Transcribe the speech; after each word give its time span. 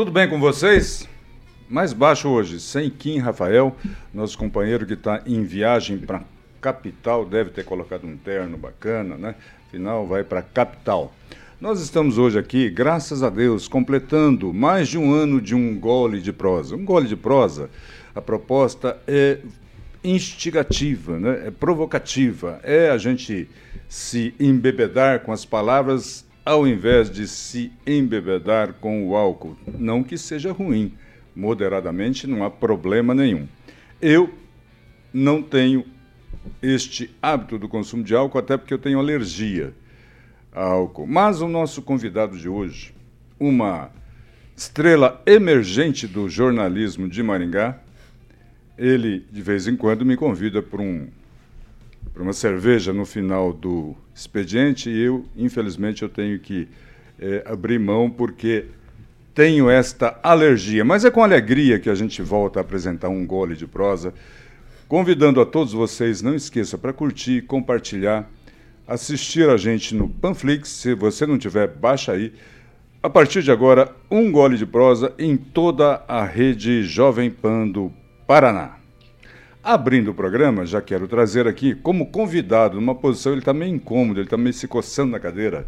Tudo 0.00 0.12
bem 0.12 0.26
com 0.26 0.40
vocês? 0.40 1.06
Mais 1.68 1.92
baixo 1.92 2.26
hoje, 2.26 2.58
sem 2.58 2.88
Kim 2.88 3.18
Rafael, 3.18 3.76
nosso 4.14 4.38
companheiro 4.38 4.86
que 4.86 4.94
está 4.94 5.22
em 5.26 5.42
viagem 5.42 5.98
para 5.98 6.22
capital, 6.58 7.26
deve 7.26 7.50
ter 7.50 7.66
colocado 7.66 8.06
um 8.06 8.16
terno 8.16 8.56
bacana, 8.56 9.18
né? 9.18 9.34
Afinal, 9.68 10.06
vai 10.06 10.24
para 10.24 10.40
capital. 10.40 11.12
Nós 11.60 11.82
estamos 11.82 12.16
hoje 12.16 12.38
aqui, 12.38 12.70
graças 12.70 13.22
a 13.22 13.28
Deus, 13.28 13.68
completando 13.68 14.54
mais 14.54 14.88
de 14.88 14.96
um 14.96 15.12
ano 15.12 15.38
de 15.38 15.54
um 15.54 15.78
gole 15.78 16.22
de 16.22 16.32
prosa. 16.32 16.76
Um 16.76 16.84
gole 16.86 17.06
de 17.06 17.14
prosa, 17.14 17.68
a 18.14 18.22
proposta 18.22 18.96
é 19.06 19.40
instigativa, 20.02 21.18
né? 21.20 21.48
é 21.48 21.50
provocativa, 21.50 22.58
é 22.62 22.88
a 22.88 22.96
gente 22.96 23.50
se 23.86 24.34
embebedar 24.40 25.20
com 25.20 25.30
as 25.30 25.44
palavras 25.44 26.24
ao 26.44 26.66
invés 26.66 27.10
de 27.10 27.26
se 27.28 27.72
embebedar 27.86 28.74
com 28.74 29.06
o 29.08 29.16
álcool. 29.16 29.56
Não 29.78 30.02
que 30.02 30.16
seja 30.16 30.52
ruim, 30.52 30.94
moderadamente 31.34 32.26
não 32.26 32.44
há 32.44 32.50
problema 32.50 33.14
nenhum. 33.14 33.46
Eu 34.00 34.32
não 35.12 35.42
tenho 35.42 35.84
este 36.62 37.10
hábito 37.20 37.58
do 37.58 37.68
consumo 37.68 38.02
de 38.02 38.14
álcool, 38.14 38.38
até 38.38 38.56
porque 38.56 38.72
eu 38.72 38.78
tenho 38.78 38.98
alergia 38.98 39.74
a 40.52 40.62
álcool. 40.62 41.06
Mas 41.06 41.40
o 41.40 41.48
nosso 41.48 41.82
convidado 41.82 42.36
de 42.38 42.48
hoje, 42.48 42.94
uma 43.38 43.90
estrela 44.56 45.22
emergente 45.26 46.06
do 46.06 46.28
jornalismo 46.28 47.08
de 47.08 47.22
Maringá, 47.22 47.78
ele 48.76 49.26
de 49.30 49.42
vez 49.42 49.66
em 49.68 49.76
quando 49.76 50.04
me 50.04 50.16
convida 50.16 50.62
para 50.62 50.80
um 50.80 51.08
para 52.20 52.24
uma 52.26 52.32
cerveja 52.34 52.92
no 52.92 53.06
final 53.06 53.50
do 53.50 53.96
expediente 54.14 54.90
e 54.90 55.04
eu, 55.04 55.24
infelizmente, 55.34 56.02
eu 56.02 56.08
tenho 56.10 56.38
que 56.38 56.68
é, 57.18 57.42
abrir 57.46 57.78
mão 57.78 58.10
porque 58.10 58.66
tenho 59.34 59.70
esta 59.70 60.20
alergia. 60.22 60.84
Mas 60.84 61.02
é 61.02 61.10
com 61.10 61.24
alegria 61.24 61.78
que 61.78 61.88
a 61.88 61.94
gente 61.94 62.20
volta 62.20 62.60
a 62.60 62.62
apresentar 62.62 63.08
um 63.08 63.26
gole 63.26 63.56
de 63.56 63.66
prosa, 63.66 64.12
convidando 64.86 65.40
a 65.40 65.46
todos 65.46 65.72
vocês, 65.72 66.20
não 66.20 66.34
esqueça 66.34 66.76
para 66.76 66.92
curtir, 66.92 67.40
compartilhar, 67.46 68.30
assistir 68.86 69.48
a 69.48 69.56
gente 69.56 69.94
no 69.94 70.06
Panflix, 70.06 70.68
se 70.68 70.94
você 70.94 71.24
não 71.24 71.38
tiver, 71.38 71.68
baixa 71.68 72.12
aí. 72.12 72.34
A 73.02 73.08
partir 73.08 73.42
de 73.42 73.50
agora, 73.50 73.96
um 74.10 74.30
gole 74.30 74.58
de 74.58 74.66
prosa 74.66 75.14
em 75.18 75.38
toda 75.38 76.04
a 76.06 76.22
rede 76.22 76.82
Jovem 76.82 77.30
Pan 77.30 77.66
do 77.66 77.90
Paraná. 78.26 78.79
Abrindo 79.62 80.10
o 80.10 80.14
programa, 80.14 80.64
já 80.64 80.80
quero 80.80 81.06
trazer 81.06 81.46
aqui 81.46 81.74
como 81.74 82.06
convidado, 82.06 82.80
numa 82.80 82.94
posição, 82.94 83.32
ele 83.32 83.40
está 83.40 83.52
meio 83.52 83.74
incômodo, 83.74 84.18
ele 84.18 84.26
está 84.26 84.36
meio 84.36 84.54
se 84.54 84.66
coçando 84.66 85.12
na 85.12 85.20
cadeira. 85.20 85.66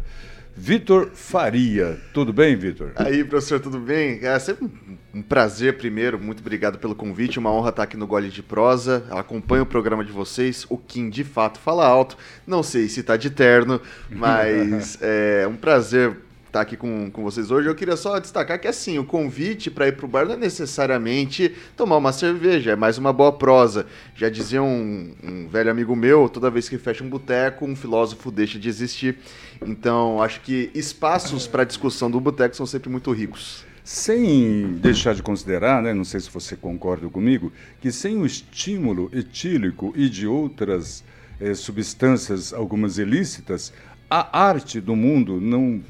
Vitor 0.55 1.09
Faria. 1.13 1.99
Tudo 2.13 2.31
bem, 2.31 2.55
Vitor? 2.55 2.91
Aí, 2.95 3.23
professor, 3.23 3.59
tudo 3.59 3.79
bem? 3.79 4.19
É 4.21 4.37
sempre 4.37 4.69
um 5.13 5.21
prazer, 5.21 5.77
primeiro. 5.77 6.19
Muito 6.19 6.41
obrigado 6.41 6.77
pelo 6.77 6.93
convite. 6.93 7.39
Uma 7.39 7.51
honra 7.51 7.69
estar 7.69 7.83
aqui 7.83 7.97
no 7.97 8.05
Gole 8.05 8.29
de 8.29 8.43
Prosa. 8.43 9.03
Acompanho 9.09 9.63
o 9.63 9.65
programa 9.65 10.03
de 10.05 10.11
vocês. 10.11 10.65
O 10.69 10.77
Kim, 10.77 11.09
de 11.09 11.23
fato, 11.23 11.59
fala 11.59 11.85
alto. 11.85 12.15
Não 12.45 12.61
sei 12.61 12.87
se 12.87 12.99
está 12.99 13.17
de 13.17 13.31
terno, 13.31 13.81
mas 14.11 14.97
é 15.01 15.47
um 15.47 15.55
prazer 15.55 16.17
tá 16.53 16.61
aqui 16.61 16.77
com, 16.77 17.09
com 17.09 17.23
vocês 17.23 17.49
hoje. 17.49 17.67
Eu 17.67 17.73
queria 17.73 17.97
só 17.97 18.19
destacar 18.19 18.61
que, 18.61 18.67
assim, 18.67 18.99
o 18.99 19.03
convite 19.03 19.71
para 19.71 19.87
ir 19.87 19.93
para 19.93 20.05
o 20.05 20.07
bar 20.07 20.25
não 20.25 20.35
é 20.35 20.37
necessariamente 20.37 21.51
tomar 21.75 21.97
uma 21.97 22.13
cerveja, 22.13 22.71
é 22.71 22.75
mais 22.75 22.99
uma 22.99 23.11
boa 23.11 23.31
prosa. 23.31 23.87
Já 24.15 24.29
dizia 24.29 24.61
um, 24.61 25.15
um 25.23 25.47
velho 25.47 25.71
amigo 25.71 25.95
meu, 25.95 26.29
toda 26.29 26.51
vez 26.51 26.69
que 26.69 26.77
fecha 26.77 27.03
um 27.03 27.09
boteco, 27.09 27.65
um 27.65 27.75
filósofo 27.75 28.29
deixa 28.29 28.59
de 28.59 28.69
existir. 28.69 29.17
Então, 29.65 30.21
acho 30.21 30.41
que 30.41 30.69
espaços 30.75 31.47
para 31.47 31.63
discussão 31.63 32.09
do 32.09 32.19
boteco 32.19 32.55
são 32.55 32.67
sempre 32.67 32.87
muito 32.87 33.11
ricos. 33.11 33.65
Sem 33.83 34.75
deixar 34.75 35.15
de 35.15 35.23
considerar, 35.23 35.81
né, 35.81 35.91
não 35.91 36.05
sei 36.05 36.19
se 36.19 36.29
você 36.29 36.55
concorda 36.55 37.09
comigo, 37.09 37.51
que 37.81 37.91
sem 37.91 38.15
o 38.17 38.27
estímulo 38.27 39.09
etílico 39.11 39.91
e 39.95 40.07
de 40.07 40.27
outras 40.27 41.03
eh, 41.41 41.55
substâncias, 41.55 42.53
algumas 42.53 42.99
ilícitas, 42.99 43.73
a 44.07 44.39
arte 44.39 44.79
do 44.79 44.95
mundo 44.95 45.41
não 45.41 45.81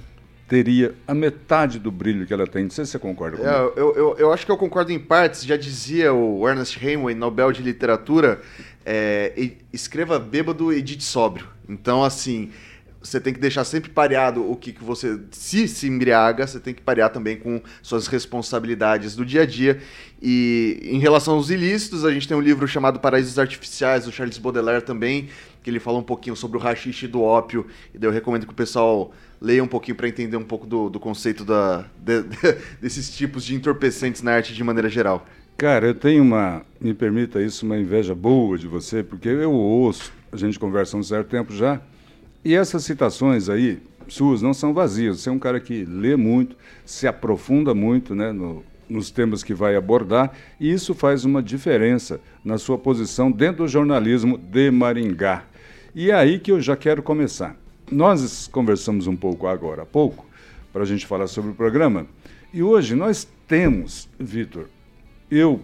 teria 0.47 0.93
a 1.07 1.13
metade 1.13 1.79
do 1.79 1.91
brilho 1.91 2.25
que 2.25 2.33
ela 2.33 2.45
tem. 2.45 2.63
Não 2.63 2.69
sei 2.69 2.85
se 2.85 2.91
você 2.91 2.99
concorda 2.99 3.37
comigo. 3.37 3.55
É, 3.55 3.79
eu, 3.79 3.95
eu, 3.95 4.15
eu, 4.17 4.33
acho 4.33 4.45
que 4.45 4.51
eu 4.51 4.57
concordo 4.57 4.91
em 4.91 4.99
partes. 4.99 5.45
Já 5.45 5.57
dizia 5.57 6.13
o 6.13 6.47
Ernest 6.47 6.77
Hemingway, 6.83 7.15
Nobel 7.15 7.51
de 7.51 7.61
Literatura, 7.61 8.41
é, 8.85 9.51
escreva 9.71 10.19
bêbado 10.19 10.73
e 10.73 10.81
dite 10.81 11.03
sóbrio. 11.03 11.47
Então, 11.67 12.03
assim, 12.03 12.51
você 13.01 13.19
tem 13.19 13.33
que 13.33 13.39
deixar 13.39 13.65
sempre 13.65 13.89
pareado 13.89 14.49
o 14.49 14.55
que, 14.55 14.71
que 14.71 14.83
você 14.83 15.19
se 15.31 15.67
se 15.67 15.87
embriaga, 15.87 16.47
você 16.47 16.59
tem 16.59 16.73
que 16.73 16.81
parear 16.81 17.09
também 17.09 17.37
com 17.37 17.61
suas 17.81 18.07
responsabilidades 18.07 19.15
do 19.15 19.25
dia 19.25 19.41
a 19.41 19.45
dia. 19.45 19.81
E 20.21 20.79
em 20.83 20.99
relação 20.99 21.35
aos 21.35 21.49
ilícitos, 21.49 22.05
a 22.05 22.11
gente 22.11 22.27
tem 22.27 22.35
um 22.35 22.41
livro 22.41 22.65
chamado 22.67 22.99
Paraísos 22.99 23.37
Artificiais, 23.37 24.05
do 24.05 24.11
Charles 24.11 24.37
Baudelaire 24.37 24.83
também, 24.83 25.27
que 25.61 25.69
ele 25.69 25.79
fala 25.79 25.97
um 25.97 26.03
pouquinho 26.03 26.35
sobre 26.35 26.57
o 26.57 26.61
rachixe 26.61 27.07
do 27.07 27.21
ópio, 27.21 27.67
e 27.93 27.97
daí 27.97 28.07
eu 28.07 28.13
recomendo 28.13 28.45
que 28.45 28.53
o 28.53 28.55
pessoal 28.55 29.13
leia 29.43 29.61
um 29.61 29.67
pouquinho 29.67 29.97
para 29.97 30.07
entender 30.07 30.37
um 30.37 30.43
pouco 30.43 30.65
do, 30.65 30.89
do 30.89 31.01
conceito 31.01 31.43
da, 31.43 31.85
de, 31.97 32.23
de, 32.23 32.37
desses 32.81 33.13
tipos 33.13 33.43
de 33.43 33.53
entorpecentes 33.53 34.21
na 34.21 34.31
arte 34.31 34.53
de 34.53 34.63
maneira 34.63 34.87
geral. 34.87 35.27
Cara, 35.57 35.87
eu 35.87 35.93
tenho 35.93 36.23
uma, 36.23 36.65
me 36.79 36.93
permita 36.93 37.41
isso, 37.41 37.65
uma 37.65 37.77
inveja 37.77 38.15
boa 38.15 38.57
de 38.57 38.67
você, 38.67 39.03
porque 39.03 39.27
eu 39.27 39.51
ouço, 39.51 40.13
a 40.31 40.37
gente 40.37 40.57
conversa 40.57 40.95
há 40.95 40.99
um 40.99 41.03
certo 41.03 41.27
tempo 41.27 41.53
já, 41.53 41.81
e 42.43 42.55
essas 42.55 42.85
citações 42.85 43.49
aí, 43.49 43.79
suas, 44.07 44.41
não 44.41 44.53
são 44.53 44.73
vazias. 44.73 45.19
Você 45.19 45.29
é 45.29 45.31
um 45.31 45.39
cara 45.39 45.59
que 45.59 45.83
lê 45.85 46.15
muito, 46.15 46.55
se 46.85 47.05
aprofunda 47.05 47.73
muito 47.73 48.15
né, 48.15 48.31
no, 48.31 48.63
nos 48.89 49.11
temas 49.11 49.43
que 49.43 49.53
vai 49.53 49.75
abordar, 49.75 50.31
e 50.59 50.71
isso 50.71 50.93
faz 50.93 51.25
uma 51.25 51.43
diferença 51.43 52.19
na 52.43 52.57
sua 52.57 52.77
posição 52.77 53.29
dentro 53.29 53.65
do 53.65 53.69
jornalismo 53.69 54.37
de 54.37 54.71
Maringá. 54.71 55.43
E 55.93 56.11
é 56.11 56.15
aí 56.15 56.39
que 56.39 56.51
eu 56.51 56.59
já 56.59 56.75
quero 56.75 57.03
começar. 57.03 57.62
Nós 57.91 58.47
conversamos 58.47 59.07
um 59.07 59.15
pouco 59.15 59.47
agora 59.47 59.83
há 59.83 59.85
pouco, 59.85 60.25
para 60.71 60.83
a 60.83 60.85
gente 60.85 61.05
falar 61.05 61.27
sobre 61.27 61.51
o 61.51 61.53
programa, 61.53 62.07
e 62.53 62.63
hoje 62.63 62.95
nós 62.95 63.27
temos, 63.47 64.09
Vitor, 64.19 64.65
eu 65.29 65.59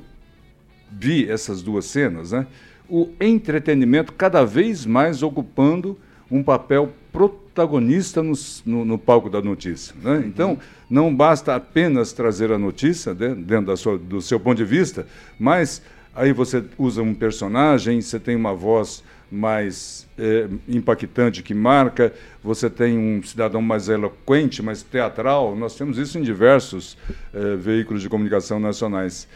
vi 0.91 1.29
essas 1.29 1.61
duas 1.61 1.85
cenas, 1.85 2.31
né? 2.31 2.47
O 2.87 3.09
entretenimento 3.19 4.13
cada 4.13 4.43
vez 4.43 4.85
mais 4.85 5.21
ocupando 5.21 5.97
um 6.31 6.43
papel 6.43 6.91
protagonista 7.11 8.21
no, 8.21 8.33
no, 8.65 8.85
no 8.85 8.97
palco 8.97 9.29
da 9.29 9.41
notícia. 9.41 9.95
Né? 10.01 10.17
Uhum. 10.17 10.25
Então, 10.25 10.57
não 10.89 11.13
basta 11.13 11.55
apenas 11.55 12.13
trazer 12.13 12.51
a 12.51 12.57
notícia 12.57 13.13
né, 13.13 13.35
dentro 13.35 13.75
sua, 13.77 13.97
do 13.97 14.21
seu 14.21 14.39
ponto 14.39 14.57
de 14.57 14.65
vista, 14.65 15.07
mas 15.39 15.81
aí 16.15 16.33
você 16.33 16.63
usa 16.77 17.01
um 17.01 17.13
personagem, 17.13 18.01
você 18.01 18.19
tem 18.19 18.35
uma 18.35 18.53
voz 18.53 19.03
mais 19.31 20.07
é, 20.17 20.47
impactante 20.67 21.43
que 21.43 21.53
marca, 21.53 22.13
você 22.43 22.69
tem 22.69 22.97
um 22.97 23.21
cidadão 23.23 23.61
mais 23.61 23.89
eloquente, 23.89 24.61
mais 24.61 24.83
teatral. 24.83 25.55
Nós 25.55 25.75
temos 25.75 25.97
isso 25.97 26.17
em 26.17 26.21
diversos 26.21 26.97
é, 27.33 27.55
veículos 27.55 28.01
de 28.01 28.09
comunicação 28.09 28.59
nacionais. 28.59 29.27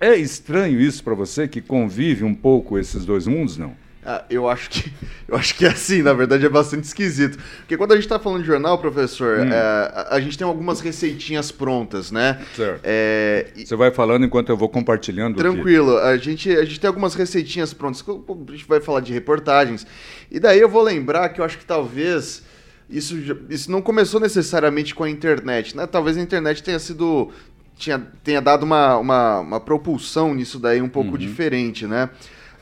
É 0.00 0.14
estranho 0.14 0.80
isso 0.80 1.02
para 1.02 1.14
você 1.14 1.48
que 1.48 1.60
convive 1.60 2.24
um 2.24 2.34
pouco 2.34 2.78
esses 2.78 3.04
dois 3.04 3.26
mundos, 3.26 3.56
não? 3.56 3.74
Ah, 4.06 4.24
eu 4.30 4.48
acho 4.48 4.70
que 4.70 4.92
eu 5.26 5.36
acho 5.36 5.56
que 5.56 5.66
é 5.66 5.68
assim, 5.68 6.00
na 6.00 6.12
verdade 6.12 6.46
é 6.46 6.48
bastante 6.48 6.84
esquisito. 6.84 7.36
Porque 7.58 7.76
quando 7.76 7.92
a 7.92 7.94
gente 7.96 8.04
está 8.04 8.18
falando 8.18 8.42
de 8.42 8.46
jornal, 8.46 8.78
professor, 8.78 9.40
hum. 9.40 9.52
é, 9.52 9.56
a, 9.58 10.08
a, 10.12 10.20
gente 10.20 10.38
tem 10.38 10.46
algumas 10.46 10.80
receitinhas 10.80 11.50
prontas, 11.50 12.12
né? 12.12 12.40
Certo. 12.54 12.80
É, 12.84 13.48
Você 13.56 13.74
vai 13.74 13.90
falando 13.90 14.24
enquanto 14.24 14.50
eu 14.50 14.56
vou 14.56 14.68
compartilhando. 14.68 15.36
Tranquilo. 15.36 15.98
A 15.98 16.16
gente, 16.16 16.50
a 16.50 16.64
gente 16.64 16.78
tem 16.78 16.86
algumas 16.86 17.14
receitinhas 17.14 17.74
prontas. 17.74 18.04
A 18.08 18.52
gente 18.52 18.66
vai 18.66 18.80
falar 18.80 19.00
de 19.00 19.12
reportagens. 19.12 19.84
E 20.30 20.38
daí 20.38 20.60
eu 20.60 20.68
vou 20.68 20.82
lembrar 20.82 21.28
que 21.30 21.40
eu 21.40 21.44
acho 21.44 21.58
que 21.58 21.66
talvez 21.66 22.44
isso, 22.88 23.16
isso 23.50 23.70
não 23.70 23.82
começou 23.82 24.20
necessariamente 24.20 24.94
com 24.94 25.02
a 25.02 25.10
internet, 25.10 25.76
né? 25.76 25.86
Talvez 25.86 26.16
a 26.16 26.20
internet 26.20 26.62
tenha 26.62 26.78
sido 26.78 27.32
tinha, 27.76 27.98
tenha 28.24 28.40
dado 28.40 28.62
uma, 28.62 28.96
uma, 28.96 29.40
uma 29.40 29.60
propulsão 29.60 30.34
nisso 30.34 30.58
daí 30.58 30.80
um 30.80 30.88
pouco 30.88 31.12
uhum. 31.12 31.18
diferente, 31.18 31.86
né? 31.86 32.08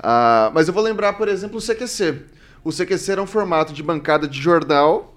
Uh, 0.04 0.52
mas 0.52 0.68
eu 0.68 0.74
vou 0.74 0.82
lembrar, 0.82 1.14
por 1.14 1.28
exemplo, 1.28 1.56
o 1.56 1.62
CQC. 1.62 2.16
O 2.62 2.70
CQC 2.70 3.12
era 3.12 3.22
um 3.22 3.26
formato 3.26 3.72
de 3.72 3.82
bancada 3.82 4.28
de 4.28 4.38
jornal, 4.38 5.16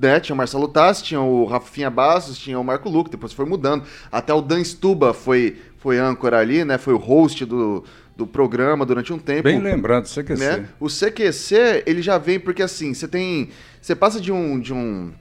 né? 0.00 0.18
Tinha 0.18 0.34
o 0.34 0.36
Marcelo 0.36 0.66
Tassi, 0.66 1.04
tinha 1.04 1.20
o 1.20 1.44
Rafinha 1.44 1.88
Bastos, 1.88 2.36
tinha 2.36 2.58
o 2.58 2.64
Marco 2.64 2.88
Luque, 2.88 3.10
depois 3.10 3.32
foi 3.32 3.44
mudando. 3.44 3.84
Até 4.10 4.34
o 4.34 4.40
Dan 4.40 4.64
Stuba 4.64 5.14
foi, 5.14 5.56
foi 5.78 5.98
âncora 5.98 6.38
ali, 6.38 6.64
né? 6.64 6.78
Foi 6.78 6.94
o 6.94 6.98
host 6.98 7.44
do, 7.44 7.84
do 8.16 8.26
programa 8.26 8.84
durante 8.84 9.12
um 9.12 9.18
tempo. 9.18 9.44
Bem 9.44 9.60
lembrado, 9.60 10.08
CQC. 10.08 10.36
Né? 10.36 10.68
O 10.80 10.88
CQC, 10.88 11.84
ele 11.86 12.02
já 12.02 12.18
vem 12.18 12.40
porque 12.40 12.62
assim, 12.62 12.92
você 12.92 13.06
tem. 13.06 13.50
Você 13.80 13.94
passa 13.94 14.20
de 14.20 14.32
um. 14.32 14.58
De 14.58 14.72
um 14.72 15.12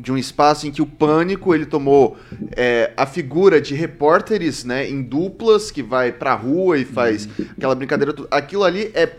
de 0.00 0.10
um 0.10 0.16
espaço 0.16 0.66
em 0.66 0.70
que 0.70 0.80
o 0.80 0.86
pânico 0.86 1.54
ele 1.54 1.66
tomou 1.66 2.16
é, 2.56 2.92
a 2.96 3.04
figura 3.04 3.60
de 3.60 3.74
repórteres 3.74 4.64
né, 4.64 4.88
em 4.88 5.02
duplas 5.02 5.70
que 5.70 5.82
vai 5.82 6.10
pra 6.10 6.34
rua 6.34 6.78
e 6.78 6.84
faz 6.84 7.28
aquela 7.56 7.74
brincadeira. 7.74 8.14
Aquilo 8.30 8.64
ali 8.64 8.90
é 8.94 9.14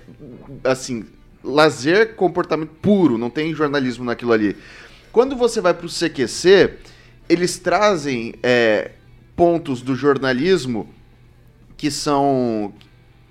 assim, 0.64 1.06
lazer, 1.44 2.16
comportamento 2.16 2.72
puro, 2.82 3.18
não 3.18 3.30
tem 3.30 3.54
jornalismo 3.54 4.04
naquilo 4.04 4.34
ali. 4.34 4.56
Quando 5.12 5.36
você 5.36 5.62
vai 5.62 5.74
pro 5.74 5.88
CQC, 5.88 6.74
eles 7.30 7.60
trazem 7.60 8.34
é, 8.42 8.92
pontos 9.36 9.82
do 9.82 9.96
jornalismo 9.96 10.90
que 11.78 11.92
são 11.92 12.74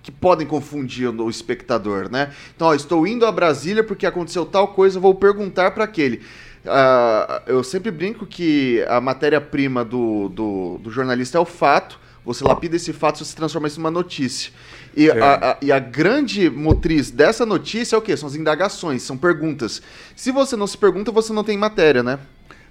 que 0.02 0.10
podem 0.10 0.46
confundir 0.46 1.08
o 1.08 1.28
espectador, 1.28 2.10
né? 2.10 2.32
Então, 2.56 2.68
ó, 2.68 2.74
estou 2.74 3.06
indo 3.06 3.26
a 3.26 3.32
Brasília 3.32 3.84
porque 3.84 4.06
aconteceu 4.06 4.46
tal 4.46 4.68
coisa, 4.68 4.98
vou 4.98 5.14
perguntar 5.14 5.72
para 5.72 5.84
aquele. 5.84 6.22
Uh, 6.64 7.40
eu 7.46 7.64
sempre 7.64 7.90
brinco 7.90 8.26
que 8.26 8.84
a 8.86 9.00
matéria-prima 9.00 9.84
do, 9.84 10.28
do, 10.28 10.78
do, 10.78 10.90
jornalista 10.90 11.38
é 11.38 11.40
o 11.40 11.44
fato. 11.44 11.98
Você 12.24 12.44
lapida 12.44 12.76
esse 12.76 12.92
fato, 12.92 13.24
você 13.24 13.34
transforma 13.34 13.66
isso 13.66 13.80
numa 13.80 13.90
notícia. 13.90 14.52
E, 14.94 15.08
é. 15.08 15.20
a, 15.20 15.52
a, 15.52 15.56
e 15.62 15.72
a 15.72 15.78
grande 15.78 16.50
motriz 16.50 17.10
dessa 17.10 17.46
notícia 17.46 17.96
é 17.96 17.98
o 17.98 18.02
quê? 18.02 18.14
São 18.14 18.28
as 18.28 18.34
indagações, 18.34 19.02
são 19.02 19.16
perguntas. 19.16 19.80
Se 20.14 20.30
você 20.30 20.54
não 20.54 20.66
se 20.66 20.76
pergunta, 20.76 21.10
você 21.10 21.32
não 21.32 21.42
tem 21.42 21.56
matéria, 21.56 22.02
né? 22.02 22.18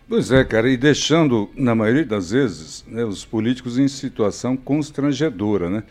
Pois 0.08 0.32
é, 0.32 0.44
cara, 0.44 0.70
e 0.70 0.78
deixando, 0.78 1.50
na 1.56 1.74
maioria 1.74 2.06
das 2.06 2.32
vezes, 2.32 2.84
né, 2.88 3.04
os 3.04 3.26
políticos 3.26 3.78
em 3.78 3.88
situação 3.88 4.56
constrangedora, 4.56 5.70
né? 5.70 5.84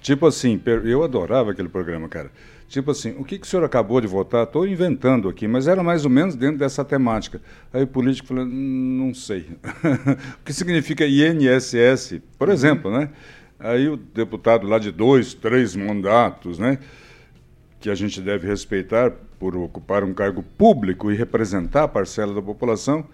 Tipo 0.00 0.26
assim, 0.26 0.60
eu 0.84 1.02
adorava 1.02 1.50
aquele 1.50 1.68
programa, 1.68 2.08
cara. 2.08 2.30
Tipo 2.68 2.90
assim, 2.90 3.14
o 3.16 3.24
que, 3.24 3.38
que 3.38 3.46
o 3.46 3.48
senhor 3.48 3.64
acabou 3.64 4.00
de 4.00 4.08
votar? 4.08 4.42
Estou 4.42 4.66
inventando 4.66 5.28
aqui, 5.28 5.46
mas 5.46 5.68
era 5.68 5.82
mais 5.82 6.04
ou 6.04 6.10
menos 6.10 6.34
dentro 6.34 6.58
dessa 6.58 6.84
temática. 6.84 7.40
Aí 7.72 7.84
o 7.84 7.86
político 7.86 8.28
falou, 8.28 8.44
não 8.44 9.14
sei. 9.14 9.46
o 10.40 10.44
que 10.44 10.52
significa 10.52 11.06
INSS, 11.06 12.20
por 12.36 12.48
uhum. 12.48 12.54
exemplo, 12.54 12.90
né? 12.90 13.08
Aí 13.58 13.88
o 13.88 13.96
deputado 13.96 14.66
lá 14.66 14.78
de 14.78 14.90
dois, 14.90 15.32
três 15.32 15.76
mandatos, 15.76 16.58
né? 16.58 16.78
Que 17.80 17.88
a 17.88 17.94
gente 17.94 18.20
deve 18.20 18.48
respeitar 18.48 19.12
por 19.38 19.56
ocupar 19.56 20.02
um 20.02 20.12
cargo 20.12 20.42
público 20.42 21.12
e 21.12 21.16
representar 21.16 21.84
a 21.84 21.88
parcela 21.88 22.34
da 22.34 22.42
população, 22.42 23.06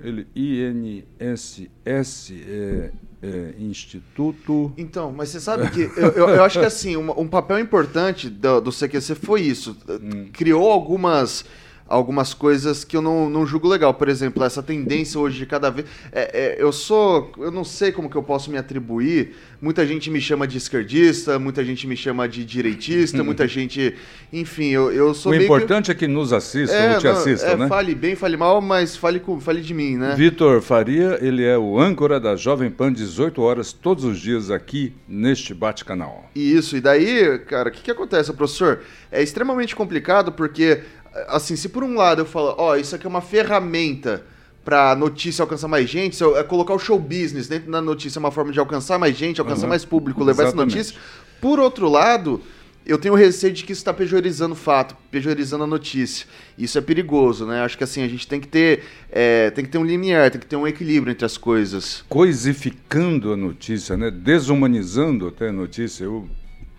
ele, 0.00 0.26
INSS, 0.34 1.68
é, 1.86 2.90
é, 3.22 3.54
Instituto. 3.58 4.72
Então, 4.76 5.12
mas 5.12 5.30
você 5.30 5.40
sabe 5.40 5.70
que 5.70 5.80
eu, 5.96 6.10
eu, 6.12 6.28
eu 6.28 6.44
acho 6.44 6.58
que 6.58 6.64
assim, 6.64 6.96
um, 6.96 7.10
um 7.20 7.28
papel 7.28 7.58
importante 7.58 8.28
do, 8.28 8.60
do, 8.60 8.70
CQC 8.70 9.14
foi 9.14 9.42
isso. 9.42 9.76
Hum. 9.88 10.28
Criou 10.32 10.70
algumas 10.70 11.44
algumas 11.88 12.34
coisas 12.34 12.84
que 12.84 12.96
eu 12.96 13.02
não, 13.02 13.30
não 13.30 13.46
julgo 13.46 13.68
legal. 13.68 13.94
Por 13.94 14.08
exemplo, 14.08 14.42
essa 14.42 14.62
tendência 14.62 15.18
hoje 15.18 15.38
de 15.38 15.46
cada 15.46 15.70
vez. 15.70 15.86
É, 16.12 16.56
é, 16.56 16.62
eu 16.62 16.72
sou. 16.72 17.32
Eu 17.38 17.50
não 17.50 17.64
sei 17.64 17.92
como 17.92 18.10
que 18.10 18.16
eu 18.16 18.22
posso 18.22 18.50
me 18.50 18.58
atribuir. 18.58 19.34
Muita 19.60 19.86
gente 19.86 20.10
me 20.10 20.20
chama 20.20 20.46
de 20.46 20.58
esquerdista, 20.58 21.38
muita 21.38 21.64
gente 21.64 21.86
me 21.86 21.96
chama 21.96 22.28
de 22.28 22.44
direitista, 22.44 23.22
muita 23.24 23.48
gente. 23.48 23.94
Enfim, 24.32 24.68
eu, 24.68 24.92
eu 24.92 25.14
sou. 25.14 25.32
O 25.32 25.34
importante 25.34 25.86
que... 25.86 25.92
é 25.92 25.94
que 25.94 26.06
nos 26.06 26.32
assistam 26.32 26.76
é, 26.76 26.94
ou 26.94 27.00
te 27.00 27.08
assistam, 27.08 27.48
é, 27.48 27.56
né? 27.56 27.68
Fale 27.68 27.94
bem, 27.94 28.14
fale 28.14 28.36
mal, 28.36 28.60
mas 28.60 28.96
fale, 28.96 29.20
com, 29.20 29.40
fale 29.40 29.60
de 29.60 29.72
mim, 29.72 29.96
né? 29.96 30.14
Vitor 30.16 30.60
Faria, 30.60 31.18
ele 31.22 31.44
é 31.44 31.56
o 31.56 31.78
âncora 31.78 32.20
da 32.20 32.36
Jovem 32.36 32.70
Pan 32.70 32.92
18 32.92 33.40
horas 33.40 33.72
todos 33.72 34.04
os 34.04 34.18
dias 34.18 34.50
aqui 34.50 34.92
neste 35.08 35.54
bate-canal. 35.54 36.28
Isso, 36.34 36.76
e 36.76 36.80
daí, 36.80 37.38
cara, 37.40 37.68
o 37.68 37.72
que, 37.72 37.82
que 37.82 37.90
acontece, 37.90 38.32
professor? 38.32 38.80
É 39.10 39.22
extremamente 39.22 39.74
complicado 39.74 40.32
porque 40.32 40.82
assim, 41.28 41.56
se 41.56 41.68
por 41.68 41.82
um 41.82 41.94
lado 41.94 42.22
eu 42.22 42.26
falo, 42.26 42.54
ó, 42.58 42.72
oh, 42.72 42.76
isso 42.76 42.94
aqui 42.94 43.06
é 43.06 43.08
uma 43.08 43.20
ferramenta 43.20 44.24
para 44.64 44.96
notícia 44.96 45.42
alcançar 45.42 45.68
mais 45.68 45.88
gente, 45.88 46.20
é 46.22 46.42
colocar 46.42 46.74
o 46.74 46.78
show 46.78 46.98
business 46.98 47.46
dentro 47.46 47.70
da 47.70 47.80
notícia 47.80 48.18
é 48.18 48.20
uma 48.20 48.32
forma 48.32 48.50
de 48.52 48.58
alcançar 48.58 48.98
mais 48.98 49.16
gente, 49.16 49.40
alcançar 49.40 49.62
uhum. 49.62 49.68
mais 49.68 49.84
público, 49.84 50.24
levar 50.24 50.42
Exatamente. 50.42 50.76
essa 50.76 50.92
notícia. 50.92 51.00
Por 51.40 51.60
outro 51.60 51.88
lado, 51.88 52.42
eu 52.84 52.98
tenho 52.98 53.14
receio 53.14 53.52
de 53.52 53.64
que 53.64 53.72
isso 53.72 53.80
está 53.80 53.92
pejorizando 53.92 54.54
o 54.54 54.56
fato, 54.56 54.96
pejorizando 55.10 55.64
a 55.64 55.66
notícia. 55.66 56.26
Isso 56.58 56.78
é 56.78 56.80
perigoso, 56.80 57.44
né? 57.44 57.62
Acho 57.62 57.78
que 57.78 57.84
assim, 57.84 58.02
a 58.02 58.08
gente 58.08 58.26
tem 58.26 58.40
que 58.40 58.46
ter, 58.46 58.82
é, 59.10 59.50
tem 59.50 59.64
que 59.64 59.70
ter 59.70 59.78
um 59.78 59.84
limiar, 59.84 60.30
tem 60.30 60.40
que 60.40 60.46
ter 60.46 60.56
um 60.56 60.66
equilíbrio 60.66 61.12
entre 61.12 61.24
as 61.24 61.36
coisas. 61.36 62.04
Coisificando 62.08 63.32
a 63.32 63.36
notícia, 63.36 63.96
né? 63.96 64.10
Desumanizando 64.10 65.28
até 65.28 65.48
a 65.48 65.52
notícia. 65.52 66.04
Eu 66.04 66.28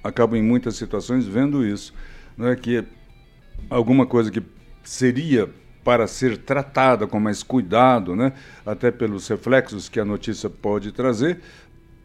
acabo 0.04 0.36
em 0.36 0.42
muitas 0.42 0.76
situações 0.76 1.26
vendo 1.26 1.66
isso. 1.66 1.94
Não 2.38 2.48
é 2.48 2.56
que 2.56 2.84
alguma 3.70 4.06
coisa 4.06 4.32
que 4.32 4.42
seria 4.84 5.50
para 5.84 6.06
ser 6.06 6.38
tratada 6.38 7.08
com 7.08 7.18
mais 7.18 7.42
cuidado, 7.42 8.14
né? 8.14 8.34
até 8.66 8.92
pelos 8.92 9.26
reflexos 9.28 9.88
que 9.88 10.00
a 10.00 10.06
notícia 10.06 10.50
pode 10.50 10.92
trazer, 10.92 11.40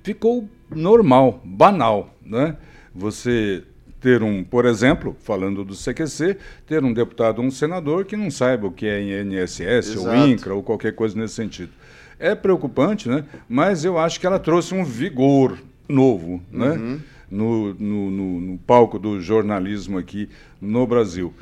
ficou 0.04 0.48
normal, 0.70 1.40
banal. 1.44 2.14
Né? 2.24 2.56
Você 2.94 3.64
ter 4.00 4.22
um, 4.22 4.44
por 4.44 4.66
exemplo, 4.66 5.16
falando 5.22 5.64
do 5.64 5.74
CQC, 5.74 6.36
ter 6.64 6.84
um 6.84 6.92
deputado 6.92 7.40
ou 7.40 7.44
um 7.44 7.50
senador 7.50 8.04
que 8.04 8.16
não 8.16 8.30
saiba 8.30 8.68
o 8.68 8.72
que 8.72 8.86
é 8.86 9.02
INSS 9.02 9.60
Exato. 9.60 10.06
ou 10.06 10.14
INCRA 10.14 10.54
ou 10.54 10.62
qualquer 10.62 10.94
coisa 10.94 11.18
nesse 11.18 11.34
sentido. 11.34 11.72
É 12.20 12.36
preocupante, 12.36 13.08
né? 13.08 13.24
mas 13.48 13.84
eu 13.84 13.98
acho 13.98 14.20
que 14.20 14.26
ela 14.26 14.38
trouxe 14.38 14.74
um 14.74 14.84
vigor 14.84 15.58
novo. 15.88 16.40
Né? 16.52 16.70
Uhum 16.70 17.00
no, 17.32 17.72
no, 17.74 18.10
no, 18.10 18.40
no 18.40 18.58
palco 18.58 18.98
do 18.98 19.18
jornalismo 19.18 19.96
aqui 19.96 20.28
no 20.62 20.86
Brasil. 20.86 21.34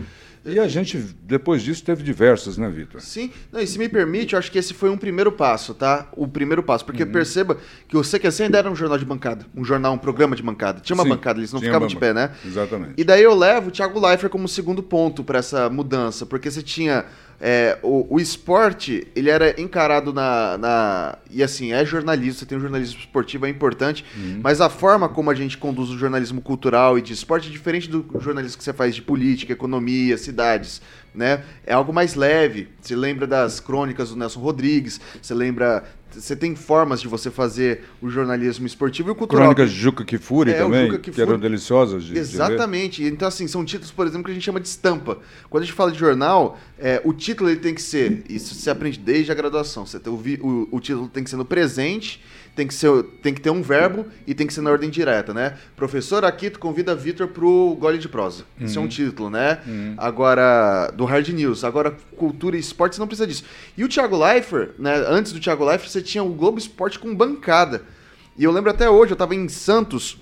E 0.45 0.59
a 0.59 0.67
gente, 0.67 0.97
depois 1.23 1.63
disso, 1.63 1.85
teve 1.85 2.03
diversas, 2.03 2.57
né, 2.57 2.69
Vitor? 2.71 3.01
Sim. 3.03 3.31
Não, 3.53 3.61
e 3.61 3.67
se 3.67 3.79
me 3.79 3.89
permite, 3.91 4.33
eu 4.33 4.39
acho 4.39 4.51
que 4.51 4.59
esse 4.59 4.73
foi 4.73 4.89
um 4.89 4.97
primeiro 4.97 5.31
passo, 5.31 5.75
tá? 5.75 6.09
O 6.17 6.27
primeiro 6.27 6.63
passo. 6.63 6.85
Porque 6.85 7.03
uhum. 7.03 7.13
perceba 7.13 7.59
que 7.87 7.95
o 7.97 8.01
CQC 8.01 8.45
ainda 8.45 8.59
era 8.59 8.71
um 8.71 8.75
jornal 8.75 8.97
de 8.97 9.05
bancada. 9.05 9.45
Um 9.55 9.63
jornal, 9.63 9.93
um 9.93 9.99
programa 9.99 10.35
de 10.35 10.43
bancada. 10.43 10.81
Tinha 10.81 10.95
uma 10.95 11.03
Sim, 11.03 11.11
bancada, 11.11 11.39
eles 11.39 11.53
não 11.53 11.61
ficavam 11.61 11.87
de 11.87 11.97
pé, 11.97 12.15
né? 12.15 12.31
Exatamente. 12.45 12.95
E 12.97 13.05
daí 13.05 13.23
eu 13.23 13.35
levo 13.35 13.69
o 13.69 13.71
Thiago 13.71 14.01
Leifert 14.01 14.31
como 14.31 14.49
segundo 14.49 14.83
ponto 14.83 15.23
para 15.23 15.39
essa 15.39 15.69
mudança. 15.69 16.25
Porque 16.25 16.51
você 16.51 16.63
tinha 16.63 17.05
é, 17.41 17.79
o, 17.83 18.07
o, 18.17 18.21
esporte, 18.21 19.07
ele 19.17 19.31
era 19.31 19.59
encarado 19.59 20.13
na, 20.13 20.59
na, 20.59 21.19
E 21.31 21.43
assim, 21.43 21.73
é 21.73 21.85
jornalismo, 21.87 22.39
você 22.39 22.45
tem 22.45 22.59
um 22.59 22.61
jornalismo 22.61 23.01
esportivo, 23.01 23.47
é 23.47 23.49
importante, 23.49 24.05
uhum. 24.15 24.41
mas 24.43 24.61
a 24.61 24.69
forma 24.69 25.09
como 25.09 25.31
a 25.31 25.35
gente 25.35 25.57
conduz 25.57 25.89
o 25.89 25.97
jornalismo 25.97 26.43
cultural 26.43 26.99
e 26.99 27.03
de 27.03 27.15
esporte 27.15 27.49
é 27.49 27.51
diferente 27.51 27.89
do 27.89 28.07
jornalismo 28.21 28.59
que 28.59 28.65
você 28.65 28.75
faz 28.75 28.95
de 28.95 29.01
política, 29.11 29.53
economia, 29.53 30.17
cidades 30.17 30.81
né? 31.15 31.43
É 31.67 31.75
algo 31.75 31.93
mais 31.93 32.15
leve. 32.15 32.69
Você 32.81 32.95
lembra 32.95 33.27
das 33.27 33.61
crônicas 33.61 34.11
do 34.11 34.17
Nelson 34.17 34.41
Rodrigues, 34.41 35.01
você 35.21 35.35
lembra 35.35 35.85
você 36.13 36.35
tem 36.35 36.57
formas 36.57 37.01
de 37.01 37.07
você 37.07 37.31
fazer 37.31 37.85
o 38.03 38.11
jornalismo 38.11 38.67
esportivo 38.67 39.11
e 39.11 39.13
o 39.13 39.15
cultural. 39.15 39.45
Crônicas 39.45 39.71
de 39.71 39.79
Juca 39.79 40.05
Kifuri 40.05 40.51
é, 40.51 40.55
também, 40.55 40.87
Juca 40.87 40.99
Kifuri. 40.99 41.15
que 41.15 41.23
eram 41.23 41.39
deliciosas 41.39 42.03
de 42.03 42.19
Exatamente. 42.19 43.05
De 43.05 43.09
então, 43.09 43.29
assim, 43.29 43.47
são 43.47 43.65
títulos, 43.65 43.93
por 43.93 44.09
exemplo, 44.09 44.25
que 44.25 44.33
a 44.33 44.35
gente 44.35 44.43
chama 44.43 44.59
de 44.59 44.67
estampa. 44.67 45.19
Quando 45.49 45.63
a 45.63 45.67
gente 45.67 45.75
fala 45.75 45.93
de 45.93 45.99
jornal, 46.01 46.59
é, 46.77 47.01
o 47.05 47.13
título 47.13 47.49
ele 47.49 47.61
tem 47.61 47.73
que 47.73 47.81
ser, 47.81 48.25
isso 48.29 48.57
você 48.57 48.71
aprende 48.71 48.99
desde 48.99 49.31
a 49.31 49.37
graduação, 49.37 49.87
você 49.87 50.01
tem, 50.01 50.13
o, 50.13 50.17
o, 50.17 50.69
o 50.73 50.81
título 50.81 51.09
tem 51.09 51.23
que 51.23 51.31
ser 51.31 51.37
no 51.37 51.45
presente 51.45 52.21
tem 52.61 52.67
que, 52.67 52.75
ser, 52.75 53.03
tem 53.23 53.33
que 53.33 53.41
ter 53.41 53.49
um 53.49 53.63
verbo 53.63 54.05
e 54.27 54.35
tem 54.35 54.47
que 54.47 54.53
ser 54.53 54.61
na 54.61 54.71
ordem 54.71 54.91
direta, 54.91 55.33
né? 55.33 55.57
Professor 55.75 56.27
Aquito 56.27 56.59
convida 56.59 56.95
Vitor 56.95 57.29
pro 57.29 57.75
gole 57.81 57.97
de 57.97 58.07
prosa. 58.07 58.45
Uhum. 58.59 58.67
Isso 58.67 58.77
é 58.77 58.81
um 58.81 58.85
uhum. 58.85 58.91
título, 58.91 59.31
né? 59.31 59.61
Uhum. 59.67 59.95
Agora, 59.97 60.91
do 60.95 61.07
Hard 61.07 61.27
News. 61.31 61.65
Agora, 61.65 61.97
cultura 62.19 62.59
e 62.59 62.61
esportes 62.61 62.99
não 62.99 63.07
precisa 63.07 63.27
disso. 63.27 63.45
E 63.79 63.83
o 63.83 63.89
Thiago 63.89 64.15
Leifert, 64.23 64.73
né? 64.79 65.03
Antes 65.09 65.33
do 65.33 65.41
Thiago 65.41 65.65
Leifert, 65.65 65.91
você 65.91 66.03
tinha 66.03 66.23
o 66.23 66.35
Globo 66.35 66.59
Esporte 66.59 66.99
com 66.99 67.15
bancada. 67.15 67.83
E 68.37 68.45
eu 68.45 68.53
lembro 68.53 68.71
até 68.71 68.91
hoje, 68.91 69.13
eu 69.13 69.17
tava 69.17 69.35
em 69.35 69.49
Santos, 69.49 70.19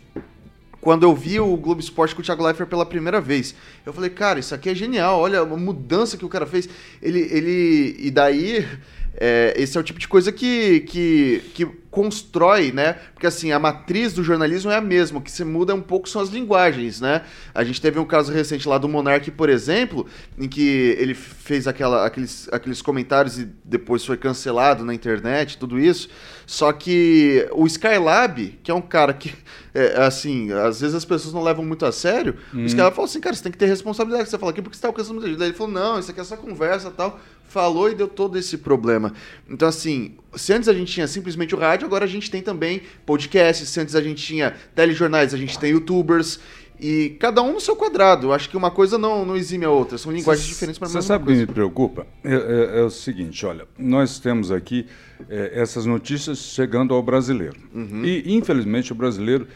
quando 0.80 1.02
eu 1.02 1.16
vi 1.16 1.40
o 1.40 1.56
Globo 1.56 1.80
Esporte 1.80 2.14
com 2.14 2.22
o 2.22 2.24
Thiago 2.24 2.44
Leifert 2.44 2.68
pela 2.68 2.86
primeira 2.86 3.20
vez. 3.20 3.52
Eu 3.84 3.92
falei, 3.92 4.10
cara, 4.10 4.38
isso 4.38 4.54
aqui 4.54 4.70
é 4.70 4.74
genial, 4.76 5.18
olha 5.18 5.40
a 5.40 5.44
mudança 5.44 6.16
que 6.16 6.24
o 6.24 6.28
cara 6.28 6.46
fez. 6.46 6.68
Ele. 7.02 7.18
ele 7.18 7.96
e 7.98 8.12
daí. 8.12 8.64
É, 9.20 9.52
esse 9.56 9.76
é 9.76 9.80
o 9.80 9.82
tipo 9.82 9.98
de 9.98 10.06
coisa 10.06 10.30
que, 10.30 10.80
que, 10.80 11.42
que 11.52 11.68
constrói, 11.98 12.70
né? 12.70 12.92
Porque 13.12 13.26
assim, 13.26 13.50
a 13.50 13.58
matriz 13.58 14.12
do 14.12 14.22
jornalismo 14.22 14.70
é 14.70 14.76
a 14.76 14.80
mesma, 14.80 15.18
o 15.18 15.20
que 15.20 15.32
se 15.32 15.44
muda 15.44 15.74
um 15.74 15.80
pouco 15.82 16.08
são 16.08 16.22
as 16.22 16.28
linguagens, 16.28 17.00
né? 17.00 17.22
A 17.52 17.64
gente 17.64 17.80
teve 17.80 17.98
um 17.98 18.04
caso 18.04 18.30
recente 18.32 18.68
lá 18.68 18.78
do 18.78 18.88
Monark, 18.88 19.28
por 19.32 19.48
exemplo, 19.48 20.06
em 20.38 20.46
que 20.46 20.94
ele 20.96 21.12
fez 21.12 21.66
aquela, 21.66 22.06
aqueles, 22.06 22.48
aqueles 22.52 22.80
comentários 22.80 23.36
e 23.40 23.48
depois 23.64 24.04
foi 24.04 24.16
cancelado 24.16 24.84
na 24.84 24.94
internet, 24.94 25.58
tudo 25.58 25.76
isso. 25.76 26.08
Só 26.46 26.72
que 26.72 27.48
o 27.50 27.66
Skylab, 27.66 28.60
que 28.62 28.70
é 28.70 28.74
um 28.74 28.80
cara 28.80 29.12
que, 29.12 29.34
é, 29.74 30.00
assim, 30.00 30.52
às 30.52 30.80
vezes 30.80 30.94
as 30.94 31.04
pessoas 31.04 31.34
não 31.34 31.42
levam 31.42 31.64
muito 31.64 31.84
a 31.84 31.90
sério, 31.90 32.36
hum. 32.54 32.62
o 32.62 32.66
Skylab 32.66 32.94
falou 32.94 33.08
assim, 33.08 33.18
cara, 33.18 33.34
você 33.34 33.42
tem 33.42 33.50
que 33.50 33.58
ter 33.58 33.66
responsabilidade. 33.66 34.28
Você 34.30 34.38
fala 34.38 34.52
aqui 34.52 34.62
porque 34.62 34.76
você 34.76 34.78
está 34.78 34.88
alcançando 34.88 35.14
muita 35.14 35.26
gente. 35.26 35.38
Daí 35.40 35.48
ele 35.48 35.56
falou, 35.56 35.72
não, 35.72 35.98
isso 35.98 36.12
aqui 36.12 36.20
é 36.20 36.24
só 36.24 36.36
conversa 36.36 36.92
tal 36.92 37.18
falou 37.48 37.90
e 37.90 37.94
deu 37.94 38.06
todo 38.06 38.38
esse 38.38 38.58
problema. 38.58 39.12
Então, 39.48 39.68
assim, 39.68 40.14
se 40.34 40.52
antes 40.52 40.68
a 40.68 40.74
gente 40.74 40.92
tinha 40.92 41.08
simplesmente 41.08 41.54
o 41.54 41.58
rádio, 41.58 41.86
agora 41.86 42.04
a 42.04 42.08
gente 42.08 42.30
tem 42.30 42.42
também 42.42 42.82
podcasts, 43.04 43.68
se 43.68 43.80
antes 43.80 43.94
a 43.94 44.00
gente 44.00 44.22
tinha 44.22 44.54
telejornais, 44.74 45.34
a 45.34 45.36
gente 45.36 45.58
tem 45.58 45.70
youtubers. 45.70 46.38
E 46.80 47.16
cada 47.18 47.42
um 47.42 47.54
no 47.54 47.60
seu 47.60 47.74
quadrado. 47.74 48.28
Eu 48.28 48.32
acho 48.32 48.48
que 48.48 48.56
uma 48.56 48.70
coisa 48.70 48.96
não, 48.96 49.24
não 49.24 49.36
exime 49.36 49.64
a 49.64 49.70
outra. 49.70 49.98
São 49.98 50.12
linguagens 50.12 50.46
cê, 50.46 50.52
diferentes 50.52 50.78
para 50.78 50.86
a 50.86 50.90
Você 50.90 51.02
sabe 51.02 51.24
o 51.24 51.26
que 51.26 51.34
me 51.34 51.46
preocupa? 51.46 52.06
É, 52.22 52.34
é, 52.34 52.80
é, 52.80 52.82
o 52.82 52.90
seguinte, 52.90 53.44
olha, 53.44 53.66
nós 53.76 54.20
temos 54.20 54.52
aqui 54.52 54.86
é, 55.28 55.60
essas 55.60 55.86
notícias 55.86 56.38
chegando 56.38 56.94
ao 56.94 57.02
brasileiro. 57.02 57.56
Uhum. 57.74 58.04
E, 58.04 58.32
infelizmente, 58.32 58.92
o 58.92 58.94
brasileiro 58.94 59.48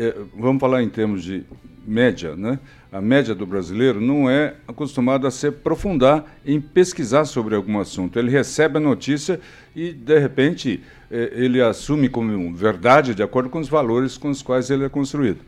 é, 0.00 0.16
vamos 0.34 0.60
falar 0.60 0.82
em 0.82 0.88
termos 0.88 1.22
de 1.22 1.44
média, 1.86 2.34
né? 2.34 2.58
A 2.90 3.00
média 3.00 3.34
do 3.34 3.46
brasileiro 3.46 4.00
não 4.00 4.28
é 4.28 4.54
acostumado 4.66 5.26
a 5.26 5.30
se 5.30 5.48
aprofundar 5.48 6.24
em 6.44 6.60
pesquisar 6.60 7.24
sobre 7.24 7.54
algum 7.54 7.78
assunto. 7.78 8.18
Ele 8.18 8.30
recebe 8.30 8.78
a 8.78 8.80
notícia 8.80 9.38
e, 9.76 9.92
de 9.92 10.18
repente, 10.18 10.82
é, 11.10 11.32
ele 11.34 11.60
assume 11.60 12.08
como 12.08 12.54
verdade 12.54 13.14
de 13.14 13.22
acordo 13.22 13.50
com 13.50 13.58
os 13.58 13.68
valores 13.68 14.16
com 14.16 14.30
os 14.30 14.42
quais 14.42 14.70
ele 14.70 14.84
é 14.84 14.88
construído. 14.88 15.40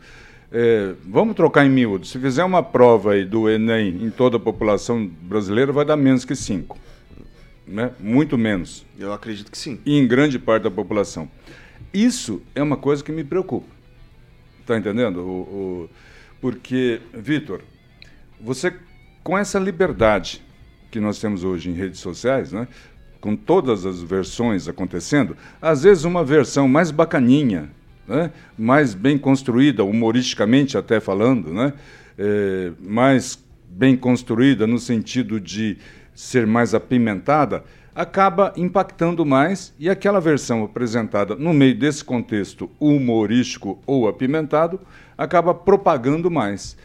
É, 0.53 0.93
vamos 1.09 1.35
trocar 1.35 1.65
em 1.65 1.71
miúdo. 1.71 2.07
Se 2.07 2.19
fizer 2.19 2.45
uma 2.45 2.63
prova 2.63 3.13
aí 3.13 3.25
do 3.25 3.49
Enem 3.49 4.05
em 4.05 4.11
toda 4.11 4.37
a 4.37 4.41
população 4.41 5.11
brasileira, 5.23 5.73
vai 5.73 5.85
dar 5.85 5.97
menos 5.97 6.27
que 6.27 6.37
5. 6.37 6.79
Né? 7.67 7.91
Muito 7.99 8.37
menos. 8.37 8.85
Eu 8.99 9.15
acredito 9.15 9.51
que 9.51 9.57
sim. 9.57 9.81
E 9.87 9.99
em 9.99 10.07
grande 10.07 10.39
parte 10.39 10.65
da 10.65 10.71
população. 10.71 11.29
Isso 11.93 12.43
é 12.55 12.63
uma 12.63 12.77
coisa 12.77 13.03
que 13.03 13.11
me 13.11 13.25
preocupa. 13.25 13.82
Está 14.63 14.79
entendendo? 14.79 15.19
O, 15.19 15.41
o, 15.41 15.91
porque, 16.41 17.01
Vitor, 17.13 17.61
você, 18.41 18.73
com 19.23 19.37
essa 19.37 19.59
liberdade 19.59 20.43
que 20.91 21.01
nós 21.01 21.21
temos 21.21 21.43
hoje 21.43 21.69
em 21.69 21.73
redes 21.73 22.01
sociais, 22.01 22.53
né, 22.53 22.69
com 23.21 23.37
todas 23.37 23.85
as 23.85 24.03
versões 24.03 24.69
acontecendo, 24.69 25.37
às 25.61 25.83
vezes 25.83 26.05
uma 26.05 26.25
versão 26.25 26.69
mais 26.69 26.91
bacaninha, 26.91 27.71
né, 28.07 28.31
mais 28.57 28.95
bem 28.95 29.19
construída, 29.19 29.85
humoristicamente 29.85 30.79
até 30.79 31.01
falando, 31.01 31.53
né, 31.53 31.73
é, 32.19 32.73
mais 32.81 33.43
bem 33.69 33.97
construída 33.97 34.67
no 34.67 34.79
sentido 34.79 35.41
de 35.41 35.77
ser 36.15 36.47
mais 36.47 36.75
apimentada, 36.75 37.65
acaba 37.95 38.53
impactando 38.57 39.25
mais 39.25 39.75
e 39.79 39.89
aquela 39.91 40.21
versão 40.21 40.65
apresentada 40.65 41.35
no 41.35 41.53
meio 41.53 41.79
desse 41.79 42.05
contexto 42.05 42.71
humorístico 42.81 43.79
ou 43.87 44.09
apimentado 44.09 44.81
acaba 45.17 45.55
propagando 45.55 46.31
mais. 46.31 46.77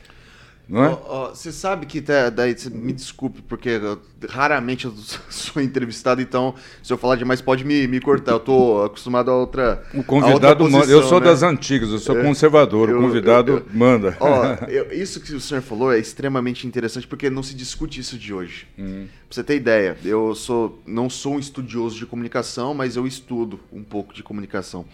Não 0.67 0.83
é? 0.83 0.97
Você 1.29 1.51
sabe 1.51 1.85
que 1.85 2.01
tá, 2.01 2.29
daí 2.29 2.55
me 2.71 2.91
desculpe, 2.91 3.41
porque 3.41 3.69
eu, 3.69 3.99
raramente 4.29 4.85
eu 4.85 4.93
sou 5.29 5.61
entrevistado, 5.61 6.21
então 6.21 6.53
se 6.83 6.91
eu 6.91 6.97
falar 6.97 7.15
demais 7.15 7.41
pode 7.41 7.63
me, 7.63 7.87
me 7.87 8.01
cortar. 8.01 8.33
Eu 8.33 8.39
tô 8.39 8.83
acostumado 8.83 9.31
a 9.31 9.35
outra. 9.35 9.83
O 9.93 10.03
convidado 10.03 10.63
outra 10.63 10.79
manda. 10.79 10.91
Eu 10.91 11.03
sou 11.03 11.19
né? 11.19 11.27
das 11.27 11.41
antigas, 11.41 11.89
eu 11.89 11.99
sou 11.99 12.19
é, 12.19 12.23
conservador, 12.23 12.89
eu, 12.89 12.99
o 12.99 13.01
convidado 13.01 13.51
eu, 13.51 13.65
manda. 13.73 14.17
Isso 14.91 15.21
que 15.21 15.33
o 15.33 15.39
senhor 15.39 15.61
falou 15.61 15.93
é 15.93 15.99
extremamente 15.99 16.67
interessante 16.67 17.07
porque 17.07 17.29
não 17.29 17.43
se 17.43 17.55
discute 17.55 17.99
isso 17.99 18.17
de 18.17 18.33
hoje. 18.33 18.67
Uhum. 18.77 19.07
Pra 19.07 19.35
você 19.35 19.43
ter 19.43 19.55
ideia, 19.55 19.97
eu 20.03 20.35
sou 20.35 20.81
não 20.85 21.09
sou 21.09 21.35
um 21.35 21.39
estudioso 21.39 21.97
de 21.97 22.05
comunicação, 22.05 22.73
mas 22.73 22.95
eu 22.95 23.07
estudo 23.07 23.59
um 23.71 23.83
pouco 23.83 24.13
de 24.13 24.21
comunicação. 24.21 24.85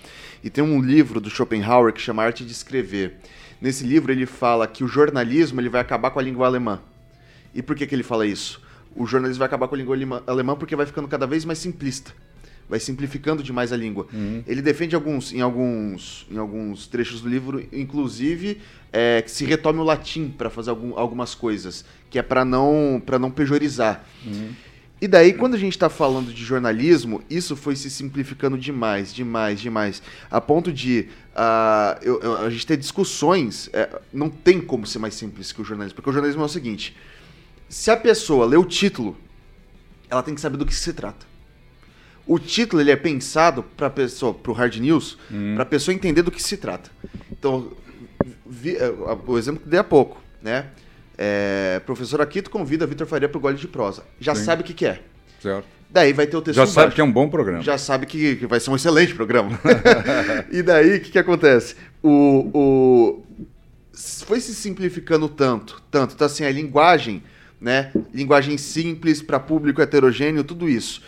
E 0.44 0.50
tem 0.50 0.64
um 0.64 0.82
livro 0.82 1.20
do 1.20 1.30
Schopenhauer 1.30 1.94
que 1.94 2.02
chama 2.02 2.24
Arte 2.24 2.46
de 2.46 2.52
Escrever. 2.52 3.18
Nesse 3.64 3.86
livro 3.86 4.12
ele 4.12 4.26
fala 4.26 4.68
que 4.68 4.84
o 4.84 4.90
jornalismo 4.90 5.62
ele 5.62 5.70
vai 5.70 5.80
acabar 5.80 6.12
com 6.12 6.20
a 6.20 6.22
língua 6.22 6.46
alemã. 6.46 6.82
E 7.56 7.62
por 7.62 7.78
que, 7.78 7.88
que 7.88 7.96
ele 7.96 8.04
fala 8.04 8.28
isso? 8.28 8.62
O 8.94 9.08
jornalismo 9.08 9.40
vai 9.40 9.46
acabar 9.46 9.70
com 9.70 9.76
a 9.76 9.78
língua 9.78 10.22
alemã 10.28 10.54
porque 10.54 10.76
vai 10.76 10.86
ficando 10.86 11.08
cada 11.08 11.26
vez 11.26 11.46
mais 11.46 11.60
simplista. 11.60 12.12
Vai 12.68 12.78
simplificando 12.82 13.42
demais 13.42 13.72
a 13.72 13.78
língua. 13.78 14.06
Uhum. 14.12 14.44
Ele 14.46 14.62
defende 14.62 14.96
alguns, 14.96 15.32
em, 15.32 15.40
alguns, 15.40 16.28
em 16.30 16.38
alguns 16.38 16.88
trechos 16.88 17.22
do 17.22 17.30
livro, 17.30 17.66
inclusive, 17.72 18.60
é, 18.92 19.22
que 19.22 19.32
se 19.32 19.46
retome 19.46 19.80
o 19.80 19.84
latim 19.84 20.28
para 20.28 20.50
fazer 20.50 20.70
algum, 20.70 21.00
algumas 21.00 21.34
coisas, 21.34 21.86
que 22.10 22.20
é 22.20 22.22
para 22.22 22.44
não, 22.44 23.02
não 23.18 23.32
pejorizar. 23.32 24.04
Uhum. 24.26 24.52
E 25.04 25.08
daí, 25.08 25.34
quando 25.34 25.56
a 25.56 25.58
gente 25.58 25.74
está 25.74 25.90
falando 25.90 26.34
de 26.34 26.46
jornalismo, 26.46 27.22
isso 27.30 27.58
foi 27.58 27.76
se 27.76 27.90
simplificando 27.90 28.58
demais, 28.58 29.14
demais, 29.14 29.60
demais. 29.60 30.02
A 30.32 30.40
ponto 30.40 30.72
de 30.72 31.10
uh, 31.36 32.00
eu, 32.02 32.22
eu, 32.22 32.38
a 32.38 32.50
gente 32.50 32.66
ter 32.66 32.78
discussões. 32.78 33.70
É, 33.74 34.00
não 34.14 34.30
tem 34.30 34.62
como 34.62 34.88
ser 34.88 35.00
mais 35.00 35.14
simples 35.14 35.52
que 35.52 35.62
o 35.62 35.66
jornalismo. 35.66 35.98
Porque 35.98 36.10
o 36.10 36.14
jornalismo 36.14 36.42
é 36.42 36.46
o 36.46 36.48
seguinte: 36.48 36.96
se 37.68 37.92
a 37.92 37.98
pessoa 37.98 38.46
lê 38.46 38.56
o 38.56 38.64
título, 38.64 39.18
ela 40.10 40.24
tem 40.24 40.34
que 40.34 40.40
saber 40.40 40.56
do 40.56 40.66
que 40.66 40.74
se 40.74 40.94
trata. 40.94 41.26
O 42.26 42.40
título 42.40 42.82
ele 42.82 42.92
é 42.92 42.96
pensado 42.96 43.62
para 43.62 43.90
pessoa, 43.90 44.34
para 44.34 44.54
o 44.54 44.56
hard 44.56 44.78
news, 44.78 45.18
hum. 45.30 45.56
para 45.56 45.64
a 45.64 45.66
pessoa 45.66 45.94
entender 45.94 46.22
do 46.22 46.32
que 46.32 46.42
se 46.42 46.56
trata. 46.56 46.90
Então, 47.30 47.74
vi, 48.46 48.78
é, 48.78 48.90
o 49.28 49.38
exemplo 49.38 49.60
que 49.64 49.68
dei 49.68 49.82
há 49.82 49.84
pouco, 49.84 50.24
né? 50.42 50.68
É, 51.26 51.80
professor 51.86 52.20
Aquito 52.20 52.50
convida 52.50 52.86
Vitor 52.86 53.08
Faria 53.08 53.30
para 53.30 53.38
o 53.38 53.42
Gole 53.42 53.56
de 53.56 53.66
Prosa. 53.66 54.04
Já 54.20 54.36
Sim. 54.36 54.44
sabe 54.44 54.62
o 54.62 54.66
que, 54.66 54.74
que, 54.74 54.86
é. 54.86 55.00
Certo. 55.42 55.66
Daí 55.90 56.12
vai 56.12 56.28
ter 56.28 56.36
o 56.36 56.42
texto 56.42 56.58
Já 56.58 56.64
embaixo. 56.64 56.74
sabe 56.74 56.94
que 56.94 57.00
é 57.00 57.04
um 57.04 57.12
bom 57.12 57.30
programa. 57.30 57.64
Já 57.64 57.78
sabe 57.78 58.06
que, 58.06 58.36
que 58.36 58.46
vai 58.46 58.60
ser 58.60 58.70
um 58.72 58.76
excelente 58.76 59.16
programa. 59.16 59.58
e 60.52 60.62
daí, 60.62 60.98
o 60.98 61.00
que, 61.00 61.12
que 61.12 61.20
acontece? 61.20 61.78
O, 62.02 62.52
o... 62.54 63.24
Foi 64.26 64.42
se 64.42 64.54
simplificando 64.54 65.30
tanto, 65.30 65.82
tanto. 65.90 66.14
Então, 66.14 66.28
assim, 66.28 66.44
a 66.44 66.52
linguagem, 66.52 67.24
né? 67.62 67.94
Linguagem 68.14 68.58
simples 68.58 69.22
para 69.22 69.40
público 69.40 69.82
heterogêneo, 69.82 70.44
tudo 70.44 70.68
isso. 70.68 71.02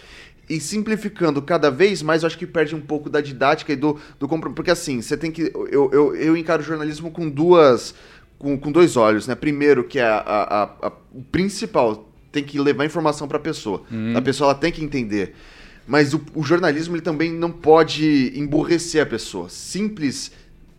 E 0.48 0.62
simplificando 0.62 1.42
cada 1.42 1.70
vez 1.70 2.02
mais, 2.02 2.24
eu 2.24 2.28
acho 2.28 2.38
que 2.38 2.48
perde 2.48 2.74
um 2.74 2.80
pouco 2.80 3.10
da 3.10 3.20
didática 3.20 3.74
e 3.74 3.76
do, 3.76 4.00
do 4.18 4.30
Porque, 4.30 4.72
assim, 4.72 5.02
você 5.02 5.18
tem 5.18 5.30
que... 5.30 5.52
Eu, 5.72 5.90
eu, 5.92 6.16
eu 6.16 6.38
encaro 6.38 6.62
o 6.62 6.66
jornalismo 6.66 7.12
com 7.12 7.30
duas 7.30 7.94
com, 8.38 8.58
com 8.58 8.72
dois 8.72 8.98
olhos, 8.98 9.28
né? 9.28 9.36
Primeiro, 9.36 9.84
que 9.84 10.00
é 10.00 10.06
a, 10.06 10.18
a, 10.18 10.64
a, 10.88 10.92
o 11.14 11.22
principal, 11.24 12.12
tem 12.32 12.44
que 12.44 12.60
levar 12.60 12.86
informação 12.86 13.28
para 13.28 13.38
a 13.38 13.42
pessoa. 13.42 13.84
Uhum. 13.90 14.18
A 14.18 14.22
pessoa 14.22 14.52
ela 14.52 14.60
tem 14.60 14.72
que 14.72 14.84
entender. 14.84 15.36
Mas 15.88 16.14
o, 16.14 16.22
o, 16.34 16.44
jornalismo 16.44 16.96
ele 16.96 17.02
também 17.02 17.32
não 17.32 17.52
pode 17.52 18.34
emburrecer 18.36 19.02
a 19.02 19.06
pessoa. 19.06 19.50
Simples 19.50 20.32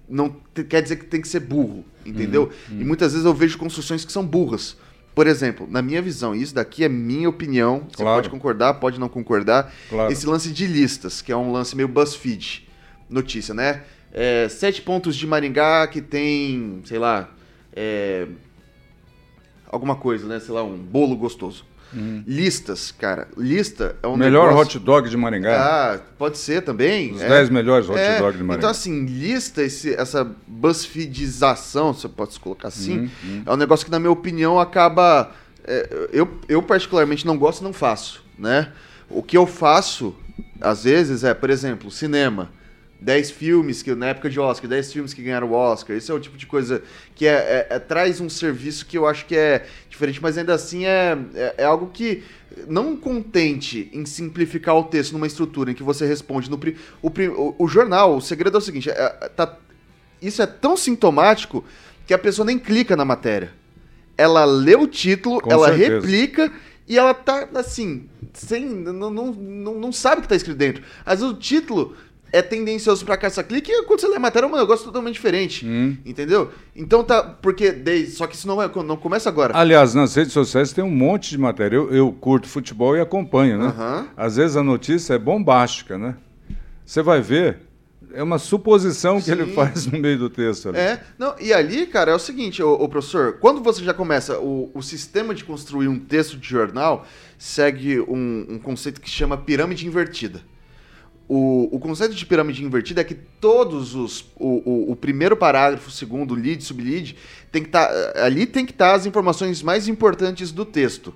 não 0.08 0.36
te, 0.54 0.64
quer 0.64 0.82
dizer 0.82 0.96
que 0.96 1.06
tem 1.06 1.20
que 1.20 1.28
ser 1.28 1.40
burro, 1.40 1.84
entendeu? 2.04 2.50
Uhum. 2.70 2.80
E 2.80 2.84
muitas 2.84 3.12
vezes 3.12 3.24
eu 3.24 3.32
vejo 3.32 3.56
construções 3.56 4.04
que 4.04 4.12
são 4.12 4.24
burras. 4.24 4.76
Por 5.14 5.26
exemplo, 5.26 5.66
na 5.70 5.80
minha 5.80 6.02
visão, 6.02 6.34
isso 6.34 6.54
daqui 6.54 6.84
é 6.84 6.88
minha 6.88 7.28
opinião. 7.28 7.86
Você 7.88 8.02
claro. 8.02 8.16
pode 8.16 8.28
concordar, 8.28 8.74
pode 8.74 9.00
não 9.00 9.08
concordar. 9.08 9.72
Claro. 9.88 10.12
Esse 10.12 10.26
lance 10.26 10.50
de 10.50 10.66
listas, 10.66 11.22
que 11.22 11.32
é 11.32 11.36
um 11.36 11.50
lance 11.50 11.74
meio 11.74 11.88
BuzzFeed, 11.88 12.68
notícia, 13.08 13.54
né? 13.54 13.84
É, 14.12 14.46
sete 14.48 14.82
pontos 14.82 15.16
de 15.16 15.26
Maringá 15.26 15.86
que 15.86 16.02
tem, 16.02 16.82
sei 16.84 16.98
lá, 16.98 17.30
é, 17.76 18.26
alguma 19.68 19.96
coisa, 19.96 20.26
né? 20.26 20.40
Sei 20.40 20.54
lá, 20.54 20.64
um 20.64 20.76
bolo 20.76 21.16
gostoso. 21.16 21.64
Uhum. 21.92 22.24
Listas, 22.26 22.90
cara. 22.90 23.28
Lista 23.36 23.96
é 24.02 24.06
um 24.08 24.16
Melhor 24.16 24.48
negócio... 24.48 24.78
hot 24.78 24.84
dog 24.84 25.08
de 25.08 25.16
Maringá. 25.16 25.56
Ah, 25.56 25.98
pode 26.18 26.38
ser 26.38 26.62
também. 26.62 27.12
Os 27.12 27.20
10 27.20 27.48
é. 27.48 27.52
melhores 27.52 27.88
hot 27.88 27.98
é. 27.98 28.18
dog 28.18 28.36
de 28.36 28.42
Maringá. 28.42 28.58
Então, 28.58 28.70
assim, 28.70 29.04
lista, 29.04 29.62
esse, 29.62 29.94
essa 29.94 30.24
BuzzFeedização, 30.46 31.94
se 31.94 32.06
eu 32.06 32.10
posso 32.10 32.40
colocar 32.40 32.68
assim, 32.68 32.98
uhum. 32.98 33.10
Uhum. 33.24 33.42
é 33.46 33.52
um 33.52 33.56
negócio 33.56 33.84
que, 33.84 33.90
na 33.90 33.98
minha 33.98 34.10
opinião, 34.10 34.58
acaba... 34.58 35.32
É, 35.64 36.08
eu, 36.12 36.28
eu, 36.48 36.62
particularmente, 36.62 37.26
não 37.26 37.36
gosto 37.36 37.60
e 37.60 37.64
não 37.64 37.72
faço, 37.72 38.24
né? 38.38 38.72
O 39.08 39.22
que 39.22 39.36
eu 39.36 39.46
faço, 39.46 40.14
às 40.60 40.84
vezes, 40.84 41.24
é, 41.24 41.34
por 41.34 41.50
exemplo, 41.50 41.90
cinema. 41.90 42.50
10 43.00 43.30
filmes 43.30 43.82
que 43.82 43.94
na 43.94 44.06
época 44.06 44.30
de 44.30 44.40
Oscar, 44.40 44.68
10 44.68 44.92
filmes 44.92 45.14
que 45.14 45.22
ganharam 45.22 45.50
o 45.50 45.52
Oscar. 45.52 45.96
Esse 45.96 46.10
é 46.10 46.14
o 46.14 46.20
tipo 46.20 46.36
de 46.36 46.46
coisa 46.46 46.82
que 47.14 47.26
é, 47.26 47.32
é, 47.32 47.66
é, 47.70 47.78
traz 47.78 48.20
um 48.20 48.28
serviço 48.28 48.86
que 48.86 48.96
eu 48.96 49.06
acho 49.06 49.26
que 49.26 49.36
é 49.36 49.66
diferente, 49.88 50.20
mas 50.22 50.38
ainda 50.38 50.54
assim 50.54 50.86
é, 50.86 51.18
é, 51.34 51.54
é, 51.58 51.64
algo 51.64 51.90
que 51.92 52.24
não 52.66 52.96
contente 52.96 53.90
em 53.92 54.06
simplificar 54.06 54.76
o 54.76 54.84
texto 54.84 55.12
numa 55.12 55.26
estrutura 55.26 55.70
em 55.70 55.74
que 55.74 55.82
você 55.82 56.06
responde 56.06 56.50
no 56.50 56.58
o, 57.02 57.08
o, 57.08 57.54
o 57.58 57.68
jornal. 57.68 58.16
O 58.16 58.20
segredo 58.20 58.56
é 58.56 58.58
o 58.58 58.62
seguinte: 58.62 58.88
é, 58.88 59.08
tá, 59.36 59.56
isso 60.20 60.40
é 60.40 60.46
tão 60.46 60.76
sintomático 60.76 61.64
que 62.06 62.14
a 62.14 62.18
pessoa 62.18 62.46
nem 62.46 62.58
clica 62.58 62.96
na 62.96 63.04
matéria. 63.04 63.52
Ela 64.16 64.46
lê 64.46 64.74
o 64.74 64.86
título, 64.86 65.40
Com 65.40 65.52
ela 65.52 65.68
certeza. 65.68 65.94
replica 65.94 66.50
e 66.88 66.96
ela 66.96 67.12
tá 67.12 67.48
assim, 67.54 68.08
sem, 68.32 68.64
não, 68.64 69.10
não, 69.10 69.32
não, 69.32 69.74
não 69.74 69.92
sabe 69.92 70.20
o 70.20 70.22
que 70.22 70.28
tá 70.28 70.36
escrito 70.36 70.56
dentro. 70.56 70.84
Às 71.04 71.20
vezes 71.20 71.34
o 71.34 71.38
título 71.38 71.96
é 72.32 72.42
tendencioso 72.42 73.04
para 73.04 73.16
caça-clique 73.16 73.70
e 73.70 73.82
quando 73.84 74.00
você 74.00 74.08
lê 74.08 74.16
a 74.16 74.20
matéria 74.20 74.46
é 74.46 74.48
um 74.48 74.56
negócio 74.56 74.84
totalmente 74.84 75.14
diferente. 75.14 75.66
Hum. 75.66 75.96
Entendeu? 76.04 76.50
Então 76.74 77.02
tá. 77.04 77.22
Porque. 77.22 77.72
Desde, 77.72 78.12
só 78.12 78.26
que 78.26 78.36
isso 78.36 78.46
não, 78.46 78.60
é, 78.62 78.70
não 78.84 78.96
começa 78.96 79.28
agora. 79.28 79.56
Aliás, 79.56 79.94
nas 79.94 80.14
redes 80.14 80.32
sociais 80.32 80.72
tem 80.72 80.84
um 80.84 80.90
monte 80.90 81.30
de 81.30 81.38
matéria. 81.38 81.76
Eu, 81.76 81.92
eu 81.92 82.12
curto 82.12 82.48
futebol 82.48 82.96
e 82.96 83.00
acompanho, 83.00 83.58
né? 83.58 83.66
Uhum. 83.66 84.08
Às 84.16 84.36
vezes 84.36 84.56
a 84.56 84.62
notícia 84.62 85.14
é 85.14 85.18
bombástica, 85.18 85.96
né? 85.96 86.16
Você 86.84 87.02
vai 87.02 87.20
ver. 87.20 87.60
É 88.12 88.22
uma 88.22 88.38
suposição 88.38 89.16
que 89.16 89.24
Sim. 89.24 89.32
ele 89.32 89.52
faz 89.52 89.86
no 89.86 89.98
meio 89.98 90.18
do 90.18 90.30
texto. 90.30 90.70
Ali. 90.70 90.78
É, 90.78 91.02
não, 91.18 91.34
e 91.38 91.52
ali, 91.52 91.86
cara, 91.86 92.12
é 92.12 92.14
o 92.14 92.18
seguinte, 92.18 92.62
o 92.62 92.88
professor, 92.88 93.34
quando 93.40 93.60
você 93.60 93.84
já 93.84 93.92
começa, 93.92 94.38
o, 94.38 94.70
o 94.72 94.80
sistema 94.80 95.34
de 95.34 95.44
construir 95.44 95.88
um 95.88 95.98
texto 95.98 96.38
de 96.38 96.48
jornal 96.48 97.04
segue 97.36 98.00
um, 98.00 98.46
um 98.48 98.58
conceito 98.58 99.02
que 99.02 99.10
chama 99.10 99.36
pirâmide 99.36 99.86
invertida. 99.86 100.40
O, 101.28 101.68
o 101.72 101.78
conceito 101.80 102.14
de 102.14 102.24
pirâmide 102.24 102.64
invertida 102.64 103.00
é 103.00 103.04
que 103.04 103.14
todos 103.14 103.94
os. 103.94 104.20
O, 104.36 104.62
o, 104.64 104.92
o 104.92 104.96
primeiro 104.96 105.36
parágrafo, 105.36 105.88
o 105.88 105.92
segundo, 105.92 106.34
lead, 106.34 106.62
sublead, 106.62 107.16
tem 107.50 107.62
que 107.62 107.68
tá, 107.68 107.90
ali 108.16 108.46
tem 108.46 108.64
que 108.64 108.72
estar 108.72 108.90
tá 108.90 108.94
as 108.94 109.06
informações 109.06 109.62
mais 109.62 109.88
importantes 109.88 110.52
do 110.52 110.64
texto. 110.64 111.14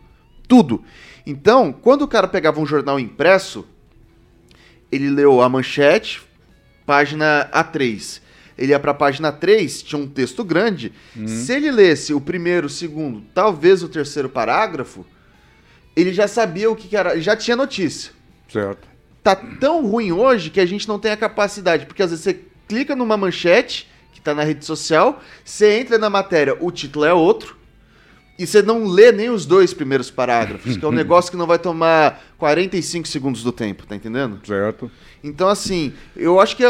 Tudo. 0.48 0.82
Então, 1.24 1.72
quando 1.72 2.02
o 2.02 2.08
cara 2.08 2.26
pegava 2.26 2.60
um 2.60 2.66
jornal 2.66 2.98
impresso, 2.98 3.64
ele 4.90 5.08
leu 5.08 5.40
a 5.40 5.48
manchete, 5.48 6.22
página 6.84 7.48
A3. 7.52 8.20
ele 8.58 8.72
ia 8.72 8.80
pra 8.80 8.92
página 8.92 9.30
3, 9.30 9.82
tinha 9.82 10.00
um 10.00 10.08
texto 10.08 10.42
grande. 10.42 10.92
Se 11.28 11.52
ele 11.52 11.70
lesse 11.70 12.12
o 12.12 12.20
primeiro, 12.20 12.66
o 12.66 12.70
segundo, 12.70 13.22
talvez 13.32 13.82
o 13.84 13.88
terceiro 13.88 14.28
parágrafo, 14.28 15.06
ele 15.94 16.12
já 16.12 16.26
sabia 16.26 16.68
o 16.68 16.74
que, 16.74 16.88
que 16.88 16.96
era, 16.96 17.12
ele 17.12 17.22
já 17.22 17.36
tinha 17.36 17.56
notícia. 17.56 18.12
Certo. 18.48 18.89
Tá 19.22 19.36
tão 19.36 19.86
ruim 19.86 20.12
hoje 20.12 20.48
que 20.50 20.60
a 20.60 20.66
gente 20.66 20.88
não 20.88 20.98
tem 20.98 21.12
a 21.12 21.16
capacidade, 21.16 21.84
porque 21.86 22.02
às 22.02 22.10
vezes 22.10 22.24
você 22.24 22.40
clica 22.66 22.96
numa 22.96 23.16
manchete 23.16 23.86
que 24.12 24.20
tá 24.20 24.34
na 24.34 24.42
rede 24.44 24.64
social, 24.64 25.20
você 25.44 25.78
entra 25.80 25.98
na 25.98 26.08
matéria, 26.10 26.56
o 26.60 26.70
título 26.70 27.04
é 27.04 27.12
outro, 27.12 27.56
e 28.38 28.46
você 28.46 28.62
não 28.62 28.84
lê 28.86 29.12
nem 29.12 29.28
os 29.28 29.44
dois 29.44 29.74
primeiros 29.74 30.10
parágrafos, 30.10 30.74
que 30.78 30.82
é 30.84 30.88
um 30.88 30.92
negócio 30.92 31.30
que 31.30 31.36
não 31.36 31.46
vai 31.46 31.58
tomar 31.58 32.22
45 32.38 33.06
segundos 33.06 33.42
do 33.42 33.52
tempo, 33.52 33.86
tá 33.86 33.94
entendendo? 33.94 34.40
Certo. 34.46 34.90
Então, 35.22 35.48
assim, 35.48 35.92
eu 36.16 36.40
acho 36.40 36.56
que 36.56 36.62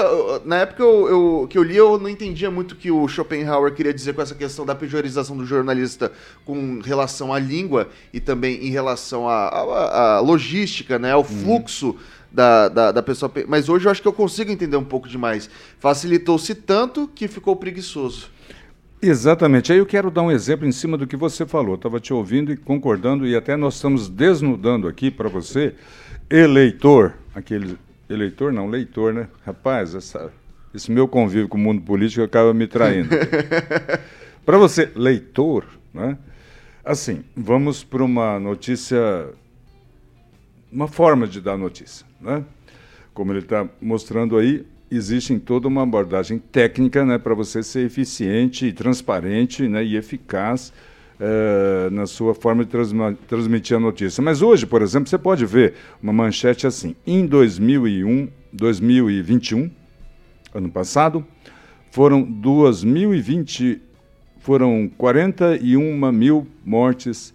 na 0.45 0.57
época 0.59 0.83
eu, 0.83 1.09
eu- 1.09 1.47
que 1.49 1.57
eu 1.57 1.63
li, 1.63 1.77
eu 1.77 1.97
não 2.01 2.09
entendia 2.09 2.51
muito 2.51 2.73
o 2.73 2.77
que 2.77 2.91
o 2.91 3.07
Schopenhauer 3.07 3.73
queria 3.73 3.95
dizer 3.95 4.13
com 4.15 4.23
essa 4.23 4.35
questão 4.35 4.67
da 4.67 4.75
pejorização 4.75 5.37
do 5.37 5.47
jornalista 5.47 6.11
com 6.45 6.81
relação 6.81 7.33
à 7.33 7.39
língua 7.39 7.89
e 8.13 8.19
também 8.19 8.67
em 8.67 8.71
relação 8.71 9.29
à, 9.29 9.47
à- 9.49 10.17
à 10.17 10.21
logística, 10.21 10.99
né, 10.99 11.13
ao 11.13 11.23
fluxo 11.23 11.97
da, 12.33 12.69
da, 12.69 12.93
da 12.93 13.03
pessoa. 13.03 13.29
pe- 13.29 13.45
Mas 13.49 13.69
hoje 13.69 13.87
eu 13.87 13.91
acho 13.91 14.03
que 14.03 14.09
eu 14.09 14.13
consigo 14.13 14.51
entender 14.51 14.77
um 14.77 14.85
pouco 14.85 15.09
demais. 15.09 15.49
Facilitou-se 15.79 16.55
tanto 16.55 17.09
que 17.09 17.27
ficou 17.29 17.57
preguiçoso. 17.57 18.31
Exatamente. 19.03 19.73
Aí 19.73 19.79
eu 19.79 19.87
quero 19.87 20.11
dar 20.11 20.23
um 20.23 20.31
exemplo 20.31 20.67
em 20.67 20.73
cima 20.73 20.97
do 20.99 21.07
que 21.07 21.17
você 21.17 21.47
falou. 21.47 21.75
Estava 21.77 21.99
te 21.99 22.13
ouvindo 22.13 22.53
e 22.53 22.57
concordando, 22.57 23.27
e 23.27 23.35
até 23.35 23.57
nós 23.57 23.75
estamos 23.77 24.09
desnudando 24.09 24.87
aqui 24.87 25.11
para 25.11 25.29
você, 25.29 25.75
eleitor, 26.29 27.15
aquele. 27.35 27.79
Eleitor 28.09 28.53
não, 28.53 28.69
leitor, 28.69 29.15
né? 29.15 29.29
Rapaz, 29.47 29.95
essa- 29.95 30.33
esse 30.75 30.91
meu 30.91 31.07
convívio 31.09 31.49
com 31.49 31.57
o 31.57 31.61
mundo 31.61 31.81
político 31.83 32.23
acaba 32.25 32.53
me 32.53 32.67
traindo. 32.67 33.09
para 34.45 34.59
você, 34.59 34.91
leitor, 34.97 35.65
né? 35.95 36.19
Assim, 36.85 37.23
vamos 37.37 37.85
para 37.85 38.03
uma 38.03 38.39
notícia. 38.41 39.29
Uma 40.73 40.87
forma 40.89 41.27
de 41.27 41.41
dar 41.41 41.57
notícia, 41.57 42.07
né? 42.21 42.45
Como 43.15 43.33
ele 43.33 43.41
está 43.41 43.69
mostrando 43.81 44.37
aí, 44.37 44.65
existe 44.91 45.39
toda 45.39 45.69
uma 45.69 45.83
abordagem 45.83 46.39
técnica 46.39 47.05
né, 47.05 47.19
para 47.19 47.35
você 47.35 47.63
ser 47.63 47.87
eficiente 47.87 48.73
transparente 48.73 49.69
né, 49.69 49.85
e 49.85 49.97
eficaz 49.97 50.73
eh, 51.19 51.89
na 51.93 52.07
sua 52.07 52.35
forma 52.35 52.65
de 52.65 52.71
transmitir 53.29 53.77
a 53.77 53.81
notícia. 53.81 54.23
Mas 54.23 54.43
hoje, 54.43 54.67
por 54.67 54.81
exemplo, 54.83 55.09
você 55.09 55.19
pode 55.19 55.45
ver 55.45 55.75
uma 56.03 56.13
manchete 56.13 56.67
assim: 56.67 56.97
em 57.07 57.27
2001, 57.27 58.29
2021, 58.53 59.71
ano 60.55 60.71
passado, 60.71 61.25
foram 61.91 62.23
2020, 62.23 63.83
foram 64.39 64.91
41 64.97 66.13
mil 66.13 66.47
mortes 66.65 67.35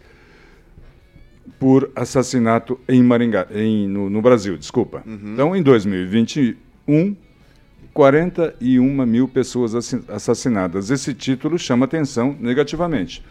por 1.59 1.91
assassinato 1.95 2.79
em 2.87 3.01
Maringá, 3.03 3.47
em, 3.51 3.87
no, 3.87 4.09
no 4.09 4.21
Brasil, 4.21 4.57
desculpa. 4.57 5.03
Então, 5.33 5.55
em 5.55 5.61
2021, 5.61 7.15
41 7.93 9.05
mil 9.05 9.27
pessoas 9.27 9.73
assi- 9.75 10.03
assassinadas. 10.09 10.89
Esse 10.89 11.13
título 11.13 11.57
chama 11.57 11.85
atenção 11.85 12.35
negativamente. 12.39 13.23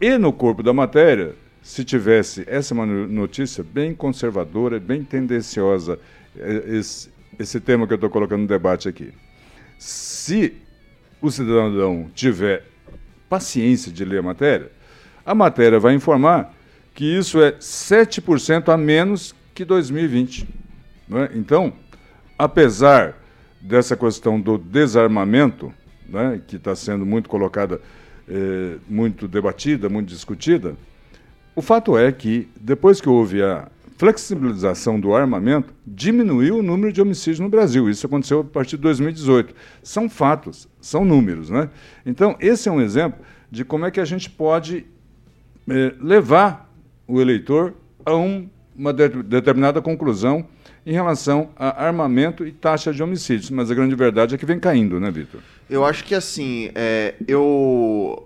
E 0.00 0.18
no 0.18 0.32
corpo 0.32 0.62
da 0.62 0.72
matéria, 0.72 1.34
se 1.62 1.82
tivesse 1.82 2.44
essa 2.46 2.74
é 2.74 2.86
notícia 2.86 3.64
bem 3.64 3.94
conservadora, 3.94 4.78
bem 4.78 5.02
tendenciosa, 5.02 5.98
eh, 6.36 6.62
esse, 6.78 7.08
esse 7.38 7.58
tema 7.60 7.86
que 7.86 7.92
eu 7.92 7.96
estou 7.96 8.10
colocando 8.10 8.42
no 8.42 8.46
debate 8.46 8.88
aqui. 8.88 9.12
Se 9.78 10.52
o 11.20 11.30
cidadão 11.30 12.10
tiver 12.14 12.64
paciência 13.28 13.90
de 13.90 14.04
ler 14.04 14.18
a 14.18 14.22
matéria, 14.22 14.70
a 15.24 15.34
matéria 15.34 15.80
vai 15.80 15.94
informar 15.94 16.54
que 16.96 17.04
isso 17.04 17.42
é 17.42 17.52
7% 17.52 18.72
a 18.72 18.76
menos 18.76 19.34
que 19.54 19.66
2020. 19.66 20.48
não 21.06 21.18
é? 21.18 21.30
Então, 21.34 21.74
apesar 22.38 23.22
dessa 23.60 23.94
questão 23.94 24.40
do 24.40 24.56
desarmamento, 24.56 25.72
né, 26.08 26.40
que 26.46 26.56
está 26.56 26.74
sendo 26.74 27.04
muito 27.04 27.28
colocada, 27.28 27.82
eh, 28.26 28.78
muito 28.88 29.28
debatida, 29.28 29.90
muito 29.90 30.08
discutida, 30.08 30.74
o 31.54 31.60
fato 31.60 31.98
é 31.98 32.10
que, 32.10 32.48
depois 32.58 32.98
que 32.98 33.10
houve 33.10 33.42
a 33.42 33.68
flexibilização 33.98 34.98
do 34.98 35.14
armamento, 35.14 35.74
diminuiu 35.86 36.58
o 36.58 36.62
número 36.62 36.90
de 36.90 37.02
homicídios 37.02 37.40
no 37.40 37.50
Brasil. 37.50 37.90
Isso 37.90 38.06
aconteceu 38.06 38.40
a 38.40 38.44
partir 38.44 38.76
de 38.76 38.82
2018. 38.82 39.54
São 39.82 40.08
fatos, 40.08 40.66
são 40.80 41.04
números. 41.04 41.50
Né? 41.50 41.68
Então, 42.06 42.36
esse 42.40 42.70
é 42.70 42.72
um 42.72 42.80
exemplo 42.80 43.20
de 43.50 43.66
como 43.66 43.84
é 43.84 43.90
que 43.90 44.00
a 44.00 44.04
gente 44.04 44.30
pode 44.30 44.86
eh, 45.68 45.94
levar 46.00 46.65
o 47.06 47.20
eleitor 47.20 47.74
a 48.04 48.14
um- 48.16 48.48
uma 48.76 48.92
de- 48.92 49.08
determinada 49.22 49.80
conclusão 49.80 50.44
em 50.84 50.92
relação 50.92 51.50
a 51.56 51.84
armamento 51.84 52.46
e 52.46 52.52
taxa 52.52 52.92
de 52.92 53.02
homicídios. 53.02 53.50
Mas 53.50 53.70
a 53.70 53.74
grande 53.74 53.94
verdade 53.94 54.34
é 54.34 54.38
que 54.38 54.46
vem 54.46 54.58
caindo, 54.60 55.00
né, 55.00 55.10
Vitor? 55.10 55.40
Eu 55.68 55.84
acho 55.84 56.04
que 56.04 56.14
assim, 56.14 56.70
é, 56.74 57.14
eu, 57.26 58.25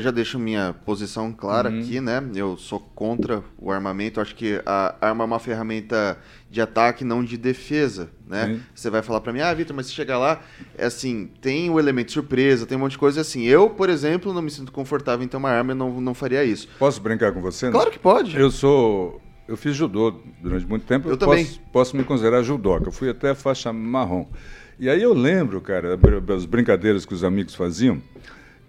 já 0.00 0.10
deixo 0.10 0.38
minha 0.38 0.74
posição 0.84 1.32
clara 1.32 1.68
aqui, 1.68 2.00
né? 2.00 2.22
Eu 2.34 2.56
sou 2.56 2.80
contra 2.80 3.42
o 3.58 3.70
armamento. 3.70 4.18
Eu 4.18 4.22
acho 4.22 4.34
que 4.34 4.60
a 4.64 4.94
arma 5.00 5.24
é 5.24 5.26
uma 5.26 5.38
ferramenta 5.38 6.18
de 6.50 6.60
ataque, 6.60 7.04
não 7.04 7.22
de 7.24 7.36
defesa, 7.36 8.10
né? 8.26 8.46
Sim. 8.46 8.60
Você 8.74 8.90
vai 8.90 9.02
falar 9.02 9.20
pra 9.20 9.32
mim, 9.32 9.40
ah, 9.40 9.52
Vitor, 9.52 9.74
mas 9.74 9.86
se 9.86 9.92
chegar 9.92 10.18
lá, 10.18 10.40
é 10.76 10.86
assim, 10.86 11.30
tem 11.40 11.70
o 11.70 11.78
elemento 11.78 12.12
surpresa, 12.12 12.66
tem 12.66 12.76
um 12.76 12.80
monte 12.80 12.92
de 12.92 12.98
coisa 12.98 13.20
assim. 13.20 13.44
Eu, 13.44 13.70
por 13.70 13.88
exemplo, 13.88 14.32
não 14.32 14.42
me 14.42 14.50
sinto 14.50 14.72
confortável 14.72 15.24
em 15.24 15.28
ter 15.28 15.36
uma 15.36 15.50
arma, 15.50 15.72
eu 15.72 15.76
não, 15.76 16.00
não 16.00 16.14
faria 16.14 16.44
isso. 16.44 16.68
Posso 16.78 17.00
brincar 17.00 17.32
com 17.32 17.40
você? 17.40 17.70
Claro 17.70 17.90
que 17.90 17.98
pode. 17.98 18.36
Eu 18.36 18.50
sou. 18.50 19.20
Eu 19.46 19.56
fiz 19.56 19.76
judô 19.76 20.20
durante 20.42 20.66
muito 20.66 20.86
tempo. 20.86 21.08
Eu 21.08 21.16
posso, 21.16 21.30
também. 21.30 21.60
Posso 21.72 21.96
me 21.96 22.02
considerar 22.02 22.42
judoca. 22.42 22.88
Eu 22.88 22.92
fui 22.92 23.08
até 23.08 23.34
faixa 23.34 23.72
marrom. 23.72 24.26
E 24.78 24.90
aí 24.90 25.02
eu 25.02 25.14
lembro, 25.14 25.60
cara, 25.60 25.96
das 26.20 26.44
brincadeiras 26.44 27.06
que 27.06 27.14
os 27.14 27.24
amigos 27.24 27.54
faziam, 27.54 28.02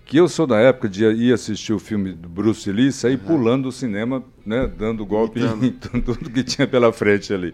que 0.07 0.17
eu 0.17 0.27
sou 0.29 0.47
da 0.47 0.57
época 0.57 0.87
de 0.87 1.03
ir 1.05 1.33
assistir 1.33 1.73
o 1.73 1.79
filme 1.79 2.13
do 2.13 2.29
Bruce 2.29 2.71
Lee 2.71 2.91
sair 2.91 3.17
pulando 3.17 3.63
do 3.63 3.71
cinema, 3.71 4.23
né, 4.45 4.65
dando 4.77 5.05
golpe 5.05 5.41
em 5.41 5.69
tudo 6.01 6.29
que 6.31 6.43
tinha 6.43 6.65
pela 6.67 6.91
frente 6.93 7.33
ali. 7.33 7.53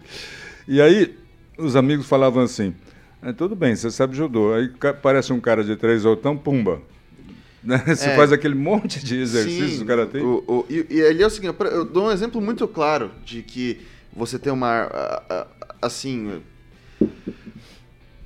E 0.68 0.80
aí 0.80 1.14
os 1.58 1.74
amigos 1.76 2.06
falavam 2.06 2.42
assim: 2.44 2.72
"É, 3.22 3.32
tudo 3.32 3.56
bem, 3.56 3.74
você 3.74 3.90
sabe 3.90 4.16
judô. 4.16 4.52
Aí 4.54 4.70
aparece 4.88 5.32
um 5.32 5.40
cara 5.40 5.64
de 5.64 5.74
três 5.76 6.04
outão, 6.04 6.36
pumba. 6.36 6.80
Né? 7.64 7.78
Você 7.86 8.10
É. 8.10 8.14
faz 8.14 8.30
aquele 8.30 8.54
monte 8.54 9.02
de 9.02 9.16
exercícios 9.18 9.70
Sim, 9.70 9.78
do 9.78 9.84
karatê. 9.86 10.18
o- 10.20 10.44
o- 10.46 10.66
e, 10.68 10.84
e 10.90 11.02
ali 11.02 11.22
é 11.22 11.26
o 11.26 11.30
seguinte, 11.30 11.54
eu 11.72 11.82
dou 11.86 12.08
um 12.08 12.10
exemplo 12.10 12.38
muito 12.38 12.68
claro 12.68 13.10
de 13.24 13.40
que 13.40 13.80
você 14.14 14.38
tem 14.38 14.52
uma. 14.52 14.86
Assim. 15.80 16.42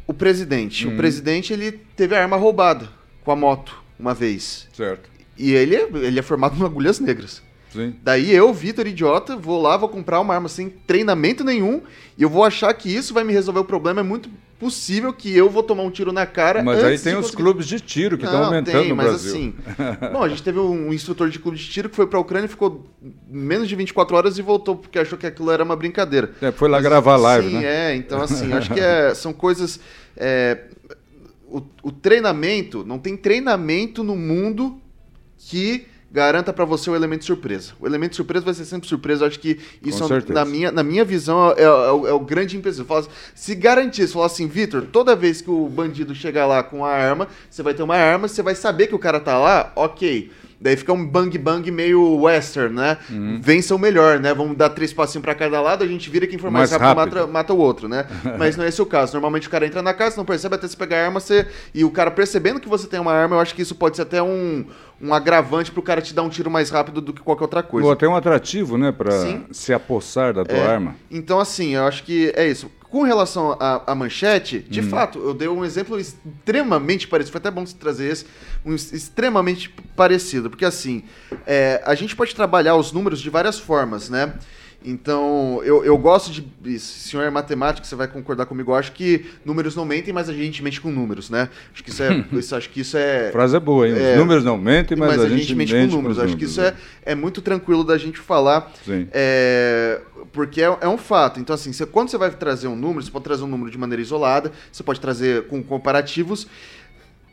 O 0.09 0.13
presidente. 0.13 0.87
Uhum. 0.89 0.95
O 0.95 0.97
presidente 0.97 1.53
ele 1.53 1.71
teve 1.71 2.17
a 2.17 2.21
arma 2.23 2.37
roubada 2.37 2.89
com 3.23 3.31
a 3.31 3.37
moto 3.37 3.81
uma 3.99 4.15
vez. 4.15 4.67
Certo. 4.73 5.09
E 5.37 5.53
ele, 5.53 5.77
é- 5.77 5.89
ele 5.95 6.19
é 6.19 6.23
formado 6.23 6.59
em 6.61 6.65
agulhas 6.65 6.99
negras. 7.01 7.43
Sim. 7.73 7.95
Daí 8.03 8.35
eu, 8.35 8.53
Vitor, 8.53 8.87
idiota, 8.87 9.37
vou 9.37 9.61
lá, 9.61 9.77
vou 9.77 9.89
comprar 9.91 10.21
uma 10.21 10.35
arma 10.35 10.49
sem 10.49 10.71
treinamento 10.71 11.45
nenhum 11.45 11.83
e 12.17 12.23
eu 12.23 12.29
vou 12.31 12.43
achar 12.43 12.73
que 12.73 12.89
isso 12.93 13.13
vai 13.13 13.25
me 13.25 13.33
resolver 13.33 13.61
o 13.61 13.65
problema. 13.65 14.01
É 14.01 14.03
muito 14.03 14.31
possível 14.59 15.13
que 15.13 15.37
eu 15.37 15.49
vou 15.51 15.63
tomar 15.63 15.83
um 15.85 15.91
tiro 15.91 16.11
na 16.11 16.25
cara. 16.27 16.63
Mas 16.65 16.83
aí 16.83 16.99
tem 16.99 17.13
os 17.15 17.27
conseguir- 17.27 17.37
clubes 17.43 17.67
de 17.67 17.79
tiro 17.79 18.17
que 18.19 18.25
estão 18.25 18.43
aumentando 18.47 18.81
tem, 18.81 18.89
no 18.89 18.97
mas 18.97 19.07
Brasil. 19.07 19.31
assim. 19.31 19.55
bom, 20.13 20.23
a 20.25 20.29
gente 20.31 20.43
teve 20.43 20.59
um 20.59 20.93
instrutor 20.93 21.29
de 21.29 21.39
clube 21.39 21.59
de 21.59 21.69
tiro 21.69 21.91
que 21.91 21.95
foi 21.95 22.07
pra 22.07 22.19
Ucrânia 22.19 22.47
e 22.47 22.49
ficou 22.49 22.87
menos 23.29 23.69
de 23.69 23.77
24 23.77 24.17
horas 24.17 24.39
e 24.39 24.43
voltou 24.43 24.75
porque 24.75 24.99
achou 24.99 25.19
que 25.19 25.27
aquilo 25.27 25.51
era 25.51 25.63
uma 25.63 25.77
brincadeira. 25.77 26.33
É, 26.41 26.51
foi 26.51 26.69
lá 26.71 26.79
Mas, 26.79 26.87
gravar 26.87 27.17
live, 27.17 27.49
sim, 27.51 27.59
né? 27.59 27.93
é. 27.93 27.97
Então, 27.97 28.21
assim, 28.23 28.51
acho 28.55 28.73
que 28.73 28.81
é- 28.81 29.15
são 29.15 29.33
coisas. 29.35 29.79
é, 30.17 30.59
o, 31.51 31.63
o 31.83 31.93
treinamento, 31.93 32.85
não 32.85 32.99
tem 32.99 33.17
treinamento 33.17 34.03
no 34.05 34.15
mundo 34.17 34.79
que 35.39 35.87
garanta 36.11 36.53
pra 36.55 36.65
você 36.65 36.89
o 36.91 36.97
elemento 36.97 37.25
surpresa. 37.25 37.75
O 37.79 37.87
elemento 37.87 38.17
surpresa 38.17 38.45
vai 38.45 38.55
ser 38.55 38.65
sempre 38.65 38.89
surpresa. 38.89 39.25
Eu 39.25 39.29
acho 39.29 39.39
que 39.39 39.59
isso, 39.85 39.99
é- 40.05 40.09
na, 40.35 40.45
minha, 40.45 40.73
na 40.73 40.83
minha 40.83 41.05
visão, 41.05 41.51
é, 41.53 41.63
é 41.63 41.71
o- 41.71 42.07
é 42.09 42.13
o 42.13 42.21
grande 42.21 42.57
empecilho. 42.57 42.87
Fala 42.87 43.01
assim, 43.01 43.11
Se 43.35 43.55
garantisse, 43.55 44.13
falar 44.15 44.27
assim, 44.27 44.47
Vitor, 44.47 44.87
toda 44.91 45.15
vez 45.15 45.43
que 45.43 45.51
o 45.51 45.69
bandido 45.69 46.15
chegar 46.15 46.47
lá 46.47 46.63
com 46.63 46.85
a 46.85 46.91
arma, 46.91 47.29
você 47.51 47.63
vai 47.63 47.75
ter 47.75 47.83
uma 47.83 47.97
arma, 47.97 48.27
você 48.27 48.43
vai 48.43 48.55
saber 48.55 48.87
que 48.87 48.95
o 48.95 48.99
cara 48.99 49.21
tá 49.21 49.37
lá, 49.39 49.71
ok. 49.77 50.31
Daí 50.61 50.77
fica 50.77 50.93
um 50.93 51.07
bang 51.07 51.39
bang 51.39 51.71
meio 51.71 52.17
western, 52.17 52.75
né? 52.75 52.99
Uhum. 53.09 53.39
Vença 53.41 53.75
o 53.75 53.79
melhor, 53.79 54.19
né? 54.19 54.35
Vamos 54.35 54.57
dar 54.57 54.71
três 54.71 54.93
passinhos 54.93 55.23
pra 55.23 55.35
cada 55.35 55.61
lado, 55.61 55.85
a 55.85 55.87
gente 55.87 56.11
vira 56.11 56.27
quem 56.27 56.37
for 56.39 56.51
mais, 56.51 56.71
Mais 56.71 56.83
rápido, 56.83 56.99
rápido. 56.99 57.15
Mata, 57.21 57.33
mata 57.33 57.55
o 57.55 57.59
outro, 57.59 57.89
né? 57.89 58.07
Mas 58.37 58.57
não 58.57 58.65
é 58.65 58.69
esse 58.69 58.83
o 58.83 58.87
caso. 58.87 59.13
Normalmente 59.13 59.47
o 59.47 59.51
cara 59.51 59.65
entra 59.67 59.83
na 59.83 59.95
casa, 59.95 60.17
não 60.17 60.25
percebe 60.25 60.57
até 60.57 60.67
você 60.67 60.77
pegar 60.77 60.97
a 61.01 61.05
arma, 61.07 61.21
você... 61.21 61.47
e 61.73 61.85
o 61.85 61.91
cara 61.91 62.11
percebendo 62.11 62.59
que 62.59 62.69
você 62.69 62.89
tem 62.89 62.99
uma 62.99 63.13
arma, 63.13 63.37
eu 63.37 63.41
acho 63.41 63.55
que 63.55 63.63
isso 63.63 63.75
pode 63.77 63.95
ser 63.97 64.03
até 64.03 64.21
um, 64.21 64.65
um 65.01 65.15
agravante 65.15 65.71
pro 65.71 65.81
cara 65.81 66.03
te 66.03 66.13
dar 66.13 66.23
um 66.23 66.29
tiro 66.29 66.51
mais 66.51 66.71
rápido 66.71 67.01
do 67.01 67.13
que 67.13 67.23
qualquer 67.23 67.45
outra 67.45 67.63
coisa. 67.63 67.87
Ou 67.87 67.93
até 67.93 68.09
um 68.09 68.17
atrativo, 68.17 68.77
né, 68.77 68.91
para 68.91 69.13
Sim. 69.13 69.45
se 69.53 69.73
apossar 69.73 70.35
da 70.35 70.45
tua 70.45 70.59
É. 70.59 70.67
arma. 70.67 70.97
Então, 71.09 71.39
assim, 71.39 71.77
eu 71.77 71.85
acho 71.85 72.03
que 72.03 72.33
é 72.35 72.49
isso. 72.49 72.69
Com 72.91 73.03
relação 73.03 73.57
à, 73.61 73.95
manchete, 73.95 74.61
de 74.61 74.81
hum. 74.81 74.89
fato, 74.89 75.19
eu 75.19 75.35
dei 75.35 75.49
um 75.49 75.65
exemplo 75.65 75.99
extremamente 75.99 77.07
parecido. 77.07 77.33
Foi 77.33 77.39
até 77.39 77.51
bom 77.51 77.65
você 77.65 77.77
trazer 77.77 78.11
esse, 78.11 78.27
um 78.65 78.75
extremamente 78.75 79.69
parecido, 79.95 80.49
porque 80.49 80.65
assim, 80.65 81.05
é, 81.47 81.83
a 81.85 81.95
gente 81.95 82.17
pode 82.17 82.35
trabalhar 82.35 82.77
os 82.77 82.91
números 82.93 83.21
de 83.21 83.29
várias 83.29 83.59
formas, 83.59 84.09
né? 84.09 84.33
Então, 84.85 85.61
eu, 85.65 85.85
eu 85.85 85.99
gosto 85.99 86.31
de. 86.31 86.79
Senhor 86.79 87.25
é 87.25 87.31
matemático, 87.31 87.85
você 87.85 87.97
vai 87.97 88.07
concordar 88.07 88.47
comigo. 88.47 88.71
Eu 88.71 88.77
acho 88.77 88.93
que 88.93 89.27
números 89.45 89.75
não 89.75 89.85
mentem, 89.85 90.15
mas 90.15 90.29
a 90.29 90.33
gente 90.33 90.63
mente 90.63 90.81
com 90.81 90.89
números, 90.89 91.29
né? 91.29 91.49
Acho 91.73 91.83
que 91.83 91.91
isso 91.91 92.03
é. 92.03 92.25
isso, 92.33 92.55
acho 92.55 92.71
que 92.71 92.81
isso 92.81 92.97
é. 92.97 93.33
Frase 93.33 93.57
é 93.57 93.61
boa, 93.61 93.89
hein? 93.89 93.95
Os 93.95 94.01
é, 94.01 94.17
números 94.17 94.45
não 94.45 94.57
mentem, 94.57 94.97
mas, 94.97 95.17
mas 95.17 95.21
a, 95.21 95.29
gente, 95.29 95.41
gente 95.41 95.55
mente, 95.57 95.75
mente, 95.75 95.91
com 95.91 95.97
números. 95.97 96.17
Com 96.19 96.23
acho 96.23 96.33
números, 96.33 96.55
que 96.55 96.61
isso 96.61 96.61
é, 96.61 96.75
é 97.03 97.15
muito 97.17 97.43
tranquilo 97.43 97.83
da 97.83 97.99
gente 97.99 98.21
falar. 98.21 98.73
Sim. 98.85 99.09
É, 99.11 100.01
porque 100.39 100.63
é, 100.63 100.67
é, 100.67 100.89
um 100.89 100.97
fato. 100.97 101.41
Então, 101.41 101.53
assim, 101.53 101.73
você, 101.73 101.85
quando 101.85 102.11
você 102.11 102.17
vai 102.17 102.31
trazer 102.31 102.69
um 102.69 102.77
número, 102.77 103.03
você 103.03 103.11
pode 103.11 103.25
trazer 103.25 103.43
um 103.43 103.49
número 103.49 103.73
de 103.73 103.77
maneira 103.77 104.01
isolada, 104.01 104.53
você 104.71 104.85
pode 104.85 105.01
trazer 105.01 105.49
com 105.49 105.61
comparativos. 105.61 106.47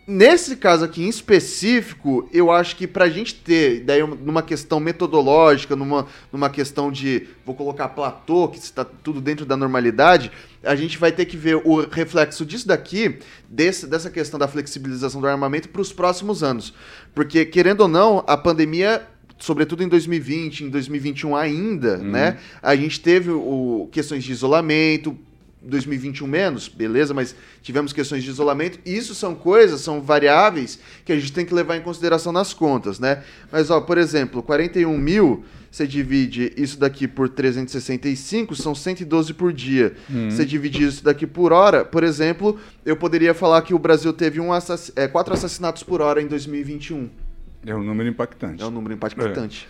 Nesse 0.07 0.55
caso 0.55 0.83
aqui 0.83 1.03
em 1.03 1.07
específico, 1.07 2.27
eu 2.33 2.51
acho 2.51 2.75
que 2.75 2.87
para 2.87 3.05
a 3.05 3.09
gente 3.09 3.35
ter, 3.35 3.81
daí 3.81 4.01
numa 4.01 4.41
questão 4.41 4.79
metodológica, 4.79 5.75
numa, 5.75 6.07
numa 6.33 6.49
questão 6.49 6.91
de, 6.91 7.27
vou 7.45 7.53
colocar 7.53 7.89
platô, 7.89 8.47
que 8.47 8.57
está 8.57 8.83
tudo 8.83 9.21
dentro 9.21 9.45
da 9.45 9.55
normalidade, 9.55 10.31
a 10.63 10.75
gente 10.75 10.97
vai 10.97 11.11
ter 11.11 11.25
que 11.25 11.37
ver 11.37 11.61
o 11.63 11.87
reflexo 11.87 12.43
disso 12.43 12.67
daqui, 12.67 13.19
desse, 13.47 13.85
dessa 13.85 14.09
questão 14.09 14.39
da 14.39 14.47
flexibilização 14.47 15.21
do 15.21 15.27
armamento 15.27 15.69
para 15.69 15.81
os 15.81 15.93
próximos 15.93 16.41
anos. 16.41 16.73
Porque, 17.13 17.45
querendo 17.45 17.81
ou 17.81 17.87
não, 17.87 18.23
a 18.25 18.35
pandemia 18.35 19.07
sobretudo 19.37 19.83
em 19.83 19.87
2020, 19.87 20.65
em 20.65 20.69
2021 20.69 21.35
ainda, 21.35 21.97
uhum. 21.97 22.11
né? 22.11 22.37
A 22.61 22.75
gente 22.75 22.99
teve 22.99 23.29
o, 23.29 23.89
questões 23.91 24.23
de 24.23 24.31
isolamento, 24.31 25.17
2021 25.65 26.27
menos, 26.27 26.67
beleza, 26.67 27.13
mas 27.13 27.35
tivemos 27.61 27.91
questões 27.91 28.23
de 28.23 28.29
isolamento. 28.29 28.79
Isso 28.85 29.15
são 29.15 29.33
coisas, 29.33 29.81
são 29.81 30.01
variáveis 30.01 30.79
que 31.03 31.11
a 31.11 31.15
gente 31.15 31.33
tem 31.33 31.45
que 31.45 31.53
levar 31.53 31.75
em 31.75 31.81
consideração 31.81 32.31
nas 32.31 32.53
contas, 32.53 32.99
né? 32.99 33.23
Mas, 33.51 33.69
ó, 33.69 33.81
por 33.81 33.97
exemplo, 33.97 34.43
41 34.43 34.97
mil, 34.97 35.43
você 35.71 35.85
divide 35.87 36.53
isso 36.55 36.79
daqui 36.79 37.07
por 37.07 37.27
365, 37.27 38.55
são 38.55 38.73
112 38.75 39.33
por 39.33 39.51
dia. 39.51 39.95
Hum. 40.09 40.29
Você 40.29 40.45
divide 40.45 40.83
isso 40.83 41.03
daqui 41.03 41.25
por 41.25 41.51
hora, 41.51 41.83
por 41.83 42.03
exemplo, 42.03 42.59
eu 42.85 42.95
poderia 42.95 43.33
falar 43.33 43.61
que 43.63 43.73
o 43.73 43.79
Brasil 43.79 44.13
teve 44.13 44.39
um 44.39 44.53
assass 44.53 44.91
é, 44.95 45.07
quatro 45.07 45.33
assassinatos 45.33 45.83
por 45.83 45.99
hora 46.01 46.21
em 46.21 46.27
2021. 46.27 47.24
É 47.65 47.75
um 47.75 47.83
número 47.83 48.09
impactante. 48.09 48.61
É 48.61 48.65
um 48.65 48.71
número 48.71 48.93
impactante. 48.93 49.67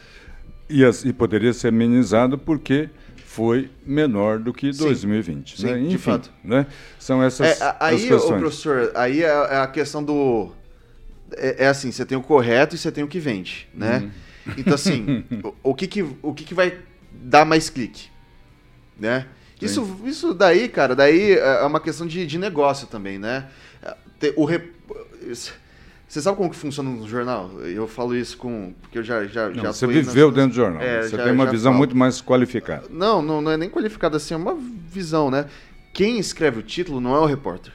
É. 0.70 0.74
E, 0.74 0.84
e 0.84 1.14
poderia 1.14 1.54
ser 1.54 1.70
amenizado 1.70 2.38
porque 2.38 2.90
foi 3.36 3.70
menor 3.86 4.40
do 4.40 4.54
que 4.54 4.72
2020. 4.72 5.58
Sim, 5.58 5.66
né? 5.66 5.80
Enfim, 5.80 5.90
de 5.90 5.98
fato. 5.98 6.32
Né? 6.44 6.66
São 6.98 7.22
essas 7.22 7.60
é, 7.62 7.78
aí, 7.80 7.96
as 7.96 8.02
questões. 8.04 8.40
Professor, 8.40 8.92
aí 8.96 9.24
é, 9.24 9.28
é, 9.28 9.58
a 9.58 9.68
questão 9.68 10.04
do... 10.04 10.52
É, 11.34 11.66
é, 11.66 11.68
assim, 11.68 11.92
você 11.92 12.06
tem 12.06 12.18
o 12.18 12.22
correto 12.22 12.76
e 12.76 12.78
você 12.78 12.92
tem 12.92 13.04
o 13.04 13.08
que 13.08 13.20
vende, 13.20 13.68
né? 13.74 14.10
Uhum. 14.46 14.54
Então, 14.58 14.74
assim, 14.74 15.26
o, 15.44 15.72
o, 15.72 15.76
que, 15.76 15.88
que, 15.88 16.02
o 16.22 16.34
que, 16.34 16.44
que 16.46 16.54
vai 16.54 16.78
dar 17.12 17.46
mais 17.46 17.70
clique, 17.70 18.10
né? 18.98 19.28
Isso, 19.62 20.00
isso 20.06 20.34
daí, 20.34 20.70
cara, 20.70 20.96
daí 20.96 21.34
é, 21.34 21.40
é 21.40 21.64
uma 21.64 21.80
questão 21.80 22.06
de, 22.06 22.26
de 22.26 22.38
negócio 22.38 22.88
também, 22.88 23.18
né? 23.18 23.48
O 24.36 24.46
rep... 24.46 24.74
Você 26.08 26.22
sabe 26.22 26.38
como 26.38 26.50
que 26.50 26.56
funciona 26.56 26.90
um 26.90 27.08
jornal? 27.08 27.50
Eu 27.62 27.88
falo 27.88 28.16
isso 28.16 28.38
com. 28.38 28.74
Porque 28.82 29.00
eu 29.00 29.04
já. 29.04 29.26
já, 29.26 29.50
não, 29.50 29.64
já 29.64 29.74
você 29.74 29.88
viveu 29.88 30.28
nas... 30.28 30.36
dentro 30.36 30.50
do 30.52 30.56
jornal. 30.56 30.82
É, 30.82 31.02
você 31.02 31.18
já, 31.18 31.24
tem 31.24 31.34
uma 31.34 31.46
visão 31.46 31.72
falo. 31.72 31.80
muito 31.80 31.98
mais 31.98 32.22
qualificada. 32.22 32.86
Não, 32.90 33.22
não, 33.22 33.42
não 33.42 33.52
é 33.52 33.58
nem 33.58 33.70
qualificada 33.70 34.18
assim, 34.18 34.34
é 34.34 34.38
uma 34.38 34.56
visão, 34.56 35.32
né? 35.32 35.48
Quem 35.94 36.20
escreve 36.20 36.60
o 36.60 36.64
título 36.64 37.02
não 37.02 37.16
é 37.16 37.20
o 37.20 37.26
repórter. 37.26 37.74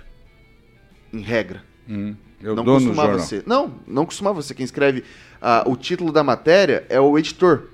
Em 1.12 1.20
regra. 1.20 1.64
Hum, 1.88 2.14
eu 2.40 2.54
não 2.54 2.64
costumava 2.64 3.18
ser. 3.18 3.42
Não, 3.46 3.74
não 3.86 4.06
costumava 4.06 4.40
ser. 4.42 4.54
Quem 4.54 4.64
escreve 4.64 5.00
uh, 5.00 5.68
o 5.68 5.76
título 5.76 6.12
da 6.12 6.22
matéria 6.22 6.86
é 6.88 7.00
o 7.00 7.18
editor. 7.18 7.64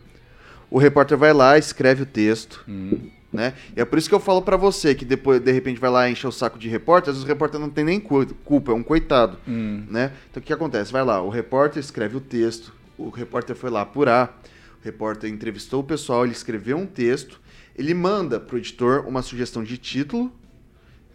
O 0.70 0.78
repórter 0.78 1.18
vai 1.18 1.32
lá, 1.32 1.58
escreve 1.58 2.02
o 2.02 2.06
texto. 2.06 2.64
Hum 2.66 3.10
né? 3.36 3.54
E 3.76 3.80
é 3.80 3.84
por 3.84 3.98
isso 3.98 4.08
que 4.08 4.14
eu 4.14 4.20
falo 4.20 4.42
para 4.42 4.56
você 4.56 4.94
que 4.94 5.04
depois, 5.04 5.40
de 5.40 5.52
repente, 5.52 5.78
vai 5.78 5.90
lá 5.90 6.10
encher 6.10 6.26
o 6.26 6.32
saco 6.32 6.58
de 6.58 6.68
repórter, 6.68 7.10
às 7.10 7.16
vezes 7.16 7.24
o 7.24 7.28
repórter 7.28 7.60
não 7.60 7.68
tem 7.68 7.84
nem 7.84 8.00
culpa, 8.00 8.72
é 8.72 8.74
um 8.74 8.82
coitado, 8.82 9.38
hum. 9.46 9.84
né? 9.88 10.12
Então 10.30 10.42
o 10.42 10.44
que 10.44 10.52
acontece? 10.52 10.90
Vai 10.90 11.04
lá, 11.04 11.22
o 11.22 11.28
repórter 11.28 11.78
escreve 11.78 12.16
o 12.16 12.20
texto, 12.20 12.72
o 12.96 13.10
repórter 13.10 13.54
foi 13.54 13.70
lá 13.70 13.82
apurar, 13.82 14.42
o 14.80 14.84
repórter 14.84 15.30
entrevistou 15.30 15.82
o 15.82 15.84
pessoal, 15.84 16.24
ele 16.24 16.32
escreveu 16.32 16.78
um 16.78 16.86
texto, 16.86 17.40
ele 17.76 17.92
manda 17.92 18.40
pro 18.40 18.56
editor 18.56 19.06
uma 19.06 19.20
sugestão 19.20 19.62
de 19.62 19.76
título 19.76 20.32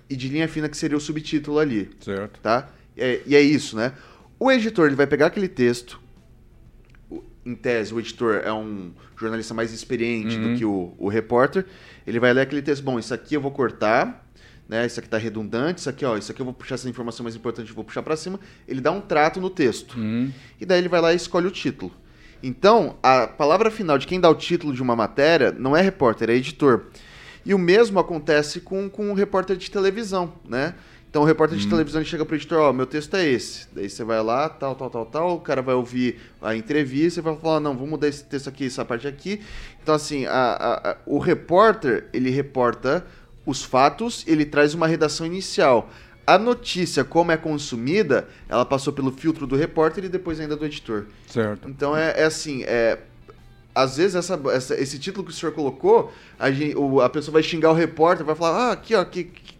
e 0.09 0.15
de 0.15 0.29
linha 0.29 0.47
fina 0.47 0.69
que 0.69 0.77
seria 0.77 0.95
o 0.95 1.01
subtítulo 1.01 1.57
ali. 1.57 1.89
Certo. 1.99 2.39
Tá? 2.39 2.69
E 2.95 3.01
é, 3.01 3.21
e 3.25 3.35
é 3.35 3.41
isso, 3.41 3.75
né? 3.75 3.93
O 4.39 4.51
editor 4.51 4.87
ele 4.87 4.95
vai 4.95 5.07
pegar 5.07 5.27
aquele 5.27 5.47
texto, 5.47 5.99
em 7.45 7.55
tese, 7.55 7.93
o 7.93 7.99
editor 7.99 8.41
é 8.43 8.53
um 8.53 8.91
jornalista 9.17 9.53
mais 9.53 9.73
experiente 9.73 10.35
uhum. 10.35 10.53
do 10.53 10.57
que 10.57 10.65
o, 10.65 10.93
o 10.97 11.07
repórter, 11.07 11.65
ele 12.05 12.19
vai 12.19 12.33
ler 12.33 12.41
aquele 12.41 12.61
texto, 12.61 12.83
bom, 12.83 12.99
isso 12.99 13.13
aqui 13.13 13.35
eu 13.35 13.41
vou 13.41 13.51
cortar, 13.51 14.27
né? 14.67 14.85
Isso 14.85 14.99
aqui 14.99 15.07
está 15.07 15.17
redundante, 15.17 15.79
isso 15.79 15.89
aqui, 15.89 16.05
ó, 16.05 16.17
isso 16.17 16.31
aqui 16.31 16.41
eu 16.41 16.45
vou 16.45 16.53
puxar 16.53 16.75
essa 16.75 16.89
informação 16.89 17.23
mais 17.23 17.35
importante, 17.35 17.69
eu 17.69 17.75
vou 17.75 17.83
puxar 17.83 18.01
para 18.01 18.15
cima. 18.15 18.39
Ele 18.67 18.79
dá 18.79 18.91
um 18.91 19.01
trato 19.01 19.41
no 19.41 19.49
texto. 19.49 19.97
Uhum. 19.97 20.31
E 20.59 20.65
daí 20.65 20.79
ele 20.79 20.89
vai 20.89 21.01
lá 21.01 21.13
e 21.13 21.15
escolhe 21.15 21.47
o 21.47 21.51
título. 21.51 21.91
Então, 22.43 22.97
a 23.03 23.27
palavra 23.27 23.69
final 23.69 23.97
de 23.97 24.07
quem 24.07 24.19
dá 24.19 24.29
o 24.29 24.35
título 24.35 24.73
de 24.73 24.81
uma 24.81 24.95
matéria 24.95 25.51
não 25.51 25.75
é 25.75 25.81
repórter, 25.81 26.29
é 26.29 26.33
editor. 26.33 26.85
E 27.45 27.53
o 27.53 27.59
mesmo 27.59 27.99
acontece 27.99 28.61
com, 28.61 28.89
com 28.89 29.11
o 29.11 29.13
repórter 29.13 29.57
de 29.57 29.69
televisão, 29.69 30.33
né? 30.47 30.75
Então 31.11 31.23
o 31.23 31.25
repórter 31.25 31.57
de 31.57 31.67
hum. 31.67 31.69
televisão 31.69 32.01
chega 32.05 32.25
pro 32.25 32.37
editor, 32.37 32.61
ó, 32.61 32.69
oh, 32.69 32.73
meu 32.73 32.85
texto 32.85 33.13
é 33.17 33.27
esse. 33.27 33.67
Daí 33.73 33.89
você 33.89 34.01
vai 34.01 34.23
lá, 34.23 34.47
tal, 34.47 34.73
tal, 34.75 34.89
tal, 34.89 35.05
tal, 35.05 35.35
o 35.35 35.41
cara 35.41 35.61
vai 35.61 35.75
ouvir 35.75 36.17
a 36.41 36.55
entrevista 36.55 37.19
e 37.19 37.23
vai 37.23 37.35
falar, 37.35 37.59
não, 37.59 37.73
vamos 37.73 37.89
mudar 37.89 38.07
esse 38.07 38.23
texto 38.23 38.47
aqui, 38.47 38.67
essa 38.67 38.85
parte 38.85 39.05
aqui. 39.05 39.41
Então, 39.83 39.93
assim, 39.93 40.25
a, 40.25 40.31
a, 40.31 40.91
a, 40.91 40.97
o 41.05 41.19
repórter, 41.19 42.07
ele 42.13 42.29
reporta 42.29 43.05
os 43.45 43.61
fatos, 43.61 44.23
ele 44.25 44.45
traz 44.45 44.73
uma 44.73 44.87
redação 44.87 45.25
inicial. 45.25 45.89
A 46.25 46.37
notícia, 46.37 47.03
como 47.03 47.33
é 47.33 47.35
consumida, 47.35 48.29
ela 48.47 48.63
passou 48.63 48.93
pelo 48.93 49.11
filtro 49.11 49.45
do 49.45 49.57
repórter 49.57 50.05
e 50.05 50.09
depois 50.09 50.39
ainda 50.39 50.55
do 50.55 50.65
editor. 50.65 51.07
Certo. 51.27 51.67
Então 51.67 51.97
é, 51.97 52.21
é 52.21 52.23
assim, 52.23 52.63
é, 52.63 52.99
às 53.75 53.97
vezes 53.97 54.15
essa, 54.15 54.39
essa, 54.53 54.79
esse 54.79 54.97
título 54.97 55.25
que 55.25 55.31
o 55.31 55.35
senhor 55.35 55.51
colocou, 55.51 56.13
a, 56.39 56.49
gente, 56.51 56.73
a 57.03 57.09
pessoa 57.09 57.33
vai 57.33 57.43
xingar 57.43 57.71
o 57.71 57.73
repórter, 57.73 58.25
vai 58.25 58.35
falar, 58.35 58.69
ah, 58.69 58.71
aqui, 58.71 58.95
ó, 58.95 59.03
que, 59.03 59.25
que, 59.25 59.55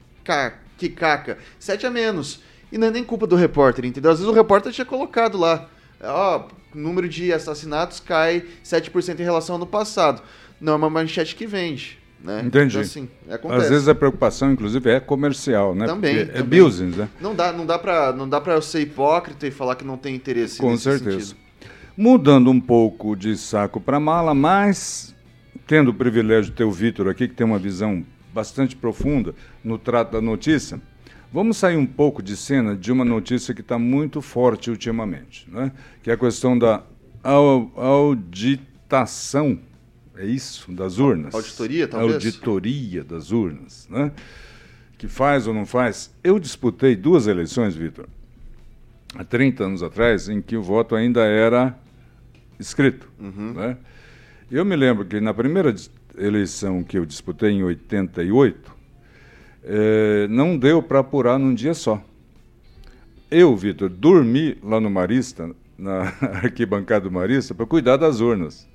que 0.82 0.90
caca. 0.90 1.38
7 1.60 1.86
a 1.86 1.92
menos. 1.92 2.42
E 2.72 2.78
não 2.78 2.88
é 2.88 2.92
nem 2.92 3.04
culpa 3.04 3.28
do 3.28 3.36
repórter, 3.36 3.86
entendeu? 3.86 4.10
Às 4.10 4.18
vezes 4.18 4.32
o 4.32 4.36
repórter 4.36 4.72
tinha 4.72 4.86
colocado 4.86 5.38
lá, 5.38 5.70
ó, 6.02 6.48
número 6.74 7.08
de 7.08 7.32
assassinatos 7.32 8.00
cai 8.00 8.46
7% 8.64 9.20
em 9.20 9.24
relação 9.24 9.56
ao 9.56 9.62
ano 9.62 9.68
passado. 9.68 10.24
Não 10.60 10.74
é 10.74 10.76
uma 10.76 10.90
manchete 10.90 11.36
que 11.36 11.46
vende. 11.46 12.00
Né? 12.24 12.44
Entendi. 12.46 12.78
Então, 12.78 12.82
assim, 12.82 13.10
Às 13.50 13.70
vezes 13.70 13.88
a 13.88 13.96
preocupação, 13.96 14.52
inclusive, 14.52 14.90
é 14.90 15.00
comercial, 15.00 15.76
né? 15.76 15.86
Também. 15.88 16.18
É 16.18 16.26
também. 16.26 16.64
business, 16.64 16.96
né? 16.96 17.10
Não 17.20 17.36
dá, 17.36 17.52
não 17.52 17.66
dá 17.66 17.78
para, 17.78 18.14
não 18.14 18.30
dá 18.30 18.40
para 18.40 18.54
eu 18.54 18.62
ser 18.62 18.82
hipócrita 18.82 19.46
e 19.48 19.52
falar 19.52 19.76
que 19.76 19.84
não 19.84 19.98
tem 19.98 20.16
interesse. 20.16 20.60
Com 20.60 20.78
certeza. 20.78 21.20
Sentido. 21.20 21.38
Mudando 21.98 22.50
um 22.50 22.62
pouco 22.62 23.16
de 23.16 23.36
saco 23.36 23.82
para 23.82 24.00
mala, 24.00 24.34
mas 24.34 25.16
tendo 25.68 25.90
o 25.90 25.94
privilégio 25.94 26.52
de 26.52 26.58
ter 26.58 26.64
o 26.64 26.72
Vitor 26.72 27.08
aqui, 27.08 27.28
que 27.28 27.34
tem 27.34 27.46
uma 27.46 27.60
visão 27.60 28.04
bastante 28.34 28.76
profunda 28.76 29.34
no 29.64 29.78
trato 29.78 30.12
da 30.14 30.22
notícia, 30.22 30.82
vamos 31.32 31.58
sair 31.58 31.78
um 31.78 31.86
pouco 31.86 32.22
de 32.22 32.36
cena 32.36 32.76
de 32.76 32.92
uma 32.92 33.06
notícia 33.06 33.54
que 33.54 33.62
está 33.62 33.78
muito 33.80 34.22
forte 34.22 34.70
ultimamente, 34.70 35.48
né? 35.50 35.72
que 36.02 36.10
é 36.10 36.14
a 36.14 36.18
questão 36.18 36.58
da 36.58 36.84
auditação, 37.76 39.60
é 40.16 40.26
isso, 40.26 40.72
das 40.72 40.98
urnas. 40.98 41.34
Auditoria, 41.34 41.88
talvez? 41.88 42.14
Auditoria 42.14 43.04
das 43.04 43.32
urnas, 43.32 43.88
né? 43.90 44.12
que 44.98 45.08
faz 45.08 45.48
ou 45.48 45.54
não 45.54 45.66
faz. 45.66 46.14
Eu 46.24 46.40
disputei 46.40 46.96
duas 46.96 47.28
eleições, 47.28 47.76
Vitor, 47.76 48.08
há 49.16 49.24
30 49.24 49.64
anos 49.64 49.84
atrás, 49.84 50.30
em 50.30 50.42
que 50.42 50.56
o 50.56 50.62
voto 50.62 50.96
ainda 50.96 51.22
era 51.22 51.76
escrito. 52.60 53.10
Uhum. 53.20 53.54
Né? 53.54 53.78
Eu 54.52 54.66
me 54.66 54.76
lembro 54.76 55.06
que 55.06 55.20
na 55.20 55.34
primeira 55.34 55.74
eleição 56.18 56.84
que 56.84 56.98
eu 56.98 57.06
disputei 57.06 57.52
em 57.52 57.64
88, 57.64 58.76
é, 59.64 60.28
não 60.30 60.58
deu 60.58 60.82
para 60.82 61.00
apurar 61.00 61.38
num 61.38 61.54
dia 61.54 61.74
só. 61.74 62.04
Eu, 63.30 63.56
Vitor, 63.56 63.90
dormi 63.90 64.58
lá 64.62 64.80
no 64.80 64.90
Marista, 64.90 65.50
na 65.78 66.14
arquibancada 66.44 67.06
do 67.06 67.12
Marista, 67.12 67.54
para 67.54 67.66
cuidar 67.66 67.98
das 67.98 68.20
urnas. 68.20 68.68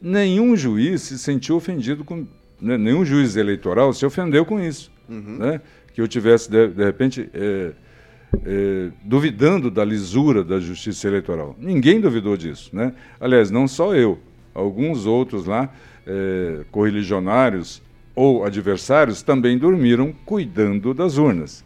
Nenhum 0.00 0.56
juiz 0.56 1.02
se 1.02 1.18
sentiu 1.18 1.56
ofendido 1.56 2.04
com. 2.04 2.26
Né, 2.60 2.76
nenhum 2.76 3.04
juiz 3.04 3.36
eleitoral 3.36 3.92
se 3.92 4.04
ofendeu 4.04 4.44
com 4.44 4.60
isso. 4.60 4.90
Uhum. 5.08 5.38
Né? 5.38 5.60
Que 5.94 6.00
eu 6.00 6.08
tivesse, 6.08 6.50
de, 6.50 6.68
de 6.68 6.84
repente, 6.84 7.30
é, 7.32 8.90
duvidando 9.04 9.70
da 9.70 9.84
lisura 9.84 10.44
da 10.44 10.58
justiça 10.58 11.08
eleitoral. 11.08 11.56
Ninguém 11.58 12.00
duvidou 12.00 12.36
disso. 12.36 12.74
Né? 12.74 12.92
Aliás, 13.18 13.50
não 13.50 13.66
só 13.66 13.94
eu, 13.94 14.18
alguns 14.54 15.06
outros 15.06 15.46
lá 15.46 15.72
é, 16.06 16.64
correligionários 16.70 17.82
ou 18.14 18.44
adversários 18.44 19.22
também 19.22 19.56
dormiram 19.56 20.12
cuidando 20.24 20.92
das 20.92 21.16
urnas. 21.16 21.64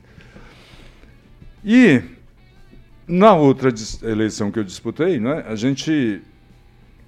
E 1.65 2.03
na 3.09 3.35
outra 3.35 3.73
eleição 4.03 4.51
que 4.51 4.59
eu 4.59 4.65
disputei, 4.65 5.19
né, 5.19 5.45
a 5.47 5.55
gente. 5.55 6.21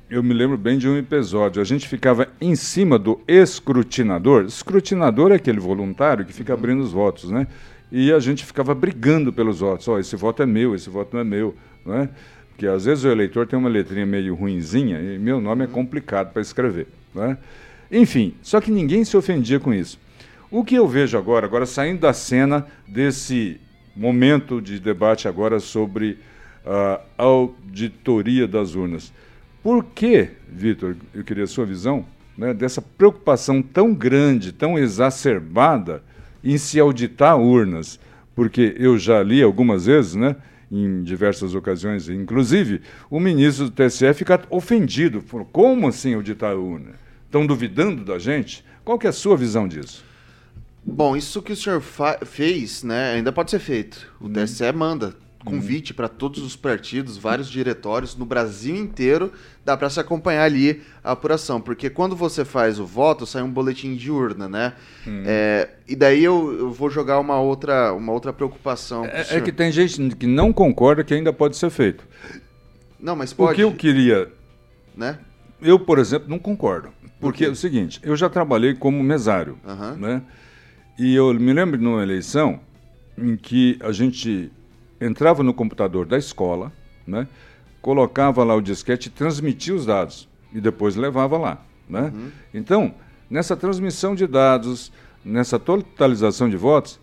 Eu 0.09 0.23
me 0.23 0.33
lembro 0.33 0.57
bem 0.57 0.79
de 0.79 0.89
um 0.89 0.97
episódio. 0.97 1.61
A 1.61 1.65
gente 1.65 1.89
ficava 1.89 2.29
em 2.41 2.55
cima 2.55 2.97
do 2.97 3.21
escrutinador. 3.27 4.45
Escrutinador 4.45 5.33
é 5.33 5.35
aquele 5.35 5.59
voluntário 5.59 6.25
que 6.25 6.33
fica 6.33 6.55
abrindo 6.55 6.81
os 6.81 6.93
votos, 6.93 7.29
né? 7.29 7.49
E 7.91 8.12
a 8.12 8.21
gente 8.21 8.45
ficava 8.45 8.73
brigando 8.73 9.33
pelos 9.33 9.59
votos. 9.59 9.89
Ó, 9.89 9.95
oh, 9.95 9.99
esse 9.99 10.15
voto 10.15 10.45
é 10.45 10.47
meu, 10.47 10.77
esse 10.77 10.89
voto 10.89 11.15
não 11.15 11.21
é 11.23 11.25
meu, 11.25 11.57
né? 11.85 12.09
Porque 12.51 12.67
às 12.67 12.85
vezes 12.85 13.05
o 13.05 13.09
eleitor 13.09 13.47
tem 13.47 13.59
uma 13.59 13.69
letrinha 13.69 14.07
meio 14.07 14.35
ruinzinha 14.35 14.99
e 14.99 15.19
meu 15.19 15.41
nome 15.41 15.65
é 15.65 15.67
complicado 15.67 16.33
para 16.33 16.41
escrever, 16.41 16.87
né? 17.16 17.38
Enfim, 17.90 18.35
só 18.42 18.61
que 18.61 18.70
ninguém 18.70 19.05
se 19.05 19.16
ofendia 19.16 19.59
com 19.59 19.72
isso. 19.72 19.98
O 20.50 20.64
que 20.64 20.74
eu 20.74 20.87
vejo 20.87 21.18
agora, 21.18 21.46
agora 21.46 21.66
saindo 21.66 22.00
da 22.00 22.12
cena 22.12 22.66
desse 22.87 23.61
momento 23.96 24.61
de 24.61 24.79
debate 24.79 25.26
agora 25.26 25.59
sobre 25.59 26.18
a 26.64 27.00
auditoria 27.16 28.46
das 28.46 28.74
urnas. 28.74 29.12
Por 29.62 29.85
que, 29.85 30.29
Vitor, 30.48 30.96
eu 31.14 31.24
queria 31.24 31.44
a 31.44 31.48
sua 31.48 31.64
visão, 31.64 32.05
né, 32.37 32.52
dessa 32.52 32.83
preocupação 32.83 33.62
tão 33.62 33.94
grande, 33.94 34.52
tão 34.52 34.79
exacerbada 34.79 36.02
em 36.44 36.59
se 36.59 36.79
auditar 36.79 37.38
urnas? 37.38 37.98
Porque 38.35 38.74
eu 38.79 38.98
já 38.98 39.22
li 39.22 39.42
algumas 39.42 39.87
vezes, 39.87 40.14
né, 40.14 40.37
em 40.70 41.02
diversas 41.02 41.55
ocasiões, 41.55 42.09
inclusive, 42.09 42.83
o 43.09 43.18
ministro 43.18 43.70
do 43.70 43.70
TSE 43.70 44.12
fica 44.14 44.40
ofendido. 44.50 45.20
Falou, 45.20 45.46
como 45.46 45.88
assim 45.88 46.14
auditar 46.14 46.57
urna? 46.57 47.06
Estão 47.27 47.47
duvidando 47.47 48.05
da 48.05 48.19
gente? 48.19 48.65
Qual 48.85 48.99
que 48.99 49.07
é 49.07 49.11
a 49.11 49.12
sua 49.12 49.37
visão 49.37 49.69
disso? 49.69 50.05
Bom, 50.85 51.17
isso 51.17 51.43
que 51.43 51.53
o 51.53 51.57
senhor 51.57 51.83
fez, 52.25 52.83
né, 52.83 53.15
ainda 53.15 53.33
pode 53.33 53.51
ser 53.51 53.59
feito. 53.59 54.12
O 54.21 54.27
hum. 54.27 54.33
TSE 54.33 54.71
manda 54.73 55.15
convite 55.47 55.93
hum. 55.93 55.97
para 55.97 56.09
todos 56.09 56.43
os 56.43 56.57
partidos, 56.57 57.17
vários 57.17 57.49
diretórios 57.49 58.17
no 58.17 58.27
Brasil 58.27 58.75
inteiro, 58.75 59.33
dá 59.65 59.77
para 59.77 59.89
se 59.89 60.01
acompanhar 60.01 60.43
ali 60.43 60.83
a 61.03 61.12
apuração, 61.12 61.61
porque 61.61 61.89
quando 61.89 62.17
você 62.17 62.45
faz 62.45 62.81
o 62.81 62.85
voto, 62.85 63.25
sai 63.25 63.43
um 63.43 63.51
boletim 63.51 63.95
de 63.95 64.11
urna, 64.11 64.49
né? 64.49 64.73
Hum. 65.07 65.23
É, 65.25 65.71
e 65.89 65.95
daí 65.95 66.23
eu, 66.23 66.57
eu, 66.59 66.73
vou 66.73 66.91
jogar 66.91 67.21
uma 67.21 67.41
outra, 67.41 67.93
uma 67.93 68.12
outra 68.12 68.33
preocupação. 68.33 69.05
É, 69.05 69.37
é, 69.37 69.41
que 69.41 69.53
tem 69.53 69.71
gente 69.71 70.17
que 70.17 70.27
não 70.27 70.53
concorda 70.53 71.05
que 71.05 71.15
ainda 71.15 71.33
pode 71.33 71.57
ser 71.57 71.71
feito. 71.71 72.07
Não, 72.99 73.15
mas 73.15 73.33
pode. 73.33 73.53
O 73.53 73.55
que 73.55 73.62
eu 73.62 73.73
queria, 73.73 74.29
né? 74.97 75.19
Eu, 75.62 75.79
por 75.79 75.99
exemplo, 75.99 76.29
não 76.29 76.39
concordo, 76.39 76.91
porque 77.27 77.45
Por 77.45 77.51
é 77.51 77.53
o 77.53 77.57
seguinte, 77.57 78.01
eu 78.03 78.17
já 78.17 78.29
trabalhei 78.29 78.75
como 78.75 79.03
mesário, 79.03 79.59
uhum. 79.67 79.97
né? 79.97 80.23
E 80.99 81.15
eu 81.15 81.35
me 81.35 81.53
lembro 81.53 81.77
de 81.77 81.85
uma 81.85 82.03
eleição 82.03 82.61
em 83.19 83.37
que 83.37 83.77
a 83.81 83.91
gente 83.91 84.51
entrava 85.01 85.43
no 85.43 85.53
computador 85.53 86.07
da 86.07 86.17
escola, 86.17 86.73
né, 87.07 87.27
colocava 87.83 88.43
lá 88.45 88.55
o 88.55 88.61
disquete 88.61 89.07
e 89.07 89.11
transmitia 89.11 89.75
os 89.75 89.87
dados 89.87 90.29
e 90.53 90.61
depois 90.61 90.97
levava 90.97 91.37
lá. 91.37 91.65
Né? 91.89 92.12
Uhum. 92.15 92.31
Então, 92.55 92.95
nessa 93.29 93.57
transmissão 93.57 94.15
de 94.15 94.27
dados, 94.27 94.91
nessa 95.25 95.59
totalização 95.59 96.49
de 96.49 96.57
votos, 96.57 96.99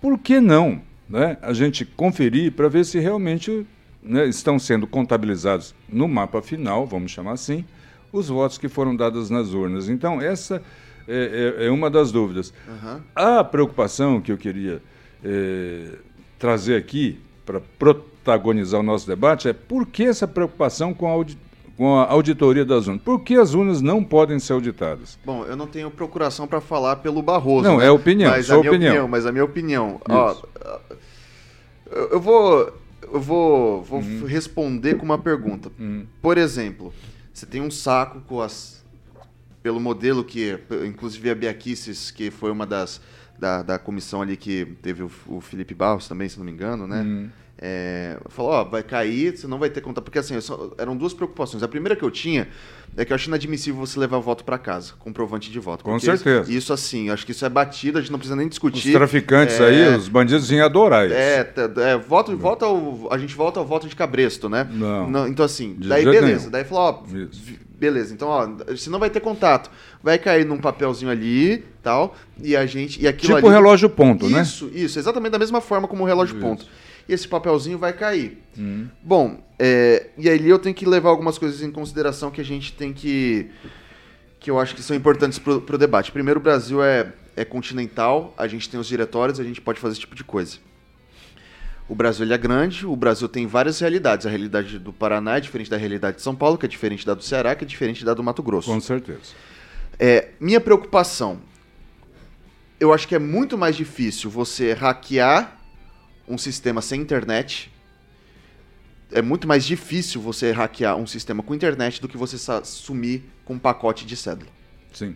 por 0.00 0.18
que 0.18 0.40
não 0.40 0.82
né, 1.08 1.38
a 1.40 1.52
gente 1.52 1.84
conferir 1.84 2.52
para 2.52 2.68
ver 2.68 2.84
se 2.84 2.98
realmente 2.98 3.66
né, 4.02 4.26
estão 4.26 4.58
sendo 4.58 4.86
contabilizados 4.86 5.74
no 5.88 6.06
mapa 6.08 6.42
final, 6.42 6.86
vamos 6.86 7.10
chamar 7.10 7.32
assim, 7.32 7.64
os 8.12 8.28
votos 8.28 8.58
que 8.58 8.68
foram 8.68 8.94
dados 8.94 9.30
nas 9.30 9.54
urnas. 9.54 9.88
Então, 9.88 10.20
essa 10.20 10.62
é, 11.08 11.56
é, 11.58 11.66
é 11.66 11.70
uma 11.70 11.90
das 11.90 12.12
dúvidas. 12.12 12.52
Uhum. 12.68 13.00
A 13.14 13.42
preocupação 13.42 14.20
que 14.20 14.30
eu 14.30 14.36
queria 14.36 14.82
é, 15.24 15.96
trazer 16.38 16.76
aqui 16.76 17.18
para 17.44 17.60
protagonizar 17.78 18.80
o 18.80 18.82
nosso 18.82 19.06
debate 19.06 19.48
é 19.48 19.52
por 19.52 19.86
que 19.86 20.04
essa 20.04 20.28
preocupação 20.28 20.94
com 20.94 21.08
a, 21.08 21.12
audi 21.12 21.38
com 21.76 21.96
a 21.96 22.10
auditoria 22.10 22.64
das 22.64 22.86
urnas? 22.86 23.02
Por 23.02 23.20
que 23.20 23.34
as 23.34 23.54
urnas 23.54 23.80
não 23.80 24.04
podem 24.04 24.38
ser 24.38 24.52
auditadas? 24.52 25.18
Bom, 25.24 25.44
eu 25.44 25.56
não 25.56 25.66
tenho 25.66 25.90
procuração 25.90 26.46
para 26.46 26.60
falar 26.60 26.96
pelo 26.96 27.22
Barroso. 27.22 27.66
Não, 27.66 27.78
né? 27.78 27.86
é 27.86 27.90
opinião, 27.90 28.30
mas 28.30 28.46
sua 28.46 28.56
a 28.56 28.58
opinião. 28.58 28.76
opinião. 28.76 29.08
Mas 29.08 29.26
a 29.26 29.32
minha 29.32 29.44
opinião, 29.44 30.00
ó, 30.08 30.36
eu 32.10 32.20
vou, 32.20 32.72
eu 33.02 33.20
vou, 33.20 33.82
vou 33.82 34.00
uhum. 34.00 34.24
responder 34.26 34.94
com 34.94 35.04
uma 35.04 35.18
pergunta. 35.18 35.70
Uhum. 35.78 36.06
Por 36.20 36.38
exemplo, 36.38 36.92
você 37.32 37.46
tem 37.46 37.60
um 37.60 37.70
saco 37.70 38.20
com 38.22 38.40
as 38.40 38.82
pelo 39.62 39.78
modelo 39.78 40.24
que, 40.24 40.58
inclusive 40.84 41.30
a 41.30 41.34
Biaquices, 41.34 42.10
que 42.10 42.30
foi 42.30 42.50
uma 42.50 42.66
das 42.66 43.00
da, 43.38 43.62
da 43.62 43.78
comissão 43.78 44.20
ali 44.20 44.36
que 44.36 44.66
teve 44.82 45.02
o, 45.02 45.10
o 45.26 45.40
Felipe 45.40 45.74
Barros 45.74 46.08
também, 46.08 46.28
se 46.28 46.36
não 46.38 46.44
me 46.44 46.52
engano, 46.52 46.86
né? 46.86 47.02
Uhum. 47.02 47.30
É, 47.58 48.18
falou, 48.28 48.52
ó, 48.52 48.64
vai 48.64 48.82
cair, 48.82 49.36
você 49.36 49.46
não 49.46 49.58
vai 49.58 49.70
ter 49.70 49.80
conta. 49.80 50.02
Porque 50.02 50.18
assim, 50.18 50.40
só, 50.40 50.72
eram 50.78 50.96
duas 50.96 51.14
preocupações. 51.14 51.62
A 51.62 51.68
primeira 51.68 51.94
que 51.94 52.02
eu 52.02 52.10
tinha 52.10 52.48
é 52.96 53.04
que 53.04 53.12
eu 53.12 53.14
acho 53.14 53.28
inadmissível 53.28 53.80
você 53.80 53.98
levar 53.98 54.18
o 54.18 54.20
voto 54.20 54.44
para 54.44 54.58
casa, 54.58 54.92
comprovante 54.98 55.50
de 55.50 55.58
voto. 55.58 55.84
Com 55.84 55.98
certeza. 55.98 56.42
Isso, 56.42 56.52
isso, 56.52 56.72
assim, 56.72 57.08
acho 57.08 57.24
que 57.24 57.32
isso 57.32 57.44
é 57.44 57.48
batido, 57.48 57.98
a 57.98 58.00
gente 58.00 58.10
não 58.10 58.18
precisa 58.18 58.36
nem 58.36 58.48
discutir. 58.48 58.88
Os 58.88 58.92
traficantes 58.92 59.60
é, 59.60 59.64
aí, 59.64 59.96
os 59.96 60.08
bandidos 60.08 60.50
iam 60.50 60.64
adorar 60.64 61.06
isso. 61.06 61.14
É, 61.14 61.52
é 61.92 61.96
voto, 61.96 62.36
volta 62.36 62.66
ao, 62.66 63.08
a 63.12 63.16
gente 63.16 63.34
volta 63.34 63.60
ao 63.60 63.66
voto 63.66 63.88
de 63.88 63.94
cabresto, 63.96 64.48
né? 64.48 64.68
Não. 64.70 65.08
não 65.08 65.28
então 65.28 65.44
assim, 65.44 65.76
daí 65.78 66.04
beleza. 66.04 66.26
Nenhum. 66.26 66.50
Daí 66.50 66.64
falou, 66.64 66.82
ó, 66.82 67.16
isso. 67.16 67.42
beleza, 67.78 68.12
então 68.12 68.28
ó, 68.28 68.46
você 68.68 68.90
não 68.90 68.98
vai 68.98 69.08
ter 69.08 69.20
contato. 69.20 69.70
Vai 70.02 70.18
cair 70.18 70.44
num 70.44 70.58
papelzinho 70.58 71.10
ali, 71.10 71.64
tal, 71.82 72.14
e 72.42 72.56
a 72.56 72.66
gente... 72.66 73.00
E 73.00 73.06
aquilo 73.06 73.36
tipo 73.36 73.46
ali, 73.46 73.56
relógio 73.56 73.88
ponto, 73.88 74.26
isso, 74.26 74.34
né? 74.34 74.42
Isso, 74.42 74.70
isso, 74.74 74.98
exatamente 74.98 75.30
da 75.30 75.38
mesma 75.38 75.60
forma 75.60 75.86
como 75.86 76.02
o 76.02 76.06
relógio 76.06 76.36
isso. 76.36 76.44
ponto 76.44 76.66
e 77.08 77.12
esse 77.12 77.26
papelzinho 77.26 77.78
vai 77.78 77.92
cair. 77.92 78.38
Hum. 78.56 78.88
Bom, 79.02 79.42
é, 79.58 80.08
e 80.18 80.28
aí 80.28 80.48
eu 80.48 80.58
tenho 80.58 80.74
que 80.74 80.86
levar 80.86 81.10
algumas 81.10 81.38
coisas 81.38 81.62
em 81.62 81.70
consideração 81.70 82.30
que 82.30 82.40
a 82.40 82.44
gente 82.44 82.72
tem 82.72 82.92
que. 82.92 83.50
que 84.40 84.50
eu 84.50 84.58
acho 84.58 84.74
que 84.74 84.82
são 84.82 84.96
importantes 84.96 85.38
para 85.38 85.54
o 85.54 85.78
debate. 85.78 86.12
Primeiro, 86.12 86.40
o 86.40 86.42
Brasil 86.42 86.82
é, 86.82 87.12
é 87.36 87.44
continental, 87.44 88.34
a 88.36 88.46
gente 88.46 88.68
tem 88.68 88.78
os 88.78 88.86
diretórios, 88.86 89.38
a 89.40 89.44
gente 89.44 89.60
pode 89.60 89.80
fazer 89.80 89.92
esse 89.92 90.00
tipo 90.00 90.14
de 90.14 90.24
coisa. 90.24 90.58
O 91.88 91.94
Brasil 91.94 92.32
é 92.32 92.38
grande, 92.38 92.86
o 92.86 92.96
Brasil 92.96 93.28
tem 93.28 93.46
várias 93.46 93.80
realidades. 93.80 94.26
A 94.26 94.30
realidade 94.30 94.78
do 94.78 94.92
Paraná 94.92 95.36
é 95.36 95.40
diferente 95.40 95.68
da 95.68 95.76
realidade 95.76 96.16
de 96.16 96.22
São 96.22 96.34
Paulo, 96.34 96.56
que 96.56 96.64
é 96.64 96.68
diferente 96.68 97.04
da 97.04 97.14
do 97.14 97.22
Ceará, 97.22 97.54
que 97.54 97.64
é 97.64 97.66
diferente 97.66 98.04
da 98.04 98.14
do 98.14 98.22
Mato 98.22 98.42
Grosso. 98.42 98.70
Com 98.70 98.80
certeza. 98.80 99.34
É, 99.98 100.30
minha 100.40 100.60
preocupação, 100.60 101.40
eu 102.80 102.92
acho 102.92 103.06
que 103.06 103.14
é 103.14 103.18
muito 103.18 103.58
mais 103.58 103.76
difícil 103.76 104.30
você 104.30 104.72
hackear 104.72 105.61
um 106.32 106.38
sistema 106.38 106.80
sem 106.80 107.00
internet, 107.00 107.70
é 109.12 109.20
muito 109.20 109.46
mais 109.46 109.64
difícil 109.64 110.20
você 110.20 110.50
hackear 110.50 110.96
um 110.96 111.06
sistema 111.06 111.42
com 111.42 111.54
internet 111.54 112.00
do 112.00 112.08
que 112.08 112.16
você 112.16 112.36
sumir 112.64 113.22
com 113.44 113.54
um 113.54 113.58
pacote 113.58 114.06
de 114.06 114.16
cédula. 114.16 114.50
Sim. 114.92 115.14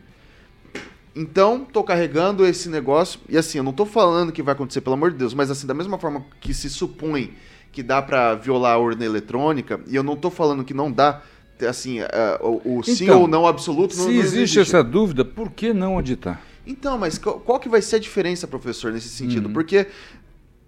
Então, 1.14 1.64
tô 1.64 1.82
carregando 1.82 2.44
esse 2.44 2.68
negócio, 2.68 3.18
e 3.26 3.38
assim, 3.38 3.56
eu 3.56 3.64
não 3.64 3.72
tô 3.72 3.86
falando 3.86 4.30
que 4.30 4.42
vai 4.42 4.52
acontecer, 4.52 4.82
pelo 4.82 4.92
amor 4.92 5.10
de 5.10 5.16
Deus, 5.16 5.32
mas 5.32 5.50
assim, 5.50 5.66
da 5.66 5.72
mesma 5.72 5.96
forma 5.96 6.26
que 6.38 6.52
se 6.52 6.68
supõe 6.68 7.32
que 7.72 7.82
dá 7.82 8.02
para 8.02 8.34
violar 8.34 8.74
a 8.74 8.78
urna 8.78 9.04
eletrônica, 9.04 9.80
e 9.86 9.96
eu 9.96 10.02
não 10.02 10.14
tô 10.14 10.30
falando 10.30 10.62
que 10.62 10.74
não 10.74 10.92
dá, 10.92 11.22
assim, 11.66 12.00
uh, 12.00 12.06
o, 12.42 12.76
o 12.76 12.80
então, 12.80 12.94
sim 12.94 13.08
ou 13.08 13.26
não 13.26 13.46
absoluto 13.46 13.94
se 13.94 14.00
não, 14.00 14.06
não 14.06 14.12
existe. 14.12 14.36
existe 14.36 14.60
essa 14.60 14.84
dúvida, 14.84 15.24
por 15.24 15.50
que 15.50 15.72
não 15.72 15.94
auditar? 15.94 16.42
Então, 16.66 16.98
mas 16.98 17.16
qual, 17.16 17.38
qual, 17.38 17.60
que 17.60 17.68
vai 17.68 17.80
ser 17.80 17.96
a 17.96 17.98
diferença, 17.98 18.48
professor, 18.48 18.92
nesse 18.92 19.08
sentido? 19.08 19.46
Uhum. 19.46 19.52
Porque 19.52 19.86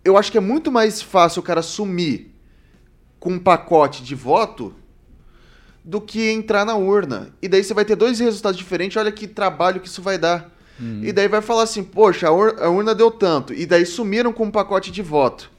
eu 0.09 0.17
acho 0.17 0.33
que 0.33 0.39
é 0.39 0.41
muito 0.41 0.73
mais 0.73 1.03
fácil 1.03 1.41
o 1.41 1.43
cara 1.43 1.61
sumir 1.61 2.31
com 3.21 3.33
um 3.33 3.39
pacote 3.39 4.03
de 4.03 4.15
voto 4.15 4.75
do 5.85 6.01
que 6.01 6.31
entrar 6.31 6.65
na 6.65 6.77
urna. 6.77 7.33
E 7.43 7.49
daí 7.49 7.63
você 7.63 7.75
vai 7.75 7.85
ter 7.85 7.97
dois 7.97 8.19
resultados 8.19 8.57
diferentes, 8.57 8.97
olha 8.97 9.13
que 9.13 9.27
trabalho 9.27 9.81
que 9.81 9.89
isso 9.89 10.01
vai 10.01 10.19
dar. 10.19 10.51
Hum. 10.81 11.01
E 11.03 11.13
daí 11.13 11.29
vai 11.29 11.43
falar 11.43 11.65
assim, 11.65 11.83
poxa, 11.83 12.29
a, 12.29 12.33
ur 12.33 12.57
a, 12.61 12.71
urna 12.71 12.95
deu 12.95 13.11
tanto. 13.11 13.53
E 13.53 13.67
daí 13.67 13.85
sumiram 13.85 14.33
com 14.33 14.45
um 14.45 14.51
pacote 14.51 14.91
de 14.91 15.03
voto. 15.03 15.51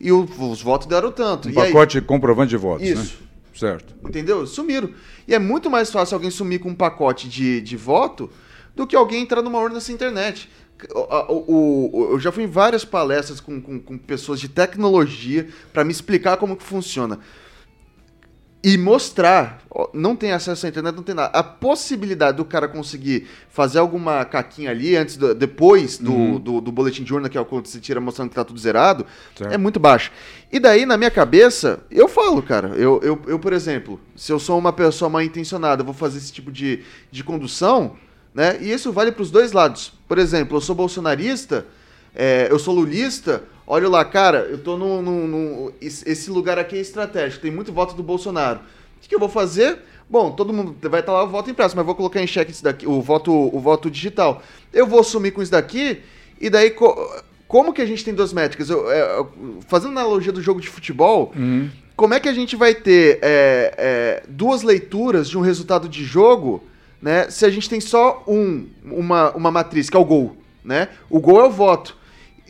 E 0.00 0.10
o, 0.10 0.28
os 0.38 0.62
votos 0.62 0.86
deram 0.86 1.12
tanto. 1.12 1.48
Um 1.48 1.50
e 1.50 1.54
pacote 1.54 1.98
aí... 1.98 2.04
comprovante 2.04 2.50
de 2.50 2.56
votos, 2.56 2.86
né? 2.86 2.92
Isso. 2.92 3.18
Né? 3.20 3.28
Certo. 3.54 3.94
Entendeu? 4.04 4.46
Sumiram. 4.46 4.90
E 5.28 5.34
é 5.34 5.38
muito 5.38 5.70
mais 5.70 5.90
fácil 5.90 6.14
alguém 6.14 6.30
sumir 6.30 6.58
com 6.58 6.70
um 6.70 6.74
pacote 6.74 7.28
de, 7.28 7.60
de 7.60 7.76
voto 7.76 8.30
do 8.74 8.86
que 8.86 8.96
alguém 8.96 9.22
entrar 9.22 9.42
numa 9.42 9.58
urna 9.58 9.80
sem 9.80 9.94
internet. 9.94 10.50
O, 10.92 11.52
o, 11.52 12.12
eu 12.12 12.20
já 12.20 12.32
fui 12.32 12.44
em 12.44 12.48
várias 12.48 12.84
palestras 12.84 13.40
com, 13.40 13.60
com, 13.60 13.80
com 13.80 13.96
pessoas 13.96 14.40
de 14.40 14.48
tecnologia 14.48 15.48
para 15.72 15.84
me 15.84 15.92
explicar 15.92 16.36
como 16.36 16.56
que 16.56 16.64
funciona. 16.64 17.20
E 18.66 18.78
mostrar, 18.78 19.62
não 19.92 20.16
tem 20.16 20.32
acesso 20.32 20.64
à 20.64 20.68
internet, 20.70 20.94
não 20.94 21.02
tem 21.02 21.14
nada. 21.14 21.38
A 21.38 21.42
possibilidade 21.42 22.38
do 22.38 22.46
cara 22.46 22.66
conseguir 22.66 23.28
fazer 23.50 23.78
alguma 23.78 24.24
caquinha 24.24 24.70
ali 24.70 24.96
antes 24.96 25.18
do, 25.18 25.34
depois 25.34 25.98
do, 25.98 26.10
uhum. 26.10 26.38
do, 26.40 26.60
do, 26.62 26.72
boletim 26.72 27.04
de 27.04 27.12
urna, 27.12 27.28
que 27.28 27.36
é 27.36 27.40
o 27.42 27.44
que 27.44 27.54
você 27.54 27.78
tira 27.78 28.00
mostrando 28.00 28.30
que 28.30 28.34
tá 28.34 28.42
tudo 28.42 28.58
zerado, 28.58 29.04
certo. 29.36 29.52
é 29.52 29.58
muito 29.58 29.78
baixa. 29.78 30.10
E 30.50 30.58
daí, 30.58 30.86
na 30.86 30.96
minha 30.96 31.10
cabeça, 31.10 31.80
eu 31.90 32.08
falo, 32.08 32.42
cara, 32.42 32.68
eu, 32.68 32.98
eu, 33.02 33.20
eu, 33.26 33.38
por 33.38 33.52
exemplo, 33.52 34.00
se 34.16 34.32
eu 34.32 34.38
sou 34.38 34.58
uma 34.58 34.72
pessoa 34.72 35.10
mal 35.10 35.20
intencionada, 35.20 35.84
vou 35.84 35.92
fazer 35.92 36.16
esse 36.16 36.32
tipo 36.32 36.50
de, 36.50 36.82
de 37.10 37.22
condução, 37.22 37.96
Né? 38.34 38.58
E 38.60 38.72
isso 38.72 38.92
vale 38.92 39.12
para 39.12 39.22
os 39.22 39.30
dois 39.30 39.52
lados. 39.52 39.92
Por 40.08 40.18
exemplo, 40.18 40.56
eu 40.56 40.60
sou 40.60 40.74
bolsonarista, 40.74 41.64
é, 42.14 42.48
eu 42.50 42.58
sou 42.58 42.74
lulista, 42.74 43.44
olha 43.66 43.88
lá, 43.88 44.04
cara, 44.04 44.40
eu 44.50 44.58
tô 44.58 44.76
no, 44.76 45.00
no, 45.00 45.26
no, 45.28 45.72
Esse 45.80 46.30
lugar 46.30 46.58
aqui 46.58 46.76
é 46.76 46.80
estratégico, 46.80 47.42
tem 47.42 47.50
muito 47.50 47.72
voto 47.72 47.94
do 47.94 48.02
Bolsonaro. 48.02 48.58
O 48.96 49.00
que, 49.00 49.08
que 49.08 49.14
eu 49.14 49.20
vou 49.20 49.28
fazer? 49.28 49.78
Bom, 50.10 50.32
todo 50.32 50.52
mundo 50.52 50.76
vai 50.88 51.00
estar 51.00 51.12
lá 51.12 51.24
o 51.24 51.28
voto 51.28 51.50
impresso, 51.50 51.76
mas 51.76 51.86
vou 51.86 51.94
colocar 51.94 52.20
em 52.20 52.26
xeque 52.26 52.50
isso 52.50 52.64
daqui, 52.64 52.86
o 52.86 53.00
voto, 53.00 53.32
o 53.32 53.60
voto 53.60 53.90
digital. 53.90 54.42
Eu 54.72 54.86
vou 54.86 55.02
sumir 55.04 55.32
com 55.32 55.40
isso 55.40 55.52
daqui, 55.52 56.02
e 56.40 56.50
daí 56.50 56.70
co 56.70 57.22
como 57.46 57.72
que 57.72 57.82
a 57.82 57.86
gente 57.86 58.04
tem 58.04 58.12
duas 58.12 58.32
métricas? 58.32 58.68
Eu, 58.68 58.90
é, 58.90 59.26
fazendo 59.68 59.92
analogia 59.92 60.32
do 60.32 60.42
jogo 60.42 60.60
de 60.60 60.68
futebol, 60.68 61.32
uhum. 61.36 61.70
como 61.94 62.14
é 62.14 62.18
que 62.18 62.28
a 62.28 62.32
gente 62.32 62.56
vai 62.56 62.74
ter 62.74 63.20
é, 63.22 63.74
é, 63.78 64.22
duas 64.28 64.62
leituras 64.62 65.28
de 65.28 65.38
um 65.38 65.40
resultado 65.40 65.88
de 65.88 66.02
jogo, 66.02 66.64
né? 67.04 67.28
Se 67.28 67.44
a 67.44 67.50
gente 67.50 67.68
tem 67.68 67.82
só 67.82 68.24
um, 68.26 68.66
uma, 68.82 69.30
uma 69.32 69.50
matriz, 69.50 69.90
que 69.90 69.96
é 69.96 70.00
o 70.00 70.04
gol, 70.06 70.38
né? 70.64 70.88
O 71.10 71.20
gol 71.20 71.38
é 71.42 71.44
o 71.44 71.50
voto. 71.50 71.94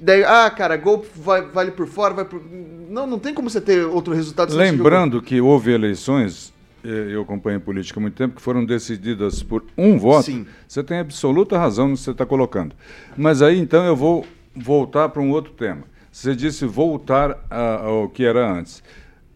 Daí, 0.00 0.22
ah, 0.22 0.48
cara, 0.48 0.76
gol 0.76 1.04
vai, 1.16 1.42
vale 1.42 1.72
por 1.72 1.88
fora, 1.88 2.14
vai 2.14 2.24
por. 2.24 2.40
Não, 2.88 3.04
não 3.04 3.18
tem 3.18 3.34
como 3.34 3.50
você 3.50 3.60
ter 3.60 3.84
outro 3.84 4.14
resultado. 4.14 4.54
Lembrando 4.54 5.20
que 5.20 5.40
houve 5.40 5.72
eleições 5.72 6.52
eh, 6.84 7.08
eu 7.10 7.22
acompanho 7.22 7.60
política 7.60 7.98
há 7.98 8.00
muito 8.00 8.14
tempo, 8.14 8.36
que 8.36 8.42
foram 8.42 8.64
decididas 8.64 9.42
por 9.42 9.64
um 9.76 9.98
voto, 9.98 10.26
Sim. 10.26 10.46
você 10.68 10.84
tem 10.84 11.00
absoluta 11.00 11.58
razão 11.58 11.88
no 11.88 11.94
que 11.94 12.02
você 12.02 12.12
está 12.12 12.24
colocando. 12.24 12.76
Mas 13.16 13.42
aí, 13.42 13.58
então, 13.58 13.84
eu 13.84 13.96
vou 13.96 14.24
voltar 14.54 15.08
para 15.08 15.20
um 15.20 15.32
outro 15.32 15.52
tema. 15.52 15.82
Você 16.12 16.32
disse 16.32 16.64
voltar 16.64 17.44
a, 17.50 17.86
ao 17.86 18.08
que 18.08 18.24
era 18.24 18.48
antes. 18.52 18.84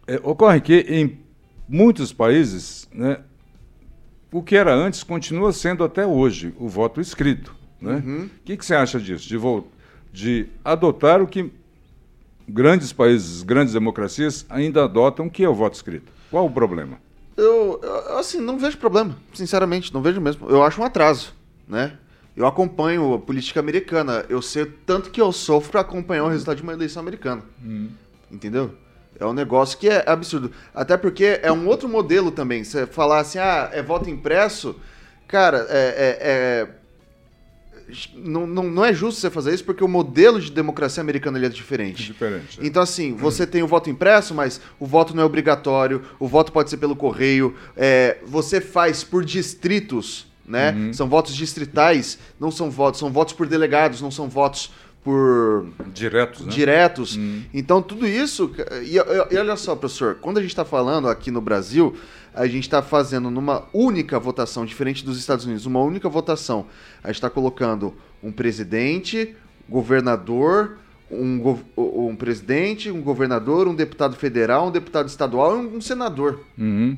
É, 0.07 0.17
ocorre 0.23 0.61
que 0.61 0.85
em 0.87 1.19
muitos 1.67 2.13
países, 2.13 2.87
né, 2.93 3.17
o 4.31 4.43
que 4.43 4.55
era 4.55 4.73
antes 4.73 5.03
continua 5.03 5.51
sendo 5.51 5.83
até 5.83 6.05
hoje 6.05 6.53
o 6.59 6.67
voto 6.67 7.01
escrito. 7.01 7.55
Né? 7.81 8.03
Uhum. 8.05 8.25
O 8.25 8.43
que, 8.43 8.57
que 8.57 8.65
você 8.65 8.75
acha 8.75 8.99
disso? 8.99 9.27
De, 9.27 9.37
de 10.11 10.47
adotar 10.63 11.21
o 11.21 11.27
que 11.27 11.51
grandes 12.47 12.91
países, 12.91 13.43
grandes 13.43 13.73
democracias 13.73 14.45
ainda 14.49 14.83
adotam, 14.83 15.29
que 15.29 15.43
é 15.43 15.49
o 15.49 15.53
voto 15.53 15.75
escrito. 15.75 16.11
Qual 16.29 16.45
o 16.45 16.51
problema? 16.51 16.99
Eu, 17.37 17.79
eu, 17.81 18.17
assim, 18.17 18.39
não 18.39 18.57
vejo 18.57 18.77
problema, 18.77 19.15
sinceramente, 19.33 19.93
não 19.93 20.01
vejo 20.01 20.19
mesmo. 20.19 20.49
Eu 20.49 20.63
acho 20.63 20.81
um 20.81 20.83
atraso, 20.83 21.33
né? 21.67 21.97
Eu 22.35 22.45
acompanho 22.45 23.13
a 23.13 23.19
política 23.19 23.59
americana. 23.59 24.25
Eu 24.29 24.41
sei 24.41 24.65
tanto 24.65 25.09
que 25.09 25.19
eu 25.19 25.31
sofro 25.31 25.71
para 25.71 25.81
acompanhar 25.81 26.23
o 26.23 26.29
resultado 26.29 26.57
de 26.57 26.63
uma 26.63 26.73
eleição 26.73 27.01
americana. 27.01 27.43
Hum. 27.63 27.89
Entendeu? 28.31 28.75
É 29.17 29.25
um 29.25 29.33
negócio 29.33 29.77
que 29.77 29.87
é 29.89 30.03
absurdo. 30.05 30.51
Até 30.73 30.97
porque 30.97 31.39
é 31.41 31.51
um 31.51 31.67
outro 31.67 31.87
modelo 31.87 32.31
também. 32.31 32.63
Você 32.63 32.85
falar 32.85 33.19
assim, 33.19 33.39
ah, 33.39 33.69
é 33.73 33.81
voto 33.81 34.09
impresso. 34.09 34.75
Cara, 35.27 35.65
é, 35.69 35.87
é, 35.97 36.17
é 36.21 36.67
não, 38.15 38.45
não, 38.45 38.63
não 38.63 38.85
é 38.85 38.93
justo 38.93 39.19
você 39.19 39.29
fazer 39.29 39.53
isso 39.53 39.63
porque 39.63 39.83
o 39.83 39.87
modelo 39.87 40.39
de 40.39 40.51
democracia 40.51 41.01
americana 41.01 41.37
ele 41.37 41.47
é 41.47 41.49
diferente. 41.49 42.03
diferente 42.03 42.59
é. 42.61 42.65
Então, 42.65 42.81
assim, 42.81 43.13
você 43.13 43.47
tem 43.47 43.63
o 43.63 43.67
voto 43.67 43.89
impresso, 43.89 44.33
mas 44.33 44.61
o 44.79 44.85
voto 44.85 45.15
não 45.15 45.23
é 45.23 45.25
obrigatório, 45.25 46.03
o 46.19 46.27
voto 46.27 46.51
pode 46.51 46.69
ser 46.69 46.77
pelo 46.77 46.95
correio, 46.95 47.55
é, 47.75 48.17
você 48.25 48.61
faz 48.61 49.03
por 49.03 49.25
distritos 49.25 50.29
né? 50.49 50.71
Uhum. 50.71 50.91
São 50.91 51.07
votos 51.07 51.35
distritais, 51.35 52.17
não 52.39 52.49
são 52.49 52.71
votos, 52.71 52.99
são 52.99 53.11
votos 53.11 53.35
por 53.35 53.45
delegados, 53.45 54.01
não 54.01 54.09
são 54.09 54.27
votos 54.27 54.71
por 55.03 55.67
diretos, 55.93 56.45
né? 56.45 56.51
diretos. 56.51 57.15
Uhum. 57.15 57.43
Então 57.53 57.81
tudo 57.81 58.07
isso 58.07 58.51
e, 58.83 58.95
e, 58.95 59.37
olha 59.37 59.55
só, 59.55 59.75
professor, 59.75 60.15
quando 60.15 60.37
a 60.37 60.41
gente 60.41 60.51
está 60.51 60.65
falando 60.65 61.07
aqui 61.07 61.31
no 61.31 61.41
Brasil, 61.41 61.95
a 62.33 62.45
gente 62.47 62.63
está 62.63 62.81
fazendo 62.81 63.29
numa 63.29 63.67
única 63.73 64.19
votação, 64.19 64.65
diferente 64.65 65.03
dos 65.03 65.17
Estados 65.17 65.45
Unidos, 65.45 65.65
uma 65.65 65.81
única 65.81 66.07
votação. 66.09 66.65
A 67.03 67.07
gente 67.07 67.15
está 67.15 67.29
colocando 67.29 67.93
um 68.21 68.31
presidente, 68.31 69.35
governador, 69.67 70.77
um, 71.11 71.57
um, 71.77 72.15
presidente, 72.15 72.91
um 72.91 73.01
governador, 73.01 73.67
um 73.67 73.75
deputado 73.75 74.15
federal, 74.15 74.67
um 74.67 74.71
deputado 74.71 75.07
estadual 75.07 75.61
e 75.63 75.67
um, 75.67 75.81
senador. 75.81 76.41
Uhum. 76.57 76.97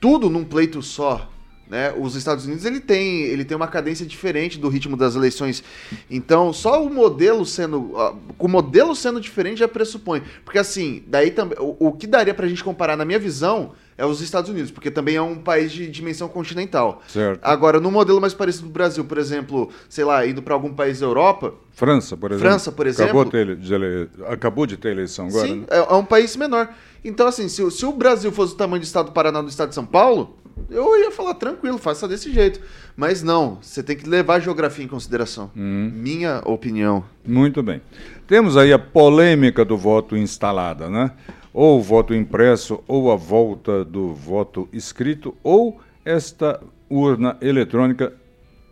Tudo 0.00 0.30
num 0.30 0.44
pleito 0.44 0.82
só. 0.82 1.30
Né? 1.72 1.90
Os 1.98 2.14
Estados 2.14 2.44
Unidos 2.44 2.66
ele 2.66 2.80
tem, 2.80 3.22
ele 3.22 3.46
tem 3.46 3.56
uma 3.56 3.66
cadência 3.66 4.04
diferente 4.04 4.58
do 4.58 4.68
ritmo 4.68 4.94
das 4.94 5.16
eleições. 5.16 5.64
Então, 6.10 6.52
só 6.52 6.84
o 6.84 6.92
modelo 6.92 7.46
sendo. 7.46 7.94
O 8.38 8.46
modelo 8.46 8.94
sendo 8.94 9.18
diferente 9.18 9.60
já 9.60 9.66
pressupõe. 9.66 10.22
Porque 10.44 10.58
assim, 10.58 11.02
daí 11.06 11.30
também. 11.30 11.56
O, 11.58 11.88
o 11.88 11.92
que 11.92 12.06
daria 12.06 12.34
pra 12.34 12.46
gente 12.46 12.62
comparar, 12.62 12.94
na 12.94 13.06
minha 13.06 13.18
visão, 13.18 13.72
é 13.96 14.04
os 14.04 14.20
Estados 14.20 14.50
Unidos, 14.50 14.70
porque 14.70 14.90
também 14.90 15.16
é 15.16 15.22
um 15.22 15.36
país 15.36 15.72
de 15.72 15.88
dimensão 15.88 16.28
continental. 16.28 17.00
Certo. 17.08 17.40
Agora, 17.42 17.80
no 17.80 17.90
modelo 17.90 18.20
mais 18.20 18.34
parecido 18.34 18.66
do 18.66 18.72
Brasil, 18.72 19.06
por 19.06 19.16
exemplo, 19.16 19.70
sei 19.88 20.04
lá, 20.04 20.26
indo 20.26 20.42
para 20.42 20.52
algum 20.52 20.74
país 20.74 21.00
da 21.00 21.06
Europa. 21.06 21.54
França, 21.70 22.18
por 22.18 22.32
exemplo. 22.32 22.50
França, 22.50 22.70
por 22.70 22.86
exemplo. 22.86 23.18
Acabou, 23.18 23.24
ter, 23.24 23.56
de 23.56 23.74
ele... 23.74 24.10
Acabou 24.28 24.66
de 24.66 24.76
ter 24.76 24.90
eleição 24.90 25.28
agora, 25.28 25.48
Sim, 25.48 25.60
né? 25.60 25.66
é, 25.70 25.78
é 25.78 25.94
um 25.94 26.04
país 26.04 26.36
menor. 26.36 26.68
Então, 27.02 27.26
assim, 27.26 27.48
se, 27.48 27.70
se 27.70 27.86
o 27.86 27.92
Brasil 27.92 28.30
fosse 28.30 28.52
o 28.52 28.56
tamanho 28.56 28.82
do 28.82 28.84
estado 28.84 29.06
do 29.06 29.12
Paraná 29.12 29.40
do 29.40 29.48
estado 29.48 29.70
de 29.70 29.74
São 29.74 29.86
Paulo, 29.86 30.36
eu 30.70 30.98
ia 30.98 31.10
falar 31.10 31.34
tranquilo, 31.34 31.78
faça 31.78 32.08
desse 32.08 32.32
jeito. 32.32 32.60
Mas 32.96 33.22
não, 33.22 33.58
você 33.60 33.82
tem 33.82 33.96
que 33.96 34.08
levar 34.08 34.36
a 34.36 34.40
geografia 34.40 34.84
em 34.84 34.88
consideração. 34.88 35.50
Hum. 35.56 35.90
Minha 35.94 36.42
opinião. 36.44 37.04
Muito 37.26 37.62
bem. 37.62 37.80
Temos 38.26 38.56
aí 38.56 38.72
a 38.72 38.78
polêmica 38.78 39.64
do 39.64 39.76
voto 39.76 40.16
instalada, 40.16 40.88
né? 40.88 41.10
Ou 41.52 41.78
o 41.78 41.82
voto 41.82 42.14
impresso, 42.14 42.82
ou 42.88 43.12
a 43.12 43.16
volta 43.16 43.84
do 43.84 44.14
voto 44.14 44.68
escrito, 44.72 45.34
ou 45.42 45.80
esta 46.04 46.60
urna 46.88 47.36
eletrônica 47.40 48.12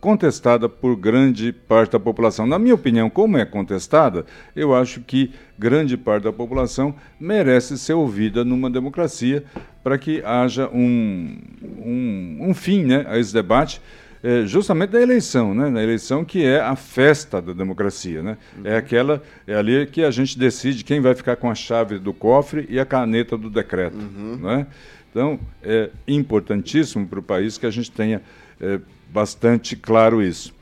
contestada 0.01 0.69
por 0.69 0.97
grande 0.97 1.53
parte 1.53 1.93
da 1.93 2.01
população. 2.01 2.47
Na 2.47 2.59
minha 2.59 2.75
opinião, 2.75 3.11
como 3.11 3.37
é 3.37 3.45
contestada, 3.45 4.25
eu 4.57 4.75
acho 4.75 5.01
que 5.01 5.31
grande 5.59 5.97
parte 5.97 6.25
da 6.25 6.33
população 6.33 6.95
merece 7.19 7.77
ser 7.79 7.93
ouvida 7.93 8.45
numa 8.45 8.71
democracia 8.71 9.45
para 9.85 9.99
que 9.99 10.23
haja 10.25 10.69
um, 10.69 11.37
um, 11.63 12.39
um, 12.49 12.55
fim 12.55 12.85
né, 12.85 13.05
a 13.09 13.19
esse 13.19 13.33
debate. 13.33 13.81
É, 14.23 14.45
justamente 14.45 14.91
da 14.91 15.01
eleição, 15.01 15.55
né? 15.55 15.71
Na 15.71 15.83
eleição 15.83 16.27
que 16.27 16.45
é 16.45 16.61
a 16.61 16.77
festa 16.77 17.41
da 17.41 17.55
democracia, 17.55 18.23
né? 18.23 18.37
Uhum. 18.55 18.67
É 18.67 18.77
aquela, 18.77 19.23
é 19.47 19.55
ali 19.55 19.87
que 19.87 20.05
a 20.05 20.11
gente 20.11 20.39
decide 20.39 20.85
quem 20.85 21.01
vai 21.01 21.15
ficar 21.15 21.37
com 21.37 21.49
a 21.49 21.55
chave 21.55 21.99
do 21.99 22.13
cofre 22.13 22.67
e 22.69 22.79
a 22.79 22.85
caneta 22.85 23.35
do 23.39 23.49
decreto, 23.49 23.97
uhum. 23.97 24.37
né? 24.37 24.67
Então, 25.11 25.41
é 25.63 25.89
importantíssimo 26.07 27.07
para 27.07 27.19
o 27.19 27.23
país 27.23 27.57
que 27.57 27.65
a 27.65 27.71
gente 27.71 27.91
tenha 27.91 28.21
é, 28.61 28.79
bastante 29.13 29.77
claro 29.77 30.23
isso. 30.23 30.55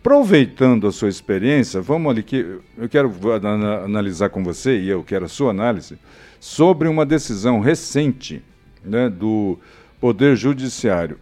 Aproveitando 0.00 0.86
a 0.86 0.92
sua 0.92 1.08
experiência, 1.08 1.80
vamos 1.80 2.10
ali 2.10 2.22
que 2.22 2.58
eu 2.78 2.88
quero 2.88 3.12
analisar 3.84 4.30
com 4.30 4.42
você 4.42 4.78
e 4.78 4.88
eu 4.88 5.04
quero 5.04 5.26
a 5.26 5.28
sua 5.28 5.50
análise 5.50 5.98
sobre 6.40 6.88
uma 6.88 7.04
decisão 7.04 7.60
recente 7.60 8.42
né, 8.82 9.10
do 9.10 9.58
Poder 10.00 10.36
Judiciário. 10.36 11.18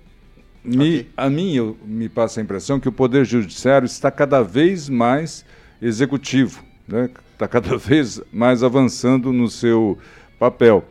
Me, 0.63 1.01
okay. 1.01 1.09
A 1.17 1.29
mim 1.29 1.55
eu, 1.55 1.77
me 1.85 2.09
passa 2.09 2.41
a 2.41 2.43
impressão 2.43 2.79
que 2.79 2.89
o 2.89 2.93
Poder 2.93 3.25
Judiciário 3.25 3.87
está 3.87 4.11
cada 4.11 4.43
vez 4.43 4.89
mais 4.89 5.45
executivo, 5.83 6.63
né, 6.87 7.11
está 7.33 7.49
cada 7.49 7.75
vez 7.79 8.21
mais 8.33 8.63
avançando 8.63 9.33
no 9.33 9.49
seu 9.49 9.99
papel. 10.39 10.85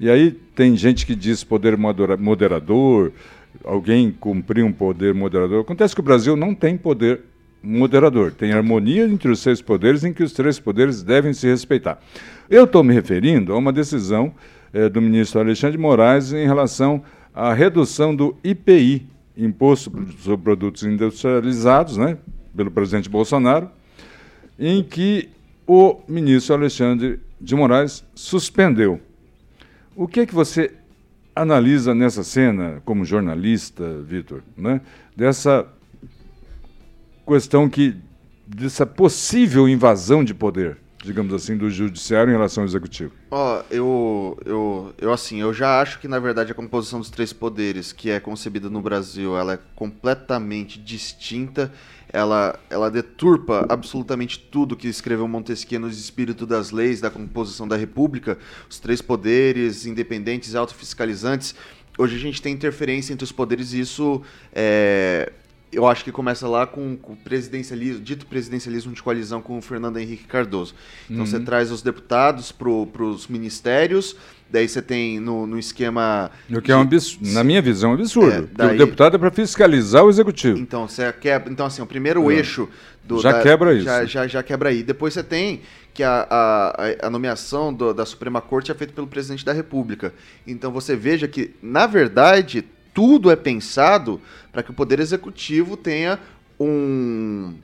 E 0.00 0.08
aí 0.08 0.30
tem 0.30 0.76
gente 0.76 1.04
que 1.04 1.14
diz 1.14 1.44
poder 1.44 1.76
moderador, 1.76 3.12
alguém 3.62 4.10
cumprir 4.10 4.64
um 4.64 4.72
poder 4.72 5.14
moderador. 5.14 5.60
Acontece 5.60 5.94
que 5.94 6.00
o 6.00 6.04
Brasil 6.04 6.36
não 6.36 6.54
tem 6.54 6.76
poder 6.76 7.20
moderador, 7.62 8.30
tem 8.32 8.52
harmonia 8.52 9.06
entre 9.06 9.30
os 9.30 9.40
seis 9.40 9.62
poderes 9.62 10.04
em 10.04 10.12
que 10.12 10.22
os 10.22 10.32
três 10.32 10.58
poderes 10.58 11.02
devem 11.02 11.32
se 11.32 11.46
respeitar. 11.46 11.98
Eu 12.48 12.64
estou 12.64 12.84
me 12.84 12.92
referindo 12.92 13.52
a 13.54 13.56
uma 13.56 13.72
decisão 13.72 14.34
eh, 14.72 14.88
do 14.88 15.00
ministro 15.00 15.40
Alexandre 15.40 15.76
de 15.76 15.82
Moraes 15.82 16.32
em 16.32 16.46
relação 16.46 17.02
à 17.34 17.54
redução 17.54 18.14
do 18.14 18.36
IPI, 18.44 19.06
Imposto 19.36 19.90
sobre 20.18 20.44
Produtos 20.44 20.84
Industrializados, 20.84 21.96
né, 21.96 22.18
pelo 22.54 22.70
presidente 22.70 23.08
Bolsonaro, 23.08 23.70
em 24.58 24.82
que 24.82 25.28
o 25.66 26.00
ministro 26.06 26.54
Alexandre 26.54 27.18
de 27.40 27.54
Moraes 27.54 28.04
suspendeu. 28.14 29.00
O 29.96 30.06
que 30.06 30.20
é 30.20 30.26
que 30.26 30.34
você 30.34 30.72
analisa 31.34 31.94
nessa 31.94 32.22
cena, 32.22 32.80
como 32.84 33.04
jornalista, 33.04 34.00
Vitor, 34.02 34.42
né, 34.56 34.80
dessa 35.16 35.66
questão 37.26 37.68
que 37.68 37.96
dessa 38.46 38.84
possível 38.84 39.68
invasão 39.68 40.22
de 40.22 40.34
poder, 40.34 40.76
digamos 41.02 41.32
assim, 41.32 41.56
do 41.56 41.70
judiciário 41.70 42.30
em 42.30 42.34
relação 42.34 42.62
ao 42.62 42.68
executivo? 42.68 43.12
Ó, 43.30 43.58
oh, 43.58 43.74
eu, 43.74 44.38
eu, 44.44 44.94
eu 44.98 45.12
assim, 45.12 45.40
eu 45.40 45.52
já 45.52 45.80
acho 45.80 45.98
que 45.98 46.06
na 46.06 46.18
verdade 46.18 46.52
a 46.52 46.54
composição 46.54 47.00
dos 47.00 47.10
três 47.10 47.32
poderes 47.32 47.92
que 47.92 48.10
é 48.10 48.20
concebida 48.20 48.68
no 48.68 48.80
Brasil, 48.80 49.36
ela 49.36 49.54
é 49.54 49.58
completamente 49.74 50.78
distinta. 50.78 51.72
Ela, 52.14 52.56
ela 52.70 52.88
deturpa 52.92 53.66
absolutamente 53.68 54.38
tudo 54.38 54.76
que 54.76 54.86
escreveu 54.86 55.26
Montesquieu 55.26 55.80
no 55.80 55.88
espírito 55.88 56.46
das 56.46 56.70
leis 56.70 57.00
da 57.00 57.10
composição 57.10 57.66
da 57.66 57.76
República, 57.76 58.38
os 58.70 58.78
três 58.78 59.02
poderes 59.02 59.84
independentes 59.84 60.52
e 60.52 60.56
autofiscalizantes. 60.56 61.56
Hoje 61.98 62.14
a 62.14 62.18
gente 62.20 62.40
tem 62.40 62.54
interferência 62.54 63.12
entre 63.12 63.24
os 63.24 63.32
poderes 63.32 63.72
e 63.72 63.80
isso 63.80 64.22
é, 64.52 65.32
eu 65.74 65.86
acho 65.86 66.04
que 66.04 66.12
começa 66.12 66.46
lá 66.48 66.66
com, 66.66 66.98
o 67.02 67.16
presidencialismo, 67.16 68.00
dito 68.02 68.26
presidencialismo 68.26 68.92
de 68.92 69.02
coalizão 69.02 69.40
com 69.42 69.58
o 69.58 69.62
Fernando 69.62 69.98
Henrique 69.98 70.24
Cardoso. 70.24 70.74
Então 71.04 71.20
Uhum. 71.20 71.26
você 71.26 71.40
traz 71.40 71.70
os 71.70 71.82
deputados 71.82 72.52
para 72.52 72.68
os 72.68 73.26
ministérios, 73.28 74.16
daí 74.50 74.68
você 74.68 74.80
tem 74.82 75.18
no, 75.20 75.46
no 75.46 75.58
esquema. 75.58 76.30
O 76.50 76.60
que 76.60 76.70
é 76.72 76.76
um 76.76 76.80
absurdo, 76.82 77.28
na 77.32 77.42
minha 77.44 77.60
visão, 77.62 77.90
um 77.90 77.94
absurdo. 77.94 78.30
É, 78.32 78.46
daí- 78.52 78.74
O 78.76 78.78
deputado 78.78 79.16
é 79.16 79.18
para 79.18 79.30
fiscalizar 79.30 80.04
o 80.04 80.10
executivo. 80.10 80.58
Então, 80.58 80.86
você 80.88 81.12
quebra, 81.12 81.52
então 81.52 81.66
assim, 81.66 81.82
o 81.82 81.86
primeiro 81.86 82.30
É. 82.30 82.34
eixo 82.36 82.68
do, 83.02 83.20
Já 83.20 83.42
quebra 83.42 83.74
isso. 83.74 83.84
Já, 83.84 84.04
já, 84.04 84.26
já 84.26 84.42
quebra 84.42 84.70
aí. 84.70 84.82
Depois 84.82 85.12
você 85.14 85.22
tem 85.22 85.60
que 85.92 86.02
a, 86.02 86.26
a, 86.28 87.06
a 87.06 87.10
nomeação 87.10 87.72
do- 87.72 87.92
da 87.94 88.04
Suprema 88.04 88.40
Corte 88.40 88.72
é 88.72 88.74
feita 88.74 88.92
pelo 88.92 89.06
presidente 89.06 89.44
da 89.44 89.52
República. 89.52 90.12
Então 90.46 90.72
você 90.72 90.96
veja 90.96 91.28
que, 91.28 91.54
na 91.62 91.86
verdade, 91.86 92.64
tudo 92.94 93.30
é 93.30 93.36
pensado 93.36 94.20
para 94.52 94.62
que 94.62 94.70
o 94.70 94.74
Poder 94.74 95.00
Executivo 95.00 95.76
tenha 95.76 96.18
um, 96.58 97.54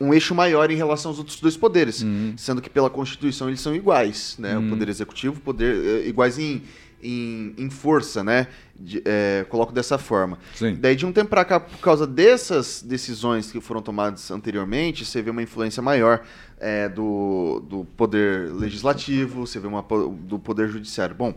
um 0.00 0.14
eixo 0.14 0.34
maior 0.34 0.70
em 0.70 0.76
relação 0.76 1.10
aos 1.10 1.18
outros 1.18 1.38
dois 1.40 1.56
poderes. 1.56 2.02
Uhum. 2.02 2.34
Sendo 2.36 2.62
que 2.62 2.70
pela 2.70 2.88
Constituição 2.88 3.48
eles 3.48 3.60
são 3.60 3.74
iguais, 3.74 4.36
né? 4.38 4.56
Uhum. 4.56 4.66
O 4.66 4.70
Poder 4.70 4.88
Executivo, 4.88 5.40
poder 5.40 5.74
eh, 6.04 6.08
iguais 6.08 6.38
em, 6.38 6.62
em, 7.02 7.54
em 7.58 7.68
força, 7.68 8.24
né? 8.24 8.46
De- 8.74 9.02
eh, 9.04 9.44
coloco 9.50 9.72
dessa 9.72 9.98
forma. 9.98 10.38
Sim. 10.54 10.76
Daí 10.80 10.96
de 10.96 11.04
um 11.04 11.12
tempo 11.12 11.28
para 11.30 11.44
cá, 11.44 11.60
por 11.60 11.78
causa 11.78 12.06
dessas 12.06 12.82
decisões 12.82 13.52
que 13.52 13.60
foram 13.60 13.82
tomadas 13.82 14.30
anteriormente, 14.30 15.04
você 15.04 15.20
vê 15.20 15.30
uma 15.30 15.42
influência 15.42 15.82
maior 15.82 16.22
eh, 16.58 16.88
do, 16.88 17.62
do 17.68 17.84
poder 17.96 18.50
legislativo, 18.52 19.46
você 19.46 19.58
vê 19.60 19.66
uma 19.66 19.84
do 20.22 20.38
poder 20.38 20.68
judiciário. 20.68 21.14
Bom, 21.14 21.34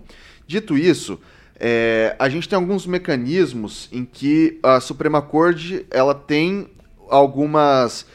dito 0.47 0.77
isso, 0.77 1.19
eh, 1.63 2.15
a 2.17 2.27
gente 2.27 2.49
tem 2.49 2.55
alguns 2.55 2.87
mecanismos 2.87 3.87
em 3.91 4.03
que 4.03 4.59
a 4.63 4.79
Suprema 4.79 5.21
Corte 5.21 5.85
ela 5.91 6.15
tem 6.15 6.67
algumas 7.07 8.07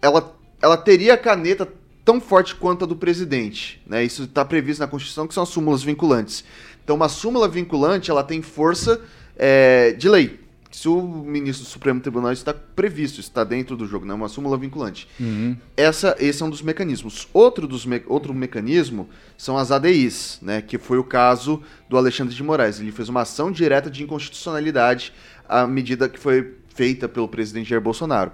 ela, 0.00 0.32
ela 0.62 0.76
teria 0.76 1.14
a 1.14 1.18
caneta 1.18 1.66
tão 2.04 2.20
forte 2.20 2.54
quanto 2.54 2.84
a 2.84 2.86
do 2.86 2.94
presidente. 2.94 3.82
Né? 3.84 4.04
Isso 4.04 4.22
está 4.22 4.44
previsto 4.44 4.78
na 4.78 4.86
Constituição, 4.86 5.26
que 5.26 5.34
são 5.34 5.42
as 5.42 5.48
súmulas 5.48 5.82
vinculantes. 5.82 6.44
Então, 6.84 6.94
uma 6.94 7.08
súmula 7.08 7.48
vinculante 7.48 8.12
ela 8.12 8.22
tem 8.22 8.40
força 8.40 9.00
é, 9.36 9.90
de 9.90 10.08
lei. 10.08 10.38
Se 10.76 10.90
o 10.90 11.00
ministro 11.00 11.64
do 11.64 11.70
Supremo 11.70 12.00
Tribunal 12.02 12.32
está 12.32 12.52
previsto, 12.52 13.18
está 13.18 13.42
dentro 13.44 13.78
do 13.78 13.86
jogo, 13.86 14.04
não 14.04 14.12
é 14.12 14.16
uma 14.18 14.28
súmula 14.28 14.58
vinculante. 14.58 15.08
Uhum. 15.18 15.56
Essa, 15.74 16.14
esse 16.20 16.42
é 16.42 16.44
um 16.44 16.50
dos 16.50 16.60
mecanismos. 16.60 17.26
Outro, 17.32 17.66
dos 17.66 17.86
me- 17.86 18.02
outro 18.06 18.34
mecanismo 18.34 19.08
são 19.38 19.56
as 19.56 19.70
ADIs, 19.72 20.38
né, 20.42 20.60
que 20.60 20.76
foi 20.76 20.98
o 20.98 21.02
caso 21.02 21.62
do 21.88 21.96
Alexandre 21.96 22.34
de 22.34 22.42
Moraes. 22.42 22.78
Ele 22.78 22.92
fez 22.92 23.08
uma 23.08 23.22
ação 23.22 23.50
direta 23.50 23.88
de 23.88 24.02
inconstitucionalidade 24.02 25.14
à 25.48 25.66
medida 25.66 26.10
que 26.10 26.18
foi 26.18 26.56
feita 26.74 27.08
pelo 27.08 27.26
presidente 27.26 27.70
Jair 27.70 27.80
Bolsonaro. 27.80 28.30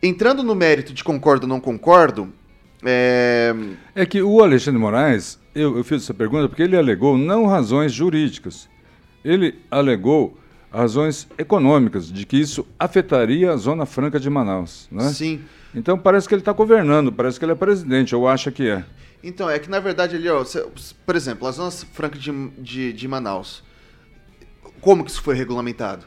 Entrando 0.00 0.44
no 0.44 0.54
mérito 0.54 0.94
de 0.94 1.02
concordo 1.02 1.46
ou 1.46 1.48
não 1.48 1.58
concordo, 1.58 2.32
é, 2.84 3.52
É 3.92 4.06
que 4.06 4.22
o 4.22 4.40
Alexandre 4.40 4.78
de 4.78 4.84
Moraes, 4.84 5.36
eu, 5.52 5.76
eu 5.76 5.82
fiz 5.82 6.04
essa 6.04 6.14
pergunta 6.14 6.48
porque 6.48 6.62
ele 6.62 6.76
alegou 6.76 7.18
não 7.18 7.46
razões 7.46 7.92
jurídicas. 7.92 8.68
Ele 9.24 9.58
alegou 9.68 10.38
razões 10.74 11.28
econômicas, 11.38 12.12
de 12.12 12.26
que 12.26 12.36
isso 12.36 12.66
afetaria 12.78 13.52
a 13.52 13.56
Zona 13.56 13.86
Franca 13.86 14.18
de 14.18 14.28
Manaus. 14.28 14.88
Né? 14.90 15.08
sim. 15.10 15.40
Então 15.74 15.98
parece 15.98 16.28
que 16.28 16.34
ele 16.34 16.42
está 16.42 16.52
governando, 16.52 17.10
parece 17.10 17.38
que 17.38 17.44
ele 17.44 17.52
é 17.52 17.56
presidente, 17.56 18.14
ou 18.14 18.28
acha 18.28 18.52
que 18.52 18.68
é. 18.68 18.84
Então, 19.22 19.48
é 19.48 19.58
que 19.58 19.70
na 19.70 19.80
verdade 19.80 20.16
ali, 20.16 20.28
ó, 20.28 20.44
por 21.06 21.16
exemplo, 21.16 21.48
a 21.48 21.50
Zona 21.50 21.70
Franca 21.70 22.18
de, 22.18 22.30
de, 22.58 22.92
de 22.92 23.08
Manaus, 23.08 23.64
como 24.80 25.02
que 25.02 25.10
isso 25.10 25.22
foi 25.22 25.34
regulamentado? 25.34 26.06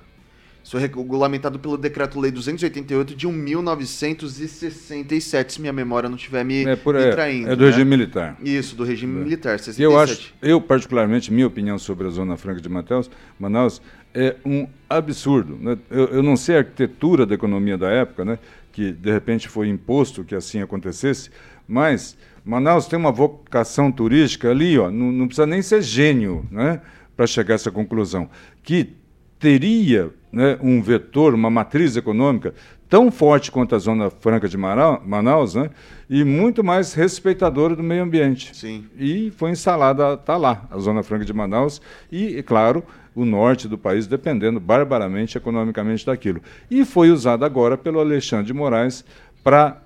Isso 0.68 0.78
foi 0.78 0.82
regulamentado 0.82 1.58
pelo 1.58 1.78
Decreto-Lei 1.78 2.30
288 2.30 3.16
de 3.16 3.26
1967, 3.26 5.54
se 5.54 5.62
minha 5.62 5.72
memória 5.72 6.10
não 6.10 6.18
estiver 6.18 6.44
me, 6.44 6.66
É, 6.66 6.76
por, 6.76 6.94
me 6.94 7.04
é, 7.04 7.12
traindo. 7.12 7.50
é 7.50 7.56
do 7.56 7.64
né? 7.64 7.70
regime 7.70 7.90
militar. 7.90 8.36
Isso, 8.44 8.76
do 8.76 8.84
regime 8.84 9.24
militar, 9.24 9.58
67. 9.58 9.80
E 9.80 9.84
eu 9.84 9.98
acho, 9.98 10.34
eu 10.42 10.60
particularmente, 10.60 11.32
minha 11.32 11.48
opinião 11.48 11.80
sobre 11.80 12.06
a 12.06 12.10
Zona 12.10 12.36
Franca 12.36 12.60
de 12.60 12.68
Mateus, 12.68 13.10
Manaus 13.40 13.82
é 14.14 14.36
um 14.46 14.68
absurdo. 14.90 15.58
né? 15.60 15.78
Eu, 15.90 16.06
eu 16.08 16.24
não 16.24 16.36
sei 16.36 16.56
a 16.56 16.60
arquitetura 16.60 17.26
da 17.26 17.36
economia 17.36 17.78
da 17.78 17.90
época, 17.90 18.26
né? 18.26 18.40
que 18.72 18.92
de 18.92 19.12
repente 19.12 19.50
foi 19.50 19.68
imposto 19.68 20.24
que 20.24 20.36
assim 20.36 20.62
acontecesse, 20.62 21.32
mas 21.68 22.16
Manaus 22.46 22.86
tem 22.86 22.98
uma 22.98 23.12
vocação 23.12 23.92
turística 23.92 24.52
ali, 24.52 24.78
ó, 24.78 24.92
não, 24.92 25.12
não 25.12 25.28
precisa 25.28 25.48
nem 25.48 25.62
ser 25.62 25.82
gênio 25.82 26.46
né? 26.52 26.80
para 27.16 27.26
chegar 27.26 27.54
a 27.54 27.56
essa 27.56 27.72
conclusão, 27.72 28.30
que 28.62 28.94
teria 29.40 30.12
né, 30.32 30.58
um 30.62 30.82
vetor, 30.82 31.34
uma 31.34 31.50
matriz 31.50 31.96
econômica 31.96 32.54
tão 32.90 33.12
forte 33.12 33.52
quanto 33.52 33.76
a 33.76 33.80
Zona 33.80 34.10
Franca 34.10 34.48
de 34.48 34.58
Manaus, 34.58 35.56
né, 35.56 35.70
e 36.10 36.24
muito 36.24 36.64
mais 36.64 36.94
respeitadora 36.94 37.76
do 37.76 37.84
meio 37.84 38.04
ambiente. 38.04 38.56
Sim. 38.56 38.86
E 38.98 39.32
foi 39.32 39.52
instalada, 39.52 40.14
está 40.14 40.38
lá, 40.38 40.66
a 40.72 40.78
Zona 40.78 41.04
Franca 41.04 41.26
de 41.26 41.34
Manaus, 41.34 41.82
e, 42.12 42.38
é 42.38 42.44
claro, 42.44 42.84
o 43.22 43.26
norte 43.26 43.68
do 43.68 43.78
país 43.78 44.06
dependendo 44.08 44.60
barbaramente 44.60 45.38
economicamente 45.38 46.06
daquilo. 46.06 46.42
E 46.70 46.86
foi 46.86 47.10
usada 47.10 47.46
agora 47.46 47.78
pelo 47.78 48.00
Alexandre 48.00 48.46
de 48.46 48.54
Moraes 48.54 49.04
para 49.44 49.82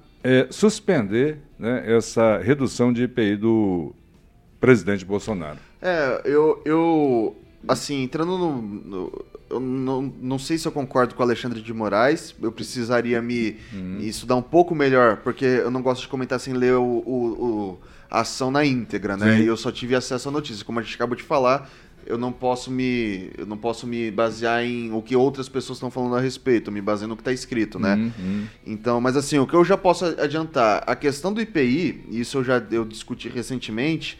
suspender 0.49 1.37
né, 1.57 1.83
essa 1.85 2.37
redução 2.37 2.91
de 2.93 3.03
IPI 3.03 3.35
do 3.37 3.93
presidente 4.59 5.03
Bolsonaro. 5.05 5.57
É, 5.81 6.21
eu, 6.25 6.61
eu 6.65 7.35
assim, 7.67 8.03
entrando 8.03 8.37
no, 8.37 8.61
no- 8.61 9.25
eu 9.49 9.59
não, 9.59 10.01
não 10.21 10.39
sei 10.39 10.57
se 10.57 10.65
eu 10.67 10.71
concordo 10.71 11.13
com 11.15 11.21
o 11.21 11.25
Alexandre 11.25 11.61
de 11.61 11.73
Moraes, 11.73 12.33
eu 12.41 12.51
precisaria 12.51 13.21
me, 13.21 13.57
me 13.73 14.07
estudar 14.07 14.35
um 14.35 14.41
pouco 14.41 14.73
melhor, 14.73 15.17
porque 15.17 15.43
eu 15.43 15.69
não 15.71 15.81
gosto 15.81 16.01
de 16.03 16.07
comentar 16.07 16.39
sem 16.39 16.53
ler 16.53 16.75
o, 16.75 16.81
o- 16.83 17.45
o- 17.45 17.79
a 18.09 18.21
ação 18.21 18.49
na 18.51 18.63
íntegra, 18.65 19.15
né? 19.17 19.37
Sim. 19.37 19.43
E 19.43 19.47
eu 19.47 19.55
só 19.57 19.71
tive 19.71 19.95
acesso 19.95 20.29
à 20.29 20.31
notícia, 20.31 20.63
como 20.65 20.79
a 20.79 20.83
gente 20.83 20.95
acabou 20.95 21.15
de 21.15 21.23
falar, 21.23 21.69
eu 22.05 22.17
não 22.17 22.31
posso 22.31 22.71
me, 22.71 23.31
eu 23.37 23.45
não 23.45 23.57
posso 23.57 23.87
me 23.87 24.11
basear 24.11 24.63
em 24.63 24.91
o 24.91 25.01
que 25.01 25.15
outras 25.15 25.47
pessoas 25.47 25.77
estão 25.77 25.91
falando 25.91 26.15
a 26.15 26.19
respeito, 26.19 26.71
me 26.71 26.81
baseio 26.81 27.07
no 27.07 27.15
que 27.15 27.21
está 27.21 27.31
escrito, 27.31 27.79
né? 27.79 27.95
Uhum, 27.95 28.11
uhum. 28.19 28.47
Então, 28.65 29.01
mas 29.01 29.15
assim, 29.15 29.37
o 29.39 29.47
que 29.47 29.53
eu 29.53 29.63
já 29.63 29.77
posso 29.77 30.05
adiantar, 30.05 30.83
a 30.85 30.95
questão 30.95 31.33
do 31.33 31.41
IPI, 31.41 32.05
isso 32.11 32.37
eu 32.37 32.43
já 32.43 32.63
eu 32.71 32.85
discuti 32.85 33.29
recentemente, 33.29 34.19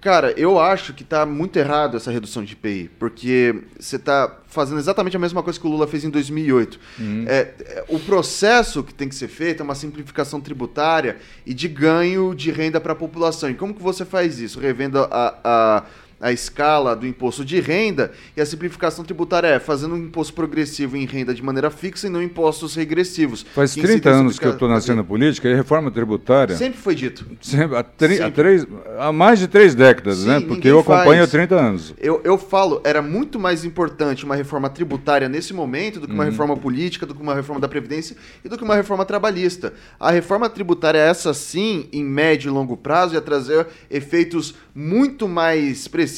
cara, 0.00 0.32
eu 0.36 0.58
acho 0.58 0.94
que 0.94 1.04
tá 1.04 1.26
muito 1.26 1.58
errado 1.58 1.96
essa 1.96 2.10
redução 2.10 2.42
de 2.42 2.54
IPI, 2.54 2.90
porque 2.98 3.62
você 3.78 3.98
tá 3.98 4.40
fazendo 4.46 4.78
exatamente 4.78 5.16
a 5.16 5.20
mesma 5.20 5.42
coisa 5.42 5.60
que 5.60 5.66
o 5.66 5.70
Lula 5.70 5.86
fez 5.86 6.04
em 6.04 6.10
2008. 6.10 6.80
É, 7.26 7.54
é, 7.60 7.84
o 7.88 8.00
processo 8.00 8.82
que 8.82 8.94
tem 8.94 9.08
que 9.08 9.14
ser 9.14 9.28
feito 9.28 9.60
é 9.60 9.64
uma 9.64 9.74
simplificação 9.74 10.40
tributária 10.40 11.18
e 11.46 11.54
de 11.54 11.68
ganho 11.68 12.34
de 12.34 12.50
renda 12.50 12.80
para 12.80 12.92
a 12.92 12.96
população. 12.96 13.50
E 13.50 13.54
como 13.54 13.74
que 13.74 13.82
você 13.82 14.04
faz 14.04 14.40
isso? 14.40 14.58
Revendo 14.58 14.98
a, 14.98 15.38
a 15.44 15.84
a 16.20 16.30
escala 16.32 16.94
do 16.94 17.06
imposto 17.06 17.44
de 17.44 17.58
renda 17.60 18.12
e 18.36 18.40
a 18.40 18.46
simplificação 18.46 19.04
tributária 19.04 19.46
é 19.48 19.58
fazendo 19.58 19.94
um 19.94 19.98
imposto 19.98 20.34
progressivo 20.34 20.96
em 20.96 21.06
renda 21.06 21.32
de 21.32 21.42
maneira 21.42 21.70
fixa 21.70 22.06
e 22.06 22.10
não 22.10 22.22
impostos 22.22 22.74
regressivos. 22.74 23.44
Faz 23.54 23.72
que 23.74 23.80
30 23.80 23.94
incidem 23.94 24.12
anos 24.12 24.38
que 24.38 24.46
eu 24.46 24.52
estou 24.52 24.68
na 24.68 24.80
cena 24.80 25.02
política 25.02 25.48
e 25.48 25.54
reforma 25.54 25.90
tributária. 25.90 26.54
Sempre 26.56 26.78
foi 26.78 26.94
dito. 26.94 27.24
Sempre, 27.40 27.76
há, 27.78 27.82
tri- 27.82 28.14
há 28.14 28.24
Sempre. 28.26 28.32
três, 28.32 28.66
há 28.98 29.10
mais 29.12 29.38
de 29.38 29.48
três 29.48 29.74
décadas, 29.74 30.18
Sim, 30.18 30.28
né? 30.28 30.40
Porque 30.40 30.68
eu 30.68 30.80
acompanho 30.80 31.20
faz. 31.20 31.22
há 31.22 31.26
30 31.28 31.54
anos. 31.56 31.94
Eu, 31.98 32.20
eu 32.22 32.36
falo, 32.36 32.80
era 32.84 33.00
muito 33.00 33.38
mais 33.38 33.64
importante 33.64 34.24
uma 34.26 34.36
reforma 34.36 34.68
tributária 34.68 35.28
nesse 35.28 35.54
momento 35.54 36.00
do 36.00 36.06
que 36.06 36.12
uma 36.12 36.24
Uhum. 36.24 36.30
reforma 36.30 36.56
política, 36.56 37.06
do 37.06 37.14
que 37.14 37.22
uma 37.22 37.34
reforma 37.34 37.60
da 37.60 37.68
Previdência 37.68 38.14
e 38.44 38.48
do 38.48 38.58
que 38.58 38.64
uma 38.64 38.74
reforma 38.76 39.06
trabalhista. 39.06 39.72
A 39.98 40.10
reforma 40.10 40.50
tributária, 40.50 40.98
essa 40.98 41.32
sim, 41.32 41.88
em 41.92 42.04
médio 42.04 42.50
e 42.50 42.52
longo 42.52 42.76
prazo, 42.76 43.14
ia 43.14 43.20
trazer 43.22 43.66
efeitos 43.90 44.54
muito 44.74 45.26
mais 45.26 45.88
precisos. 45.88 46.09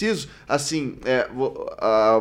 Assim, 0.49 0.97
é, 1.05 1.29
vo- 1.35 1.67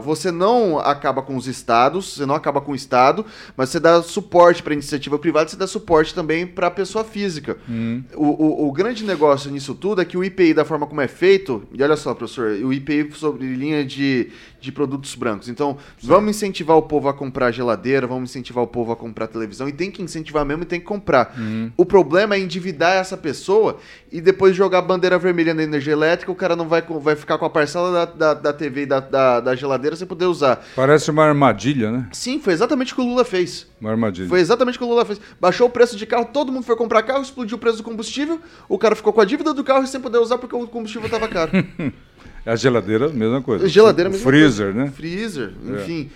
você 0.03 0.31
não 0.31 0.77
acaba 0.79 1.21
com 1.21 1.35
os 1.35 1.47
estados, 1.47 2.13
você 2.15 2.25
não 2.25 2.35
acaba 2.35 2.61
com 2.61 2.71
o 2.71 2.75
Estado, 2.75 3.25
mas 3.55 3.69
você 3.69 3.79
dá 3.79 4.01
suporte 4.01 4.61
para 4.63 4.73
iniciativa 4.73 5.17
privada, 5.17 5.49
você 5.49 5.55
dá 5.55 5.67
suporte 5.67 6.13
também 6.13 6.45
para 6.47 6.67
a 6.67 6.71
pessoa 6.71 7.03
física. 7.03 7.57
Uhum. 7.67 8.03
O, 8.15 8.25
o, 8.25 8.67
o 8.67 8.71
grande 8.71 9.03
negócio 9.03 9.49
nisso 9.51 9.73
tudo 9.75 10.01
é 10.01 10.05
que 10.05 10.17
o 10.17 10.23
IPI, 10.23 10.53
da 10.53 10.65
forma 10.65 10.85
como 10.87 11.01
é 11.01 11.07
feito, 11.07 11.63
e 11.73 11.81
olha 11.83 11.95
só, 11.95 12.13
professor, 12.13 12.51
o 12.63 12.73
IPI 12.73 13.11
sobre 13.13 13.45
linha 13.55 13.83
de, 13.85 14.29
de 14.61 14.71
produtos 14.71 15.15
brancos. 15.15 15.49
Então, 15.49 15.77
vamos 16.01 16.29
incentivar 16.29 16.77
o 16.77 16.83
povo 16.83 17.09
a 17.09 17.13
comprar 17.13 17.51
geladeira, 17.51 18.05
vamos 18.05 18.29
incentivar 18.29 18.63
o 18.63 18.67
povo 18.67 18.91
a 18.91 18.95
comprar 18.95 19.27
televisão, 19.27 19.67
e 19.67 19.71
tem 19.71 19.89
que 19.89 20.01
incentivar 20.01 20.45
mesmo 20.45 20.63
e 20.63 20.65
tem 20.65 20.79
que 20.79 20.85
comprar. 20.85 21.35
O 21.75 21.85
problema 21.85 22.35
é 22.35 22.39
endividar 22.39 22.93
essa 22.93 23.17
pessoa 23.17 23.79
e 24.11 24.21
depois 24.21 24.55
jogar 24.55 24.79
a 24.79 24.81
bandeira 24.81 25.17
vermelha 25.17 25.53
na 25.53 25.63
energia 25.63 25.93
elétrica, 25.93 26.31
o 26.31 26.35
cara 26.35 26.55
não 26.55 26.67
vai, 26.67 26.81
vai 26.81 27.15
ficar 27.15 27.37
com 27.37 27.45
a 27.45 27.49
parcela 27.49 27.91
da, 27.91 28.05
da, 28.05 28.33
da 28.35 28.53
TV 28.53 28.83
e 28.83 28.85
da, 28.85 28.99
da, 28.99 29.39
da 29.39 29.55
geladeira 29.55 29.95
sem 29.95 30.05
poder 30.05 30.25
usar. 30.25 30.63
Parece 30.75 31.09
uma 31.09 31.23
armadilha, 31.23 31.91
né? 31.91 32.07
Sim, 32.11 32.39
foi 32.39 32.53
exatamente 32.53 32.93
o 32.93 32.95
que 32.95 33.01
o 33.01 33.05
Lula 33.05 33.25
fez. 33.25 33.67
Uma 33.79 33.91
armadilha. 33.91 34.27
Foi 34.27 34.39
exatamente 34.39 34.75
o 34.75 34.79
que 34.79 34.85
o 34.85 34.87
Lula 34.87 35.05
fez. 35.05 35.19
Baixou 35.39 35.67
o 35.67 35.69
preço 35.69 35.97
de 35.97 36.05
carro, 36.05 36.25
todo 36.25 36.51
mundo 36.51 36.63
foi 36.63 36.75
comprar 36.75 37.01
carro, 37.03 37.23
explodiu 37.23 37.57
o 37.57 37.59
preço 37.59 37.77
do 37.77 37.83
combustível, 37.83 38.39
o 38.69 38.77
cara 38.77 38.95
ficou 38.95 39.11
com 39.11 39.21
a 39.21 39.25
dívida 39.25 39.53
do 39.53 39.63
carro 39.63 39.83
e 39.83 39.87
sem 39.87 39.99
poder 39.99 40.19
usar 40.19 40.37
porque 40.37 40.55
o 40.55 40.67
combustível 40.67 41.05
estava 41.05 41.27
caro. 41.27 41.51
A 42.45 42.55
geladeira, 42.55 43.09
mesma 43.09 43.41
coisa. 43.41 43.67
Geladeira 43.67 44.09
mesma 44.09 44.25
freezer, 44.25 44.73
coisa. 44.73 44.85
né? 44.85 44.91
Freezer, 44.91 45.53
enfim. 45.63 46.09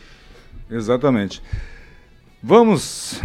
Exatamente. 0.69 1.41
Vamos 2.41 3.21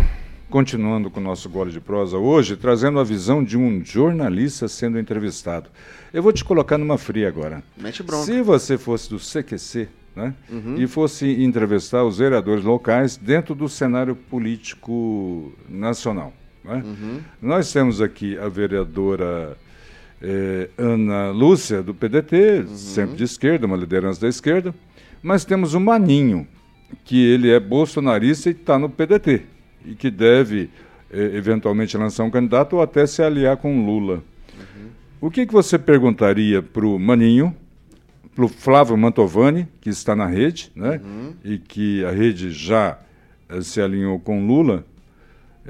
continuando 0.51 1.11
com 1.11 1.21
o 1.21 1.23
nosso 1.23 1.49
gole 1.49 1.71
de 1.71 1.81
prosa 1.81 2.19
hoje, 2.19 2.57
trazendo 2.57 2.99
a 2.99 3.05
visão 3.05 3.43
de 3.43 3.57
um 3.57 3.85
jornalista 3.85 4.67
sendo 4.67 4.99
entrevistado. 4.99 5.71
Eu 6.13 6.23
vou 6.23 6.33
te 6.33 6.45
colocar 6.45 6.77
numa 6.77 6.99
fria 6.99 7.29
agora. 7.29 7.63
Mete 7.77 8.03
bronca. 8.03 8.25
Se 8.25 8.43
você 8.43 8.77
fosse 8.77 9.09
do 9.09 9.19
CQC, 9.19 9.89
né, 10.15 10.35
uhum. 10.51 10.77
e 10.77 10.87
fosse 10.89 11.43
entrevistar 11.43 12.05
os 12.05 12.19
vereadores 12.19 12.65
locais 12.65 13.17
dentro 13.17 13.55
do 13.55 13.69
cenário 13.69 14.17
político 14.17 15.53
nacional. 15.69 16.33
Né? 16.65 16.83
Uhum. 16.85 17.21
Nós 17.41 17.73
temos 17.73 18.01
aqui 18.01 18.37
a 18.37 18.49
vereadora 18.49 19.57
eh, 20.23 20.69
Ana 20.77 21.31
Lúcia, 21.31 21.83
do 21.83 21.95
PDT, 21.95 22.61
uhum. 22.61 22.77
sempre 22.77 23.17
de 23.17 23.25
esquerda, 23.25 23.67
uma 23.67 23.77
liderança 23.77 24.21
da 24.21 24.29
esquerda, 24.29 24.75
mas 25.23 25.45
temos 25.45 25.75
o 25.75 25.81
Maninho, 25.81 26.47
que 27.05 27.25
ele 27.25 27.51
é 27.51 27.59
bolsonarista 27.59 28.49
e 28.49 28.53
está 28.53 28.79
no 28.79 28.89
PDT, 28.89 29.43
e 29.85 29.95
que 29.95 30.11
deve 30.11 30.71
eh, 31.11 31.31
eventualmente 31.35 31.97
lançar 31.97 32.25
um 32.25 32.31
candidato 32.31 32.77
ou 32.77 32.83
até 32.83 33.07
se 33.07 33.23
aliar 33.23 33.57
com 33.57 33.85
Lula. 33.85 34.23
Uhum. 34.55 34.89
O 35.21 35.31
que, 35.31 35.47
que 35.47 35.53
você 35.53 35.79
perguntaria 35.79 36.63
para 36.63 36.87
o 36.87 36.99
Maninho, 36.99 37.55
para 38.35 38.45
o 38.45 38.49
Flávio 38.49 38.97
Mantovani, 38.97 39.69
que 39.81 39.91
está 39.91 40.15
na 40.15 40.27
rede, 40.27 40.71
né, 40.75 41.01
uhum. 41.03 41.35
e 41.45 41.59
que 41.59 42.05
a 42.05 42.11
rede 42.11 42.51
já 42.51 42.99
eh, 43.49 43.61
se 43.63 43.81
alinhou 43.81 44.19
com 44.21 44.47
Lula, 44.47 44.85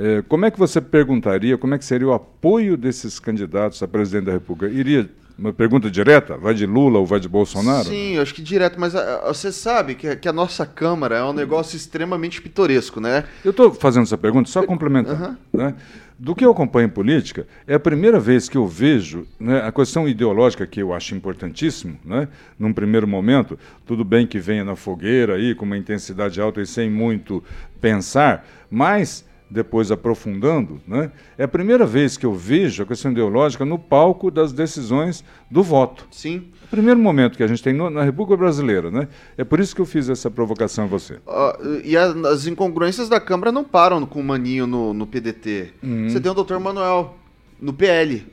é, 0.01 0.23
como 0.23 0.47
é 0.47 0.51
que 0.51 0.59
você 0.59 0.81
perguntaria, 0.81 1.59
como 1.59 1.75
é 1.75 1.79
que 1.79 1.85
seria 1.85 2.09
o 2.09 2.13
apoio 2.15 2.75
desses 2.75 3.19
candidatos 3.19 3.83
a 3.83 3.89
presidente 3.89 4.25
da 4.25 4.33
República? 4.33 4.73
Iria 4.73 5.07
uma 5.39 5.53
pergunta 5.53 5.91
direta? 5.91 6.39
Vai 6.39 6.55
de 6.55 6.65
Lula 6.65 6.99
ou 6.99 7.07
vai 7.07 7.21
de 7.21 7.29
Bolsonaro? 7.29 7.85
Sim, 7.85 8.15
eu 8.15 8.23
acho 8.23 8.35
que 8.35 8.41
direto, 8.41 8.81
mas 8.81 8.95
a, 8.95 9.29
a, 9.29 9.29
você 9.29 9.53
sabe 9.53 9.95
que, 9.95 10.17
que, 10.17 10.29
a 10.29 10.33
nossa 10.33 10.65
Câmara 10.65 11.17
é 11.17 11.25
um 11.25 11.35
negócio 11.35 11.77
extremamente 11.77 12.41
pitoresco, 12.41 12.99
né? 12.99 13.25
Eu 13.45 13.51
estou 13.51 13.73
fazendo 13.75 14.05
essa 14.05 14.17
pergunta 14.17 14.49
só 14.49 14.63
complementando. 14.63 15.23
Uhum. 15.23 15.37
Né? 15.53 15.75
Do 16.19 16.35
que 16.35 16.45
eu 16.45 16.51
acompanho 16.51 16.87
em 16.87 16.91
política, 16.91 17.47
é 17.67 17.75
a 17.75 17.81
primeira 17.81 18.19
vez 18.19 18.49
que 18.49 18.57
eu 18.57 18.67
vejo 18.67 19.27
né, 19.39 19.63
a 19.63 19.73
questão 19.73 20.07
ideológica, 20.07 20.67
que 20.67 20.81
eu 20.81 20.95
acho 20.95 21.15
importantíssimo, 21.15 21.99
né? 22.05 22.29
num 22.59 22.73
primeiro 22.73 23.09
momento, 23.09 23.59
tudo 23.87 24.05
bem 24.05 24.27
que 24.27 24.39
venha 24.39 24.65
na 24.65 24.77
fogueira 24.77 25.37
aí, 25.37 25.55
com 25.55 25.65
uma 25.65 25.79
intensidade 25.79 26.39
alta 26.41 26.61
e 26.61 26.67
sem 26.67 26.91
muito 26.91 27.43
pensar, 27.81 28.47
mas 28.71 29.25
depois 29.51 29.91
aprofundando, 29.91 30.81
né, 30.87 31.11
é 31.37 31.45
a 31.45 31.49
primeira 31.49 31.85
vez 31.85 32.17
que 32.17 32.25
eu 32.25 32.33
vejo 32.33 32.83
a 32.83 32.87
questão 32.87 33.11
ideológica 33.11 33.65
no 33.65 33.79
palco 33.79 34.31
das 34.31 34.53
decisões 34.53 35.25
do 35.51 35.63
voto. 35.63 36.07
Sim. 36.13 36.45
primeiro 36.71 37.01
momento 37.01 37.37
que 37.37 37.43
a 37.43 37.47
gente 37.49 37.63
tem 37.63 37.73
no, 37.73 37.91
na 37.91 38.05
República 38.05 38.37
Brasileira, 38.37 38.91
né? 38.91 39.09
É 39.37 39.43
por 39.43 39.59
isso 39.59 39.75
que 39.75 39.81
eu 39.81 39.87
fiz 39.87 40.09
essa 40.09 40.31
provocação 40.31 40.85
a 40.85 40.87
você. 40.87 41.15
Uh, 41.27 41.81
e 41.83 41.97
a, 41.97 42.05
as 42.29 42.47
incongruências 42.47 43.09
da 43.09 43.19
Câmara 43.19 43.51
não 43.51 43.65
param 43.65 44.07
com 44.07 44.21
o 44.21 44.25
Maninho 44.25 44.67
no, 44.69 44.95
no 44.95 45.07
PDT. 45.07 45.73
Uhum. 45.83 46.09
Você 46.09 46.21
tem 46.21 46.31
o 46.31 46.35
doutor 46.35 46.61
Manuel 46.61 47.17
no 47.61 47.73
PL. 47.73 48.25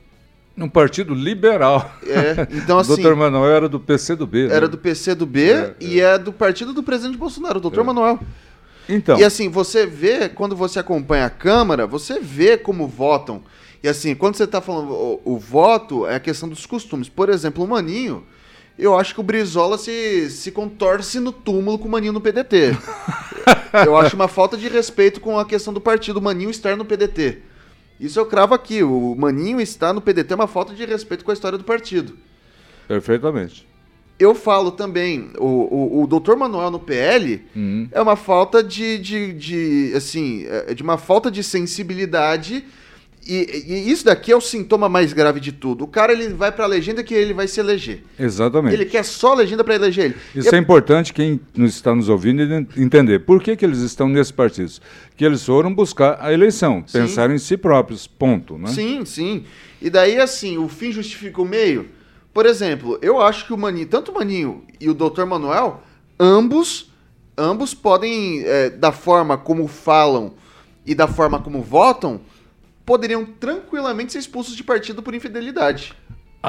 Num 0.55 0.70
partido 0.70 1.13
liberal. 1.13 1.91
É, 2.03 2.47
então 2.51 2.80
assim. 2.80 2.93
o 2.93 2.95
doutor 2.95 3.15
Manuel 3.15 3.51
era 3.51 3.70
do 3.70 3.80
PCdoB. 3.80 4.47
Né? 4.47 4.55
Era 4.55 4.68
do 4.68 4.78
PCdoB 4.78 5.51
é, 5.51 5.76
e 5.80 5.99
é. 5.99 6.15
é 6.15 6.18
do 6.18 6.34
partido 6.34 6.74
do 6.74 6.82
presidente 6.82 7.18
Bolsonaro, 7.18 7.57
o 7.57 7.61
doutor 7.61 7.82
é. 7.82 7.84
Manuel. 7.84 8.20
Então. 8.89 9.19
E 9.19 9.23
assim, 9.23 9.49
você 9.49 9.85
vê, 9.85 10.29
quando 10.29 10.55
você 10.55 10.79
acompanha 10.79 11.25
a 11.25 11.29
Câmara, 11.29 11.85
você 11.85 12.19
vê 12.19 12.57
como 12.57 12.88
votam. 12.88 13.43
E 13.83 13.88
assim, 13.88 14.15
quando 14.15 14.35
você 14.35 14.45
está 14.45 14.61
falando 14.61 14.91
o, 14.91 15.21
o, 15.23 15.38
voto, 15.38 16.07
é 16.07 16.15
a 16.15 16.19
questão 16.19 16.47
dos 16.47 16.65
costumes. 16.65 17.09
Por 17.09 17.29
exemplo, 17.29 17.63
o 17.63 17.67
Maninho, 17.67 18.25
eu 18.77 18.97
acho 18.97 19.13
que 19.13 19.19
o 19.19 19.23
Brizola 19.23 19.77
se, 19.77 20.29
se 20.29 20.51
contorce 20.51 21.19
no 21.19 21.31
túmulo 21.31 21.77
com 21.77 21.88
o 21.88 21.91
Maninho 21.91 22.13
no 22.13 22.21
PDT. 22.21 22.77
eu 23.85 23.95
acho 23.97 24.15
uma 24.15 24.27
falta 24.27 24.57
de 24.57 24.67
respeito 24.67 25.19
com 25.19 25.38
a 25.38 25.45
questão 25.45 25.73
do 25.73 25.81
partido, 25.81 26.17
o 26.17 26.21
Maninho 26.21 26.49
estar 26.49 26.75
no 26.75 26.85
PDT. 26.85 27.39
Isso 27.99 28.19
eu 28.19 28.25
cravo 28.25 28.53
aqui, 28.53 28.83
o 28.83 29.15
Maninho 29.15 29.59
estar 29.59 29.93
no 29.93 30.01
PDT 30.01 30.33
é 30.33 30.35
uma 30.35 30.47
falta 30.47 30.73
de 30.73 30.85
respeito 30.85 31.25
com 31.25 31.31
a 31.31 31.33
história 31.33 31.57
do 31.57 31.63
partido. 31.63 32.17
Perfeitamente 32.88 33.67
eu 34.20 34.34
falo 34.34 34.72
também, 34.72 35.30
o, 35.38 35.45
o, 35.45 36.03
o 36.03 36.07
doutor 36.07 36.36
Manuel 36.36 36.72
no 36.72 36.80
PL 36.80 37.41
uhum. 37.55 37.88
é 37.91 38.01
uma 38.01 38.15
falta 38.15 38.63
de, 38.63 38.97
de, 38.97 39.34
de, 39.34 39.93
assim, 39.95 40.45
é 40.47 40.74
de 40.74 40.82
uma 40.82 40.97
falta 40.97 41.30
de 41.30 41.43
sensibilidade 41.43 42.65
e, 43.28 43.65
e, 43.68 43.91
isso 43.91 44.05
daqui 44.05 44.32
é 44.32 44.36
o 44.36 44.39
sintoma 44.39 44.88
mais 44.88 45.11
grave 45.11 45.41
de 45.41 45.51
tudo. 45.51 45.84
O 45.84 45.88
cara 45.88 46.13
ele 46.13 46.30
vai 46.30 46.49
para 46.49 46.63
a 46.63 46.68
legenda 46.68 47.03
que 47.03 47.13
ele 47.13 47.34
vai 47.34 47.47
se 47.47 47.59
eleger. 47.59 48.01
Exatamente. 48.18 48.74
Ele 48.74 48.86
quer 48.86 49.03
só 49.03 49.34
legenda 49.34 49.63
para 49.65 49.76
eleger 49.76 50.05
ele. 50.05 50.15
Isso 50.34 50.55
é 50.55 50.57
importante 50.57 51.13
quem 51.13 51.39
nos 51.53 51.76
está 51.76 51.93
nos 51.93 52.07
ouvindo 52.07 52.41
entender. 52.78 53.20
Por 53.20 53.43
que, 53.43 53.57
que 53.57 53.65
eles 53.65 53.80
estão 53.80 54.07
nesses 54.07 54.32
partidos? 54.32 54.82
Que 55.18 55.26
eles 55.26 55.45
foram 55.45 55.74
buscar 55.74 56.18
a 56.22 56.32
eleição, 56.32 56.84
sim. 56.88 56.99
pensar 56.99 57.30
em 57.30 57.38
si 57.38 57.57
próprios, 57.57 58.07
ponto. 58.07 58.57
Né? 58.57 58.70
Sim, 58.70 59.03
sim. 59.03 59.43
E 59.82 59.89
daí, 59.89 60.18
assim, 60.18 60.57
o 60.57 60.70
fim 60.70 60.91
justifica 60.91 61.41
o 61.41 61.45
meio. 61.45 61.97
Por 62.38 62.45
exemplo, 62.45 62.99
eu 63.01 63.19
acho 63.19 63.47
que 63.47 63.51
o 63.51 63.57
Maninho, 63.57 63.88
tanto 63.88 64.11
o 64.11 64.13
Maninho 64.13 64.63
e 64.79 64.88
o 64.88 64.93
Dr. 64.93 65.25
Manuel, 65.25 65.81
ambos, 66.19 66.91
ambos 67.35 67.73
podem, 67.73 68.43
é, 68.43 68.69
da 68.69 68.91
forma 68.91 69.35
como 69.39 69.67
falam 69.67 70.35
e 70.85 70.93
da 70.93 71.07
forma 71.07 71.41
como 71.41 71.63
votam, 71.63 72.21
poderiam 72.85 73.25
tranquilamente 73.25 74.13
ser 74.13 74.19
expulsos 74.19 74.55
de 74.55 74.63
partido 74.63 75.01
por 75.01 75.15
infidelidade. 75.15 75.95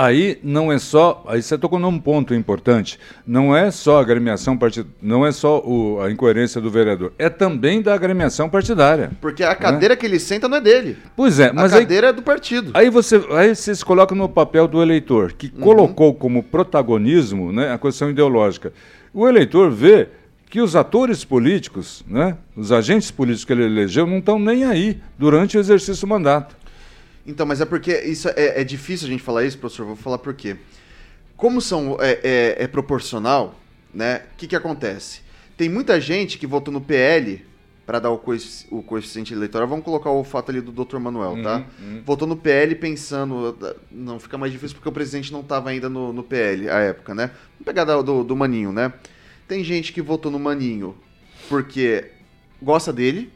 Aí 0.00 0.38
não 0.44 0.70
é 0.70 0.78
só, 0.78 1.24
aí 1.26 1.42
você 1.42 1.58
tocou 1.58 1.76
num 1.76 1.98
ponto 1.98 2.32
importante, 2.32 3.00
não 3.26 3.56
é 3.56 3.68
só 3.68 3.98
a 3.98 4.00
agremiação 4.00 4.56
partidária, 4.56 4.94
não 5.02 5.26
é 5.26 5.32
só 5.32 5.58
o, 5.58 6.00
a 6.00 6.08
incoerência 6.08 6.60
do 6.60 6.70
vereador, 6.70 7.12
é 7.18 7.28
também 7.28 7.82
da 7.82 7.94
agremiação 7.94 8.48
partidária. 8.48 9.10
Porque 9.20 9.42
a 9.42 9.56
cadeira 9.56 9.94
né? 9.94 9.96
que 9.96 10.06
ele 10.06 10.20
senta 10.20 10.46
não 10.48 10.58
é 10.58 10.60
dele. 10.60 10.96
Pois 11.16 11.40
é, 11.40 11.50
mas 11.50 11.72
a 11.72 11.80
cadeira 11.80 12.06
aí, 12.06 12.12
é 12.12 12.14
do 12.14 12.22
partido. 12.22 12.70
Aí 12.74 12.88
você, 12.88 13.20
aí 13.32 13.52
você 13.52 13.74
se 13.74 13.84
coloca 13.84 14.14
no 14.14 14.28
papel 14.28 14.68
do 14.68 14.80
eleitor, 14.80 15.32
que 15.32 15.52
uhum. 15.52 15.62
colocou 15.62 16.14
como 16.14 16.44
protagonismo 16.44 17.50
né, 17.50 17.72
a 17.72 17.78
questão 17.78 18.08
ideológica. 18.08 18.72
O 19.12 19.26
eleitor 19.26 19.68
vê 19.68 20.06
que 20.48 20.60
os 20.60 20.74
atores 20.74 21.24
políticos, 21.24 22.04
né, 22.06 22.36
os 22.56 22.72
agentes 22.72 23.10
políticos 23.10 23.44
que 23.44 23.52
ele 23.52 23.64
elegeu, 23.64 24.06
não 24.06 24.18
estão 24.18 24.38
nem 24.38 24.64
aí 24.64 24.98
durante 25.18 25.58
o 25.58 25.60
exercício 25.60 26.06
do 26.06 26.10
mandato. 26.10 26.56
Então, 27.28 27.44
mas 27.44 27.60
é 27.60 27.66
porque 27.66 27.94
isso 28.00 28.26
é, 28.30 28.62
é 28.62 28.64
difícil 28.64 29.06
a 29.06 29.10
gente 29.10 29.22
falar 29.22 29.44
isso, 29.44 29.58
professor. 29.58 29.84
Vou 29.84 29.94
falar 29.94 30.16
por 30.16 30.32
quê. 30.32 30.56
Como 31.36 31.60
são, 31.60 31.98
é, 32.00 32.18
é, 32.22 32.64
é 32.64 32.66
proporcional, 32.66 33.54
né? 33.92 34.22
O 34.32 34.36
que, 34.38 34.46
que 34.46 34.56
acontece? 34.56 35.20
Tem 35.54 35.68
muita 35.68 36.00
gente 36.00 36.38
que 36.38 36.46
votou 36.46 36.72
no 36.72 36.80
PL 36.80 37.44
para 37.84 37.98
dar 37.98 38.10
o, 38.10 38.18
coefici 38.18 38.66
o, 38.70 38.82
coeficiente 38.82 39.34
eleitoral. 39.34 39.68
Vamos 39.68 39.84
colocar 39.84 40.10
o 40.10 40.24
fato 40.24 40.50
ali 40.50 40.62
do 40.62 40.72
Dr. 40.72 40.98
Manuel, 40.98 41.32
uhum, 41.32 41.42
tá? 41.42 41.66
Uhum. 41.78 42.02
Votou 42.04 42.26
no 42.26 42.36
PL 42.36 42.74
pensando. 42.76 43.56
Não, 43.92 44.18
fica 44.18 44.38
mais 44.38 44.50
difícil 44.50 44.76
porque 44.76 44.88
o 44.88 44.92
presidente 44.92 45.30
não 45.30 45.40
estava 45.40 45.68
ainda 45.68 45.90
no, 45.90 46.14
no 46.14 46.22
PL 46.22 46.70
à 46.70 46.78
época, 46.78 47.14
né? 47.14 47.30
Vamos 47.52 47.66
pegar 47.66 47.84
do, 47.84 48.24
do 48.24 48.36
Maninho, 48.36 48.72
né? 48.72 48.90
Tem 49.46 49.62
gente 49.62 49.92
que 49.92 50.00
votou 50.00 50.32
no 50.32 50.38
Maninho 50.38 50.96
porque 51.48 52.10
gosta 52.62 52.90
dele, 52.90 53.30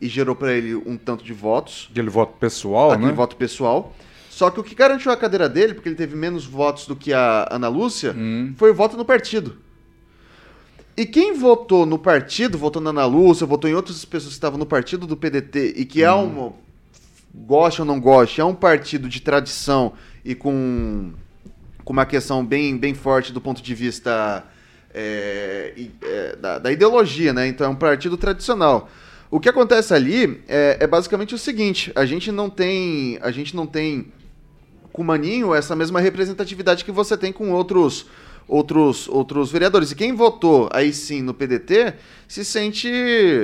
e 0.00 0.08
gerou 0.08 0.34
para 0.34 0.52
ele 0.52 0.74
um 0.74 0.96
tanto 0.96 1.24
de 1.24 1.32
votos. 1.32 1.88
Aquele 1.90 2.10
voto 2.10 2.34
pessoal, 2.38 2.92
aquele 2.92 3.08
né? 3.08 3.12
voto 3.12 3.36
pessoal. 3.36 3.94
Só 4.30 4.50
que 4.50 4.58
o 4.58 4.64
que 4.64 4.74
garantiu 4.74 5.12
a 5.12 5.16
cadeira 5.16 5.48
dele, 5.48 5.74
porque 5.74 5.88
ele 5.88 5.96
teve 5.96 6.16
menos 6.16 6.46
votos 6.46 6.86
do 6.86 6.96
que 6.96 7.12
a 7.12 7.46
Ana 7.50 7.68
Lúcia, 7.68 8.14
hum. 8.16 8.54
foi 8.56 8.70
o 8.70 8.74
voto 8.74 8.96
no 8.96 9.04
partido. 9.04 9.58
E 10.96 11.04
quem 11.04 11.34
votou 11.34 11.84
no 11.84 11.98
partido, 11.98 12.56
votou 12.56 12.80
na 12.80 12.90
Ana 12.90 13.04
Lúcia, 13.04 13.46
votou 13.46 13.68
em 13.68 13.74
outras 13.74 14.04
pessoas 14.04 14.32
que 14.32 14.36
estavam 14.36 14.58
no 14.58 14.66
partido 14.66 15.06
do 15.06 15.16
PDT 15.16 15.74
e 15.76 15.84
que 15.84 16.02
hum. 16.02 16.06
é 16.06 16.14
um, 16.14 16.52
goste 17.34 17.80
ou 17.80 17.86
não 17.86 18.00
goste, 18.00 18.40
é 18.40 18.44
um 18.44 18.54
partido 18.54 19.08
de 19.08 19.20
tradição 19.20 19.92
e 20.24 20.34
com, 20.34 21.12
com 21.84 21.92
uma 21.92 22.06
questão 22.06 22.44
bem, 22.44 22.76
bem 22.76 22.94
forte 22.94 23.32
do 23.32 23.40
ponto 23.40 23.62
de 23.62 23.74
vista 23.74 24.44
é, 24.92 25.88
é, 26.02 26.36
da, 26.36 26.58
da 26.58 26.72
ideologia, 26.72 27.32
né? 27.32 27.46
Então 27.46 27.66
é 27.66 27.70
um 27.70 27.76
partido 27.76 28.16
tradicional. 28.16 28.90
O 29.30 29.38
que 29.38 29.48
acontece 29.48 29.94
ali 29.94 30.42
é, 30.48 30.78
é, 30.80 30.86
basicamente 30.86 31.34
o 31.34 31.38
seguinte: 31.38 31.92
a 31.94 32.04
gente 32.04 32.32
não 32.32 32.50
tem, 32.50 33.18
a 33.22 33.30
gente 33.30 33.54
não 33.54 33.66
tem 33.66 34.12
com 34.92 35.02
o 35.02 35.04
Maninho 35.04 35.54
essa 35.54 35.76
mesma 35.76 36.00
representatividade 36.00 36.84
que 36.84 36.90
você 36.90 37.16
tem 37.16 37.32
com 37.32 37.52
outros 37.52 38.06
outros 38.48 39.06
outros 39.06 39.52
vereadores. 39.52 39.92
E 39.92 39.94
quem 39.94 40.12
votou 40.12 40.68
aí 40.72 40.92
sim 40.92 41.22
no 41.22 41.32
PDT 41.32 41.94
se 42.26 42.44
sente, 42.44 42.90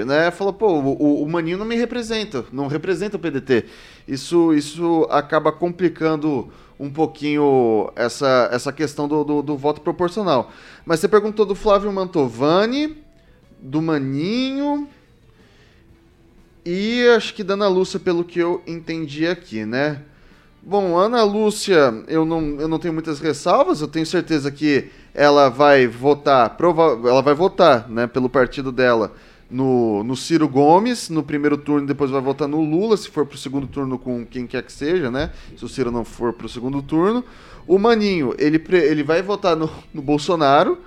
né, 0.04 0.32
falou, 0.32 0.52
pô, 0.52 0.72
o, 0.80 1.22
o 1.22 1.28
Maninho 1.28 1.58
não 1.58 1.64
me 1.64 1.76
representa, 1.76 2.44
não 2.52 2.66
representa 2.66 3.16
o 3.16 3.20
PDT. 3.20 3.66
Isso 4.08 4.52
isso 4.52 5.06
acaba 5.08 5.52
complicando 5.52 6.50
um 6.78 6.90
pouquinho 6.90 7.90
essa, 7.94 8.48
essa 8.52 8.72
questão 8.72 9.06
do, 9.06 9.22
do, 9.22 9.42
do 9.42 9.56
voto 9.56 9.80
proporcional. 9.80 10.50
Mas 10.84 10.98
você 10.98 11.08
perguntou 11.08 11.46
do 11.46 11.54
Flávio 11.54 11.92
Mantovani, 11.92 12.98
do 13.60 13.80
Maninho, 13.80 14.88
e 16.66 17.08
acho 17.16 17.32
que 17.32 17.44
Dana 17.44 17.68
Lúcia, 17.68 18.00
pelo 18.00 18.24
que 18.24 18.40
eu 18.40 18.62
entendi 18.66 19.26
aqui, 19.26 19.64
né? 19.64 20.02
Bom, 20.60 20.98
Ana 20.98 21.22
Lúcia, 21.22 22.02
eu 22.08 22.24
não, 22.24 22.60
eu 22.60 22.66
não 22.66 22.80
tenho 22.80 22.92
muitas 22.92 23.20
ressalvas, 23.20 23.80
eu 23.80 23.86
tenho 23.86 24.04
certeza 24.04 24.50
que 24.50 24.90
ela 25.14 25.48
vai 25.48 25.86
votar, 25.86 26.56
prova 26.56 27.08
ela 27.08 27.22
vai 27.22 27.34
votar, 27.34 27.88
né, 27.88 28.08
pelo 28.08 28.28
partido 28.28 28.72
dela 28.72 29.12
no, 29.50 30.02
no 30.02 30.16
Ciro 30.16 30.48
Gomes 30.48 31.08
no 31.08 31.22
primeiro 31.22 31.56
turno, 31.56 31.86
depois 31.86 32.10
vai 32.10 32.20
votar 32.20 32.48
no 32.48 32.60
Lula, 32.60 32.96
se 32.96 33.08
for 33.08 33.24
pro 33.24 33.38
segundo 33.38 33.66
turno 33.66 33.98
com 33.98 34.26
quem 34.26 34.46
quer 34.46 34.62
que 34.62 34.72
seja, 34.72 35.10
né? 35.10 35.30
Se 35.56 35.64
o 35.64 35.68
Ciro 35.68 35.90
não 35.90 36.04
for 36.04 36.32
pro 36.32 36.48
segundo 36.48 36.82
turno. 36.82 37.24
O 37.66 37.78
Maninho, 37.78 38.34
ele, 38.38 38.62
ele 38.72 39.02
vai 39.02 39.22
votar 39.22 39.56
no, 39.56 39.70
no 39.92 40.02
Bolsonaro. 40.02 40.78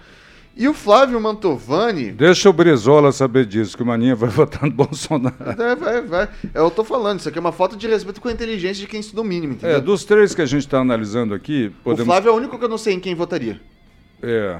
E 0.59 0.67
o 0.67 0.73
Flávio 0.73 1.21
Mantovani. 1.21 2.11
Deixa 2.11 2.49
o 2.49 2.53
Brizola 2.53 3.13
saber 3.13 3.45
disso, 3.45 3.77
que 3.77 3.81
o 3.81 3.85
Maninha 3.85 4.13
vai 4.13 4.27
votar 4.29 4.63
no 4.63 4.71
Bolsonaro. 4.71 5.37
É, 5.57 5.73
vai, 5.73 6.01
vai. 6.01 6.29
Eu 6.53 6.69
tô 6.69 6.83
falando, 6.83 7.21
isso 7.21 7.29
aqui 7.29 7.37
é 7.37 7.39
uma 7.39 7.53
falta 7.53 7.77
de 7.77 7.87
respeito 7.87 8.19
com 8.19 8.27
a 8.27 8.31
inteligência 8.33 8.81
de 8.81 8.87
quem 8.87 8.99
estuda 8.99 9.21
o 9.21 9.23
mínimo, 9.23 9.53
entendeu? 9.53 9.77
É, 9.77 9.79
dos 9.79 10.03
três 10.03 10.35
que 10.35 10.41
a 10.41 10.45
gente 10.45 10.65
está 10.65 10.79
analisando 10.79 11.33
aqui, 11.33 11.71
podemos... 11.81 12.01
O 12.01 12.05
Flávio 12.05 12.29
é 12.29 12.31
o 12.33 12.35
único 12.35 12.59
que 12.59 12.65
eu 12.65 12.67
não 12.67 12.77
sei 12.77 12.93
em 12.93 12.99
quem 12.99 13.15
votaria. 13.15 13.61
É. 14.21 14.59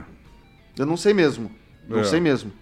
Eu 0.78 0.86
não 0.86 0.96
sei 0.96 1.14
mesmo. 1.14 1.52
Não 1.86 2.00
é. 2.00 2.04
sei 2.06 2.22
mesmo. 2.22 2.54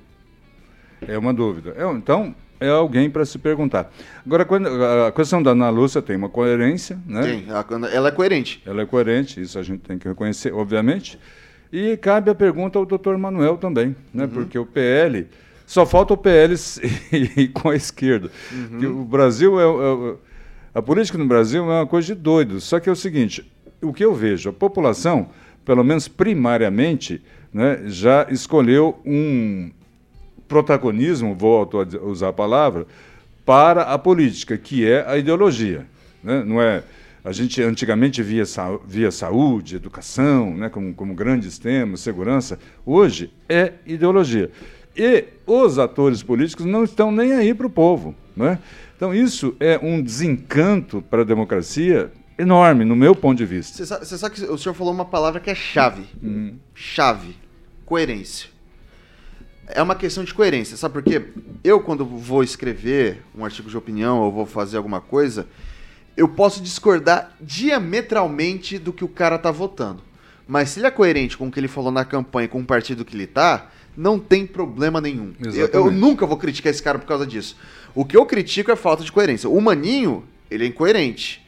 É 1.08 1.16
uma 1.16 1.32
dúvida. 1.32 1.76
É, 1.78 1.88
então, 1.92 2.34
é 2.60 2.70
alguém 2.70 3.08
para 3.08 3.24
se 3.24 3.38
perguntar. 3.38 3.94
Agora, 4.26 4.48
a 5.08 5.12
questão 5.12 5.44
da 5.44 5.52
Ana 5.52 5.70
Lúcia 5.70 6.02
tem 6.02 6.16
uma 6.16 6.30
coerência, 6.30 7.00
né? 7.06 7.22
Tem, 7.22 7.46
ela 7.94 8.08
é 8.08 8.12
coerente. 8.12 8.64
Ela 8.66 8.82
é 8.82 8.86
coerente, 8.88 9.40
isso 9.40 9.60
a 9.60 9.62
gente 9.62 9.82
tem 9.82 10.00
que 10.00 10.08
reconhecer, 10.08 10.52
obviamente. 10.52 11.20
E 11.72 11.98
cabe 11.98 12.32
a 12.32 12.36
pergunta 12.36 12.80
ao 12.80 12.86
doutor 12.86 13.18
Manuel 13.18 13.58
também, 13.58 13.96
né? 14.14 14.24
Uhum. 14.24 14.30
Porque 14.30 14.58
o 14.58 14.66
PL, 14.66 15.28
só 15.66 15.86
falta 15.86 16.14
o 16.14 16.18
PL 16.18 16.56
com 17.54 17.70
a 17.70 17.76
esquerda. 17.76 18.32
Uhum. 18.52 19.02
O 19.02 19.06
Brasil 19.06 19.60
é, 19.60 19.64
é, 19.64 20.16
A 20.74 20.82
política 20.82 21.18
no 21.18 21.26
Brasil 21.26 21.64
é 21.64 21.80
uma 21.80 21.88
coisa 21.88 22.08
de 22.08 22.16
doido. 22.16 22.62
Só 22.62 22.80
que 22.80 22.88
é 22.88 22.92
o 22.92 22.96
seguinte, 22.96 23.50
o 23.82 23.92
que 23.92 24.04
eu 24.04 24.14
vejo, 24.14 24.50
a 24.50 24.54
população, 24.54 25.30
pelo 25.66 25.84
menos 25.84 26.08
primariamente, 26.08 27.22
né, 27.54 27.82
já 27.86 28.28
escolheu 28.30 29.00
um 29.06 29.70
protagonismo, 30.48 31.36
vou 31.36 31.70
usar 32.04 32.30
a 32.30 32.34
palavra, 32.34 32.88
para 33.46 33.84
a 33.84 33.98
política, 33.98 34.58
que 34.58 34.86
é 34.86 35.06
a 35.08 35.18
ideologia. 35.18 35.86
Né? 36.24 36.44
Não 36.46 36.62
é 36.62 36.84
a 37.28 37.34
gente 37.34 37.62
antigamente 37.62 38.24
via, 38.24 38.46
via 38.88 39.12
saúde, 39.12 39.76
educação, 39.76 40.56
né, 40.56 40.70
como, 40.70 40.94
como 40.94 41.14
grandes 41.14 41.60
temas, 41.60 42.00
segurança. 42.00 42.58
Hoje 42.86 43.34
é 43.50 43.74
ideologia. 43.86 44.50
E 44.96 45.26
os 45.46 45.78
atores 45.78 46.24
políticos 46.24 46.66
não 46.66 46.86
estão 46.86 47.12
nem 47.12 47.34
aí 47.34 47.54
para 47.54 47.68
o 47.68 47.70
povo. 47.70 48.16
Né? 48.34 48.58
Então, 48.96 49.14
isso 49.14 49.58
é 49.60 49.78
um 49.78 50.02
desencanto 50.02 51.02
para 51.02 51.24
a 51.24 51.26
democracia 51.26 52.10
enorme, 52.40 52.86
no 52.86 52.96
meu 52.96 53.14
ponto 53.14 53.38
de 53.38 53.46
vista. 53.46 53.76
Você 53.76 53.86
sabe, 53.86 54.06
sabe, 54.06 54.36
que 54.36 54.46
o 54.46 54.58
senhor 54.58 54.74
falou 54.74 54.94
uma 54.94 55.04
palavra 55.04 55.42
que 55.42 55.50
é 55.50 55.56
chave. 55.56 56.06
Hum. 56.24 56.56
Chave. 56.74 57.36
Coerência. 57.86 58.48
É 59.68 59.82
uma 59.82 59.96
questão 59.96 60.24
de 60.24 60.34
coerência. 60.34 60.78
Sabe 60.78 60.94
por 60.94 61.04
quê? 61.04 61.28
Eu, 61.62 61.82
quando 61.82 62.06
vou 62.06 62.42
escrever 62.42 63.22
um 63.38 63.44
artigo 63.44 63.70
de 63.70 63.76
opinião 63.76 64.20
ou 64.20 64.32
vou 64.32 64.46
fazer 64.46 64.78
alguma 64.78 65.02
coisa, 65.02 65.46
eu 66.18 66.28
posso 66.28 66.62
discordar 66.62 67.32
diametralmente 67.40 68.80
do 68.80 68.92
que 68.92 69.06
o 69.06 69.08
cara 69.08 69.38
tá 69.38 69.52
votando. 69.52 70.02
Mas 70.48 70.70
se 70.70 70.80
ele 70.80 70.88
é 70.88 70.92
coerente 70.92 71.38
com 71.38 71.48
o 71.48 71.52
que 71.52 71.60
ele 71.60 71.68
falou 71.68 71.92
na 71.92 72.04
campanha 72.04 72.48
com 72.48 72.60
o 72.60 72.66
partido 72.66 73.06
que 73.06 73.16
ele 73.16 73.28
tá, 73.28 73.70
não 73.96 74.18
tem 74.18 74.46
problema 74.46 75.00
nenhum. 75.00 75.34
Eu, 75.40 75.68
eu, 75.68 75.92
nunca 75.92 76.26
vou 76.26 76.38
criticar 76.38 76.72
esse 76.72 76.82
cara 76.82 76.98
por 76.98 77.06
causa 77.06 77.26
disso. 77.26 77.56
O 77.94 78.04
que 78.04 78.18
eu 78.18 78.26
critico 78.26 78.72
é 78.72 78.74
a 78.74 78.78
falta 78.78 79.04
de 79.04 79.12
coerência. 79.12 79.50
O 79.50 79.62
Maninho, 79.62 80.24
ele 80.50 80.64
é 80.64 80.68
incoerente. 80.68 81.46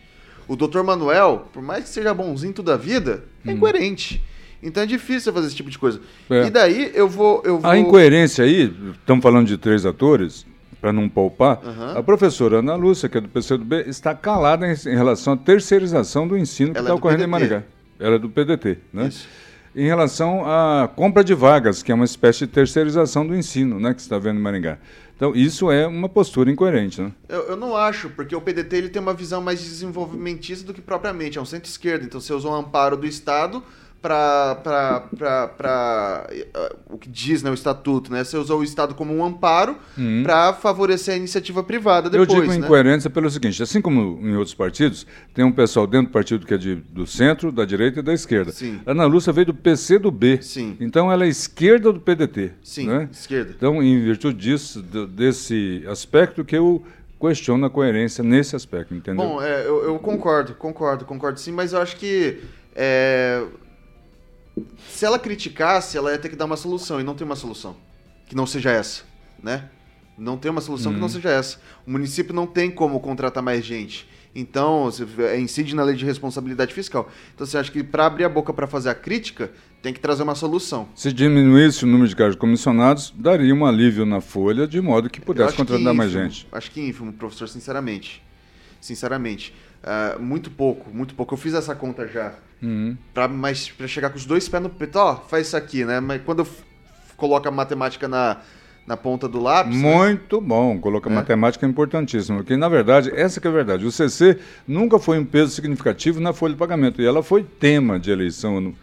O 0.47 0.55
Dr. 0.55 0.84
Manuel, 0.84 1.47
por 1.53 1.63
mais 1.63 1.86
que 1.86 1.89
seja 1.89 2.13
bonzinho 2.13 2.53
toda 2.53 2.74
a 2.74 2.78
vida, 2.78 3.24
é 3.45 3.49
hum. 3.49 3.53
incoerente. 3.53 4.22
Então 4.61 4.84
é 4.84 4.86
difícil 4.86 5.32
fazer 5.32 5.47
esse 5.47 5.55
tipo 5.55 5.70
de 5.70 5.80
coisa. 5.80 6.01
É. 6.30 6.47
E 6.47 6.49
daí 6.49 6.91
eu 6.93 7.07
vou, 7.07 7.41
eu 7.45 7.59
vou. 7.59 7.70
A 7.70 7.78
incoerência 7.78 8.43
aí, 8.43 8.74
estamos 8.99 9.24
falando 9.24 9.47
de 9.47 9.57
três 9.57 9.86
atores, 9.86 10.45
para 10.80 10.93
não 10.93 11.09
poupar, 11.09 11.59
uhum. 11.63 11.97
a 11.97 12.03
professora 12.03 12.59
Ana 12.59 12.75
Lúcia, 12.75 13.09
que 13.09 13.17
é 13.17 13.21
do 13.21 13.27
PCdoB, 13.27 13.84
está 13.88 14.15
calada 14.15 14.65
em, 14.67 14.71
em 14.71 14.95
relação 14.95 15.34
à 15.34 15.38
terceirização 15.38 16.27
do 16.27 16.38
ensino 16.38 16.73
que 16.73 16.80
está 16.80 16.91
é 16.91 16.93
ocorrendo 16.93 17.23
PDT. 17.23 17.27
em 17.27 17.32
Maringá. 17.32 17.63
Ela 17.99 18.15
é 18.15 18.19
do 18.19 18.30
PDT, 18.30 18.77
né? 18.93 19.07
Isso. 19.07 19.27
Em 19.75 19.86
relação 19.86 20.43
à 20.45 20.89
compra 20.93 21.23
de 21.23 21.34
vagas, 21.34 21.84
que 21.84 21.91
é 21.91 21.95
uma 21.95 22.05
espécie 22.05 22.39
de 22.39 22.47
terceirização 22.47 23.25
do 23.27 23.36
ensino, 23.36 23.80
né, 23.80 23.93
que 23.93 24.01
está 24.01 24.17
vendo 24.17 24.39
em 24.39 24.41
Maringá. 24.41 24.80
Então, 25.15 25.36
isso 25.36 25.69
é 25.69 25.86
uma 25.86 26.07
postura 26.07 26.49
incoerente, 26.49 27.01
né? 27.01 27.11
Eu, 27.27 27.41
eu, 27.49 27.57
não 27.57 27.75
acho, 27.75 28.09
porque 28.11 28.34
o 28.34 28.39
PDT 28.39 28.75
ele 28.77 28.89
tem 28.89 29.01
uma 29.01 29.13
visão 29.13 29.41
mais 29.41 29.59
desenvolvimentista 29.59 30.65
do 30.65 30.73
que 30.73 30.82
propriamente, 30.82 31.38
é 31.38 31.41
um 31.41 31.45
centro-esquerda. 31.45 32.05
Então, 32.05 32.21
você 32.21 32.34
usa 32.34 32.47
um 32.47 32.53
amparo 32.53 32.95
do 32.95 33.05
Estado 33.05 33.61
para 34.02 35.10
uh, 35.14 36.93
o 36.93 36.97
que 36.97 37.10
diz 37.10 37.43
né, 37.43 37.52
o 37.52 37.54
estatuto, 37.54 38.12
né? 38.12 38.24
Você 38.24 38.38
usou 38.38 38.62
o 38.62 38.64
Estado 38.64 38.95
como 38.95 39.14
um 39.14 39.24
amparo 39.24 39.76
uhum. 39.97 40.24
para 40.24 40.54
favorecer 40.54 41.14
a 41.14 41.18
iniciativa 41.18 41.62
privada 41.62 42.10
depois. 42.10 42.30
Eu 42.30 42.41
digo 42.41 42.47
né? 42.47 42.58
incoerência 42.58 43.10
pelo 43.10 43.30
seguinte: 43.30 43.62
assim 43.62 43.82
como 43.82 44.20
em 44.26 44.36
outros 44.36 44.54
partidos, 44.54 45.06
tem 45.34 45.43
um 45.43 45.52
pessoal 45.52 45.86
dentro 45.86 46.08
do 46.08 46.14
partido 46.14 46.45
que 46.45 46.54
é 46.54 46.58
de, 46.58 46.76
do 46.76 47.06
centro, 47.06 47.52
da 47.52 47.66
direita 47.66 48.00
e 48.00 48.04
da 48.04 48.14
esquerda. 48.14 48.52
Sim. 48.52 48.80
Ana 48.86 49.06
Lúcia 49.06 49.34
veio 49.34 49.47
do 49.47 49.54
PC 49.54 50.00
do 50.00 50.12
B. 50.12 50.39
Sim. 50.41 50.78
Então 50.80 51.12
ela 51.12 51.26
é 51.26 51.28
esquerda 51.28 51.91
do 51.91 52.00
PDT. 52.00 52.52
Sim, 52.64 52.88
né? 52.88 53.10
esquerda. 53.12 53.54
Então, 53.56 53.84
em 53.84 54.02
virtude 54.02 54.38
disso, 54.39 54.82
desse 54.82 55.84
aspecto 55.88 56.45
que 56.45 56.56
eu 56.56 56.84
questiono 57.20 57.66
a 57.66 57.70
coerência 57.70 58.24
nesse 58.24 58.56
aspecto, 58.56 58.95
entendeu? 58.95 59.26
Bom, 59.26 59.41
é, 59.41 59.68
eu, 59.68 59.84
eu, 59.84 60.00
concordo, 60.00 60.54
concordo, 60.54 61.04
concordo 61.04 61.38
sim, 61.38 61.52
mas 61.52 61.74
eu 61.74 61.82
acho 61.82 61.97
que. 61.97 62.39
É 62.74 63.43
se 64.89 65.05
ela 65.05 65.20
criticasse, 65.20 65.97
ela 65.97 66.12
ia 66.12 66.18
ter 66.18 66.30
que 66.30 66.36
dar 66.36 66.45
uma 66.45 66.57
solução, 66.57 66.99
e 66.99 67.03
não 67.03 67.16
tem 67.16 67.26
uma 67.26 67.36
solução 67.36 67.76
que 68.28 68.36
não 68.36 68.45
seja 68.45 68.72
essa, 68.72 69.03
né? 69.41 69.70
Não 70.18 70.38
tem 70.38 70.51
uma 70.51 70.62
solução 70.62 70.93
que 70.93 70.99
não 70.99 71.07
uhum. 71.07 71.14
seja 71.14 71.30
essa. 71.30 71.60
O 71.88 71.91
município 71.91 72.34
não 72.34 72.45
tem 72.45 72.70
como 72.70 72.99
contratar 72.99 73.41
mais 73.41 73.66
gente. 73.66 74.07
Então, 74.36 74.89
é, 75.18 75.39
incide 75.39 75.74
na 75.74 75.82
lei 75.82 75.95
de 75.95 76.05
responsabilidade 76.05 76.74
fiscal. 76.74 77.10
Então, 77.34 77.47
você 77.47 77.57
acha 77.57 77.72
que 77.72 77.84
para 77.84 78.05
abrir 78.05 78.26
a 78.26 78.30
boca 78.30 78.53
para 78.53 78.68
fazer 78.68 78.89
a 78.89 78.95
crítica, 78.95 79.51
tem 79.82 79.93
que 79.93 79.99
trazer 79.99 80.22
uma 80.24 80.36
solução. 80.36 80.88
Se 80.93 81.12
diminuísse 81.12 81.84
o 81.84 81.88
número 81.88 82.07
de 82.07 82.16
cargos 82.16 82.36
comissionados, 82.36 83.14
daria 83.18 83.55
um 83.55 83.66
alívio 83.66 84.05
na 84.05 84.22
folha, 84.22 84.68
de 84.68 84.80
modo 84.80 85.10
que 85.10 85.20
pudesse 85.20 85.55
contratar 85.55 85.78
que 85.78 85.84
ínfimo, 85.84 85.97
mais 85.97 86.12
gente. 86.12 86.47
Acho 86.51 86.70
que 86.70 86.82
ínfimo, 86.82 87.12
professor, 87.14 87.47
sinceramente. 87.49 88.22
Sinceramente. 88.80 89.53
Uh, 89.84 90.21
muito 90.21 90.51
pouco, 90.51 90.89
muito 90.93 91.15
pouco. 91.15 91.34
Eu 91.34 91.38
fiz 91.38 91.53
essa 91.53 91.73
conta 91.73 92.07
já. 92.07 92.34
Uhum. 92.61 92.97
Pra, 93.13 93.27
mas 93.27 93.69
para 93.69 93.88
chegar 93.88 94.09
com 94.09 94.17
os 94.17 94.25
dois 94.25 94.47
pés 94.49 94.61
no 94.61 94.69
peito, 94.69 94.97
ó, 94.99 95.15
faz 95.15 95.47
isso 95.47 95.57
aqui, 95.57 95.86
né? 95.86 95.99
Mas 95.99 96.21
quando 96.23 96.39
eu 96.39 96.47
coloco 97.15 97.47
a 97.47 97.51
matemática 97.51 98.07
na, 98.07 98.38
na 98.86 98.97
ponta 98.97 99.27
do 99.27 99.39
lápis. 99.39 99.80
Né? 99.80 99.82
Muito 99.82 100.41
né? 100.41 100.47
bom, 100.47 100.80
coloca 100.80 101.09
é. 101.09 101.13
matemática 101.13 101.65
é 101.65 101.69
importantíssimo. 101.69 102.39
Porque, 102.39 102.57
na 102.57 102.67
verdade, 102.67 103.11
essa 103.13 103.39
que 103.39 103.47
é 103.47 103.49
a 103.49 103.53
verdade. 103.53 103.86
O 103.86 103.91
CC 103.91 104.39
nunca 104.67 104.97
foi 104.97 105.19
um 105.19 105.25
peso 105.25 105.51
significativo 105.51 106.19
na 106.19 106.34
folha 106.34 106.53
de 106.53 106.59
pagamento. 106.59 107.01
E 107.01 107.05
ela 107.05 107.21
foi 107.21 107.43
tema 107.43 107.99
de 107.99 108.09
eleição 108.09 108.59
no, 108.59 108.75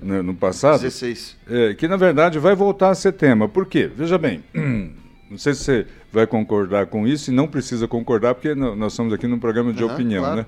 no, 0.00 0.22
no 0.22 0.34
passado. 0.34 0.80
16. 0.80 1.36
É, 1.50 1.74
que, 1.74 1.88
na 1.88 1.96
verdade, 1.96 2.38
vai 2.38 2.54
voltar 2.54 2.90
a 2.90 2.94
ser 2.94 3.12
tema. 3.12 3.48
Por 3.48 3.66
quê? 3.66 3.90
Veja 3.94 4.16
bem. 4.16 4.44
Não 5.30 5.36
sei 5.36 5.54
se 5.54 5.64
você 5.64 5.86
vai 6.12 6.26
concordar 6.26 6.86
com 6.86 7.06
isso 7.06 7.30
e 7.30 7.34
não 7.34 7.46
precisa 7.46 7.86
concordar, 7.86 8.34
porque 8.34 8.54
nós 8.54 8.92
estamos 8.92 9.12
aqui 9.12 9.26
num 9.26 9.38
programa 9.38 9.72
de 9.72 9.84
uhum, 9.84 9.92
opinião, 9.92 10.24
claro. 10.24 10.36
né? 10.38 10.46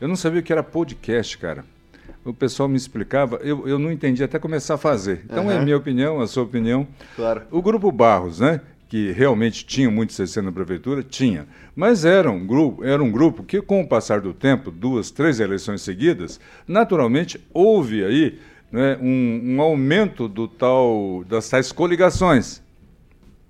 Eu 0.00 0.08
não 0.08 0.16
sabia 0.16 0.40
que 0.40 0.52
era 0.52 0.62
podcast, 0.62 1.36
cara. 1.36 1.64
O 2.24 2.32
pessoal 2.32 2.68
me 2.68 2.76
explicava, 2.76 3.36
eu, 3.42 3.66
eu 3.66 3.78
não 3.78 3.90
entendi 3.90 4.22
até 4.22 4.38
começar 4.38 4.74
a 4.74 4.78
fazer. 4.78 5.22
Então 5.24 5.44
uhum. 5.44 5.50
é 5.50 5.58
a 5.58 5.62
minha 5.62 5.76
opinião, 5.76 6.20
a 6.20 6.26
sua 6.26 6.44
opinião. 6.44 6.86
Claro. 7.16 7.42
O 7.50 7.60
Grupo 7.60 7.90
Barros, 7.90 8.40
né? 8.40 8.60
Que 8.88 9.12
realmente 9.12 9.64
tinha 9.64 9.90
muito 9.90 10.12
CC 10.12 10.40
na 10.40 10.52
prefeitura, 10.52 11.02
tinha. 11.02 11.46
Mas 11.74 12.04
era 12.04 12.30
um 12.30 12.46
grupo, 12.46 12.84
era 12.84 13.02
um 13.02 13.10
grupo 13.10 13.42
que, 13.42 13.60
com 13.60 13.80
o 13.80 13.88
passar 13.88 14.20
do 14.20 14.32
tempo, 14.32 14.70
duas, 14.70 15.10
três 15.10 15.38
eleições 15.38 15.82
seguidas, 15.82 16.40
naturalmente 16.66 17.40
houve 17.52 18.04
aí 18.04 18.38
né, 18.70 18.98
um, 19.00 19.54
um 19.56 19.60
aumento 19.60 20.28
do 20.28 20.48
tal, 20.48 21.24
das 21.28 21.48
tais 21.48 21.72
coligações 21.72 22.62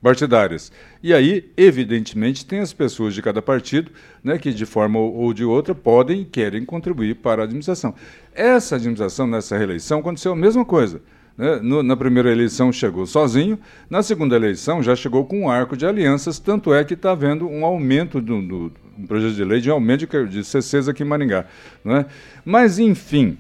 partidárias. 0.03 0.73
E 1.03 1.13
aí, 1.13 1.51
evidentemente, 1.57 2.45
tem 2.47 2.61
as 2.61 2.73
pessoas 2.73 3.15
de 3.15 3.23
cada 3.23 3.43
partido 3.43 3.91
né, 4.23 4.39
que, 4.39 4.53
de 4.53 4.67
forma 4.67 4.99
ou 4.99 5.33
de 5.33 5.45
outra, 5.45 5.75
podem 5.75 6.23
e 6.23 6.25
querem 6.25 6.65
contribuir 6.65 7.17
para 7.17 7.43
a 7.43 7.45
administração. 7.45 7.95
Essa 8.35 8.77
administração, 8.77 9.27
nessa 9.27 9.57
reeleição, 9.57 10.01
aconteceu 10.01 10.33
a 10.33 10.37
mesma 10.37 10.65
coisa. 10.65 11.03
Né? 11.37 11.59
No, 11.63 11.83
na 11.83 11.97
primeira 11.97 12.31
eleição 12.31 12.73
chegou 12.73 13.07
sozinho, 13.07 13.59
na 13.89 14.03
segunda 14.03 14.37
eleição 14.37 14.83
já 14.83 14.95
chegou 14.95 15.25
com 15.25 15.43
um 15.43 15.51
arco 15.51 15.77
de 15.77 15.87
alianças, 15.87 16.39
tanto 16.39 16.75
é 16.75 16.85
que 16.85 16.95
está 16.95 17.13
havendo 17.13 17.49
um 17.49 17.65
aumento 17.65 18.21
do, 18.21 18.43
do 18.43 18.73
um 18.99 19.07
projeto 19.07 19.35
de 19.35 19.45
lei 19.45 19.61
de 19.61 19.71
aumento 19.71 20.07
de, 20.07 20.27
de 20.27 20.45
CCs 20.45 20.89
aqui 20.89 21.03
em 21.03 21.07
Maringá. 21.07 21.47
Né? 21.83 22.05
Mas, 22.45 22.79
enfim, 22.79 23.39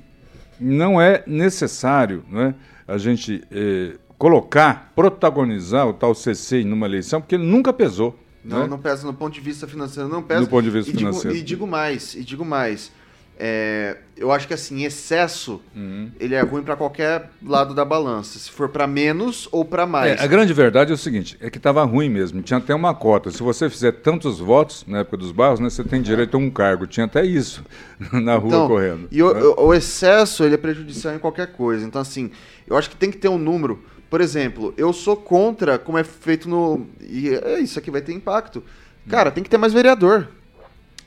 não 0.58 1.00
é 1.00 1.22
necessário 1.26 2.24
né, 2.30 2.54
a 2.86 2.96
gente. 2.98 3.42
Eh, 3.50 3.96
colocar, 4.20 4.92
protagonizar 4.94 5.88
o 5.88 5.94
tal 5.94 6.14
CC 6.14 6.62
numa 6.62 6.84
eleição, 6.84 7.22
porque 7.22 7.36
ele 7.36 7.46
nunca 7.46 7.72
pesou. 7.72 8.14
Não, 8.44 8.60
né? 8.60 8.66
não 8.66 8.78
pesa 8.78 9.06
no 9.06 9.14
ponto 9.14 9.32
de 9.32 9.40
vista 9.40 9.66
financeiro, 9.66 10.10
não 10.10 10.22
pesa. 10.22 10.42
Do 10.42 10.46
ponto 10.46 10.62
de 10.62 10.70
vista 10.70 10.90
e 10.90 10.94
financeiro. 10.94 11.34
Digo, 11.34 11.42
e 11.42 11.42
digo 11.42 11.66
mais, 11.66 12.14
e 12.14 12.22
digo 12.22 12.44
mais. 12.44 12.92
É, 13.38 13.96
eu 14.18 14.30
acho 14.30 14.46
que 14.46 14.52
assim, 14.52 14.84
excesso, 14.84 15.62
uhum. 15.74 16.10
ele 16.20 16.34
é 16.34 16.42
ruim 16.42 16.62
para 16.62 16.76
qualquer 16.76 17.30
lado 17.42 17.74
da 17.74 17.82
balança. 17.82 18.38
Se 18.38 18.50
for 18.50 18.68
para 18.68 18.86
menos 18.86 19.48
ou 19.50 19.64
para 19.64 19.86
mais. 19.86 20.20
É, 20.20 20.22
a 20.22 20.26
grande 20.26 20.52
verdade 20.52 20.90
é 20.90 20.94
o 20.94 20.98
seguinte, 20.98 21.38
é 21.40 21.48
que 21.48 21.56
estava 21.56 21.82
ruim 21.84 22.10
mesmo. 22.10 22.42
Tinha 22.42 22.58
até 22.58 22.74
uma 22.74 22.94
cota. 22.94 23.30
Se 23.30 23.42
você 23.42 23.70
fizer 23.70 23.92
tantos 23.92 24.38
votos 24.38 24.84
na 24.86 24.98
época 24.98 25.16
dos 25.16 25.32
barros, 25.32 25.60
né, 25.60 25.70
você 25.70 25.82
tem 25.82 26.02
direito 26.02 26.36
a 26.36 26.38
um 26.38 26.50
cargo. 26.50 26.86
Tinha 26.86 27.06
até 27.06 27.24
isso 27.24 27.64
na 28.12 28.36
rua 28.36 28.48
então, 28.48 28.68
correndo. 28.68 29.08
E 29.10 29.22
o, 29.22 29.32
né? 29.32 29.40
o, 29.56 29.72
excesso, 29.72 30.44
ele 30.44 30.56
é 30.56 30.58
prejudicial 30.58 31.14
em 31.14 31.18
qualquer 31.18 31.52
coisa. 31.52 31.86
Então 31.86 32.02
assim, 32.02 32.30
eu 32.68 32.76
acho 32.76 32.90
que 32.90 32.96
tem 32.96 33.10
que 33.10 33.16
ter 33.16 33.28
um 33.28 33.38
número. 33.38 33.82
Por 34.10 34.20
exemplo, 34.20 34.74
eu 34.76 34.92
sou 34.92 35.16
contra 35.16 35.78
como 35.78 35.96
é 35.96 36.02
feito 36.04 36.48
no... 36.48 36.86
E 37.00 37.28
é, 37.28 37.60
isso 37.60 37.78
aqui 37.78 37.90
vai 37.90 38.02
ter 38.02 38.12
impacto. 38.12 38.62
Cara, 39.08 39.30
tem 39.30 39.42
que 39.42 39.48
ter 39.48 39.56
mais 39.56 39.72
vereador. 39.72 40.28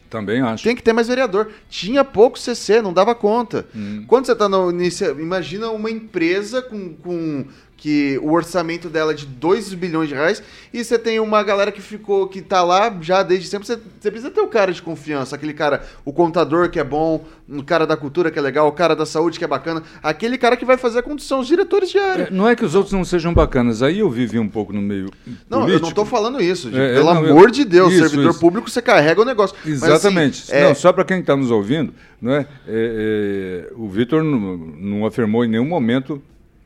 Também 0.09 0.41
acho. 0.41 0.63
Tem 0.63 0.75
que 0.75 0.81
ter 0.81 0.93
mais 0.93 1.07
vereador. 1.07 1.51
Tinha 1.69 2.03
pouco 2.03 2.39
CC, 2.39 2.81
não 2.81 2.93
dava 2.93 3.13
conta. 3.13 3.67
Hum. 3.75 4.05
Quando 4.07 4.25
você 4.25 4.31
está 4.31 4.47
no 4.47 4.69
início, 4.69 5.19
imagina 5.19 5.69
uma 5.69 5.89
empresa 5.89 6.61
com, 6.61 6.93
com 6.93 7.45
que 7.78 8.17
o 8.24 8.32
orçamento 8.32 8.88
dela 8.89 9.11
é 9.11 9.15
de 9.15 9.26
2 9.26 9.74
bilhões 9.74 10.07
de 10.07 10.15
reais, 10.15 10.41
e 10.74 10.84
você 10.84 10.97
tem 10.97 11.19
uma 11.19 11.43
galera 11.43 11.71
que 11.71 11.82
ficou, 11.82 12.28
que 12.28 12.41
tá 12.41 12.63
lá 12.63 12.95
já 13.01 13.21
desde 13.24 13.47
sempre, 13.47 13.67
você, 13.67 13.78
você 13.99 14.09
precisa 14.09 14.32
ter 14.32 14.39
o 14.39 14.45
um 14.45 14.49
cara 14.49 14.71
de 14.71 14.82
confiança, 14.82 15.36
aquele 15.36 15.53
cara, 15.53 15.84
o 16.05 16.13
contador 16.13 16.69
que 16.69 16.80
é 16.80 16.84
bom, 16.84 17.26
o 17.49 17.61
cara 17.61 17.86
da 17.86 17.97
cultura 17.97 18.32
que 18.32 18.39
é 18.39 18.41
legal, 18.41 18.67
o 18.67 18.71
cara 18.71 18.95
da 18.95 19.05
saúde 19.05 19.38
que 19.38 19.43
é 19.43 19.47
bacana, 19.47 19.84
aquele 20.01 20.38
cara 20.38 20.55
que 20.55 20.63
vai 20.63 20.78
fazer 20.78 20.99
a 20.99 21.03
condução, 21.03 21.41
os 21.41 21.47
diretores 21.47 21.89
de 21.89 21.97
área. 21.97 22.24
É, 22.24 22.32
não 22.32 22.47
é 22.47 22.55
que 22.55 22.63
os 22.63 22.74
outros 22.74 22.93
não 22.93 23.03
sejam 23.03 23.34
bacanas, 23.34 23.82
aí 23.82 23.99
eu 23.99 24.09
vivi 24.09 24.39
um 24.39 24.47
pouco 24.47 24.71
no 24.71 24.82
meio 24.82 25.09
Não, 25.49 25.61
político. 25.61 25.86
eu 25.86 25.89
não 25.89 25.91
tô 25.91 26.05
falando 26.05 26.41
isso, 26.41 26.69
é, 26.69 26.93
pelo 26.93 27.13
não, 27.13 27.26
amor 27.26 27.47
eu, 27.47 27.51
de 27.51 27.65
Deus, 27.65 27.91
isso, 27.91 28.07
servidor 28.07 28.32
isso. 28.32 28.39
público, 28.39 28.69
você 28.69 28.82
carrega 28.82 29.21
o 29.21 29.26
negócio. 29.26 29.55
Exatamente. 29.65 30.45
Mas, 30.47 30.49
assim, 30.49 30.63
não, 30.63 30.69
é... 30.69 30.74
Só 30.74 30.93
para 30.93 31.03
quem 31.03 31.19
está 31.19 31.36
nos 31.36 31.51
ouvindo, 31.51 31.93
não 32.21 32.34
é, 32.34 32.47
é, 32.67 33.69
é 33.69 33.74
o 33.76 33.89
Vitor 33.89 34.24
não, 34.24 34.57
não 34.57 35.05
afirmou 35.05 35.43
em 35.43 35.49
nenhum 35.49 35.65
momento 35.65 36.21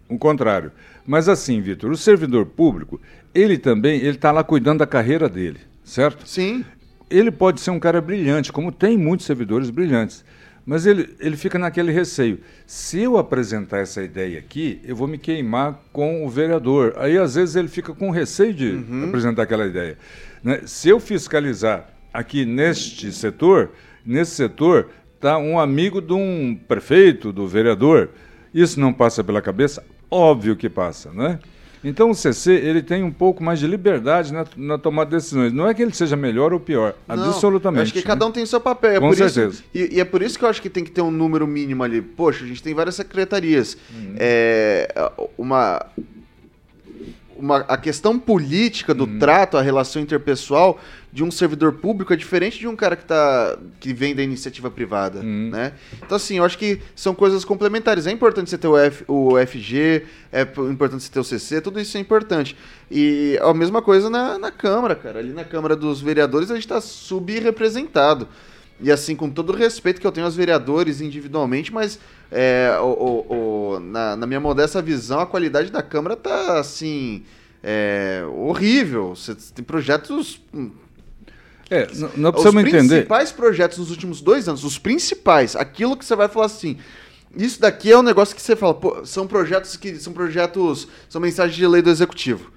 o 0.10 0.18
contrário. 0.18 0.72
Mas 1.06 1.30
assim, 1.30 1.62
Vitor, 1.62 1.92
o 1.92 1.98
servidor 1.98 2.46
público, 2.46 3.00
ele 3.34 3.58
também, 3.58 4.00
ele 4.00 4.10
está 4.10 4.32
lá 4.32 4.44
cuidando 4.44 4.80
da 4.80 4.88
carreira 4.88 5.30
dele, 5.30 5.60
certo? 5.84 6.28
Sim. 6.28 6.66
Ele 7.10 7.32
pode 7.32 7.62
ser 7.62 7.72
um 7.72 7.80
cara 7.80 8.02
brilhante, 8.02 8.52
como 8.52 8.72
tem 8.72 8.98
muitos 8.98 9.26
servidores 9.26 9.70
brilhantes. 9.70 10.26
Mas 10.66 10.86
ele, 10.86 11.16
ele 11.22 11.38
fica 11.38 11.58
naquele 11.58 11.94
receio. 11.94 12.40
Se 12.66 13.00
eu 13.00 13.18
apresentar 13.18 13.78
essa 13.78 14.04
ideia 14.04 14.38
aqui, 14.38 14.82
eu 14.84 14.98
vou 14.98 15.08
me 15.08 15.18
queimar 15.18 15.82
com 15.94 16.26
o 16.26 16.30
vereador. 16.30 16.94
Aí, 16.98 17.18
às 17.18 17.36
vezes, 17.36 17.56
ele 17.56 17.70
fica 17.70 17.94
com 17.94 18.12
receio 18.12 18.54
de 18.54 18.72
uhum. 18.72 19.06
apresentar 19.08 19.44
aquela 19.44 19.66
ideia. 19.66 19.98
Né? 20.44 20.64
Se 20.66 20.90
eu 20.90 21.00
fiscalizar 21.00 21.88
aqui 22.14 22.44
neste 22.44 23.14
setor, 23.14 23.72
nesse 24.06 24.32
setor 24.32 24.90
está 25.16 25.38
um 25.38 25.58
amigo 25.58 26.02
de 26.02 26.12
um 26.12 26.60
prefeito, 26.68 27.32
do 27.32 27.48
vereador. 27.48 28.10
Isso 28.54 28.78
não 28.78 28.92
passa 28.92 29.24
pela 29.24 29.42
cabeça? 29.42 29.86
Óbvio 30.10 30.56
que 30.56 30.70
passa, 30.70 31.12
né? 31.12 31.40
Então 31.84 32.10
o 32.10 32.16
CC 32.16 32.52
ele 32.52 32.82
tem 32.82 33.04
um 33.04 33.12
pouco 33.12 33.44
mais 33.44 33.60
de 33.60 33.68
liberdade 33.68 34.34
na, 34.34 34.46
na 34.56 34.78
tomada 34.78 35.10
de 35.10 35.16
decisões. 35.18 35.54
Não 35.54 35.68
é 35.68 35.74
que 35.74 35.82
ele 35.82 35.94
seja 35.94 36.16
melhor 36.16 36.52
ou 36.52 36.60
pior, 36.60 36.96
não, 37.08 37.26
absolutamente. 37.26 37.84
acho 37.84 37.94
que 37.94 38.00
né? 38.00 38.06
cada 38.06 38.26
um 38.26 38.32
tem 38.32 38.44
o 38.44 38.48
seu 38.48 38.60
papel. 38.60 38.92
É 38.96 39.00
Com 39.00 39.14
certeza. 39.14 39.50
Isso, 39.50 39.64
e, 39.74 39.96
e, 39.96 40.00
é 40.00 40.06
por 40.06 40.22
isso 40.22 40.38
que 40.38 40.46
eu 40.46 40.50
acho 40.50 40.62
que 40.62 40.70
tem 40.70 40.84
que 40.84 40.92
ter 40.92 41.02
um 41.02 41.12
número 41.12 41.46
mínimo 41.48 41.84
ali. 41.84 42.02
Poxa, 42.02 42.44
a 42.44 42.48
gente 42.48 42.64
tem 42.64 42.74
várias 42.74 42.96
secretarias. 42.96 43.78
Uhum. 43.94 44.16
É, 44.18 45.12
uma, 45.38 45.86
uma, 47.38 47.58
a 47.60 47.78
questão 47.78 48.18
política 48.18 48.94
do 48.94 49.06
uhum. 49.06 49.20
trato, 49.20 49.58
a 49.58 49.62
relação 49.62 50.02
interpessoal 50.02 50.80
de 51.12 51.24
um 51.24 51.32
servidor 51.32 51.74
público 51.74 52.14
é 52.14 52.16
diferente 52.16 52.60
de 52.60 52.68
um 52.68 52.76
cara 52.76 52.96
que, 52.96 53.06
tá, 53.06 53.58
que 53.80 53.94
vem 53.94 54.16
da 54.16 54.22
iniciativa 54.22 54.70
privada, 54.70 55.20
uhum. 55.20 55.50
né? 55.52 55.74
Então, 56.04 56.16
assim, 56.16 56.38
eu 56.38 56.44
acho 56.44 56.58
que 56.58 56.80
são 56.96 57.16
coisas 57.16 57.46
complementares. 57.46 58.08
É 58.08 58.12
importante 58.12 58.50
você 58.50 58.58
ter 58.58 58.68
o, 58.68 58.78
F, 58.78 59.04
o 59.08 59.34
FG, 59.46 60.04
é 60.32 60.42
importante 60.70 61.04
você 61.04 61.12
ter 61.12 61.20
o 61.20 61.24
CC, 61.24 61.62
tudo 61.62 61.80
isso 61.80 61.98
é 61.98 62.00
importante. 62.00 62.56
E 62.90 63.40
a 63.42 63.54
mesma 63.54 63.82
coisa 63.82 64.10
na, 64.10 64.38
na 64.38 64.52
Câmara, 64.52 64.96
cara. 64.96 65.20
Ali 65.20 65.34
na 65.34 65.44
Câmara 65.44 65.76
dos 65.76 66.02
Vereadores 66.02 66.52
a 66.52 66.56
gente 66.56 66.66
está 66.66 66.82
subrepresentado. 66.82 68.28
E 68.80 68.92
assim, 68.92 69.16
com 69.16 69.30
todo 69.30 69.52
o 69.52 69.56
respeito 69.56 70.00
que 70.00 70.06
eu 70.06 70.12
tenho 70.12 70.26
aos 70.26 70.36
vereadores 70.36 71.02
individualmente, 71.02 71.74
mas 71.74 72.00
é, 72.32 72.78
o, 72.82 73.26
o, 73.76 73.80
na, 73.80 74.16
na, 74.16 74.28
minha 74.28 74.40
modesta 74.40 74.82
visão, 74.82 75.20
a 75.20 75.26
qualidade 75.26 75.72
da 75.72 75.82
Câmara 75.82 76.16
tá 76.16 76.60
assim. 76.60 77.24
É, 77.64 78.24
horrível. 78.36 79.16
Você 79.16 79.36
tem 79.54 79.64
projetos. 79.64 80.42
Hum, 80.54 80.72
é, 81.70 81.88
não, 81.96 82.10
não 82.16 82.32
precisamos 82.32 82.62
entender. 82.62 82.82
Os 82.82 82.88
principais 82.90 83.32
projetos 83.32 83.78
nos 83.78 83.92
últimos 83.92 84.22
dois 84.22 84.48
anos, 84.48 84.64
os 84.64 84.78
principais, 84.78 85.56
aquilo 85.56 85.98
que 85.98 86.06
você 86.06 86.16
vai 86.16 86.28
falar 86.28 86.46
assim. 86.46 86.78
Isso 87.36 87.60
daqui 87.60 87.92
é 87.92 87.98
um 87.98 88.02
negócio 88.02 88.36
que 88.36 88.42
você 88.42 88.56
fala, 88.56 88.74
pô, 88.74 89.06
são 89.06 89.28
projetos 89.28 89.76
que 89.76 89.96
são 89.98 90.14
projetos, 90.14 90.88
são 91.10 91.20
mensagens 91.20 91.56
de 91.56 91.68
lei 91.68 91.82
do 91.82 91.90
executivo. 91.90 92.52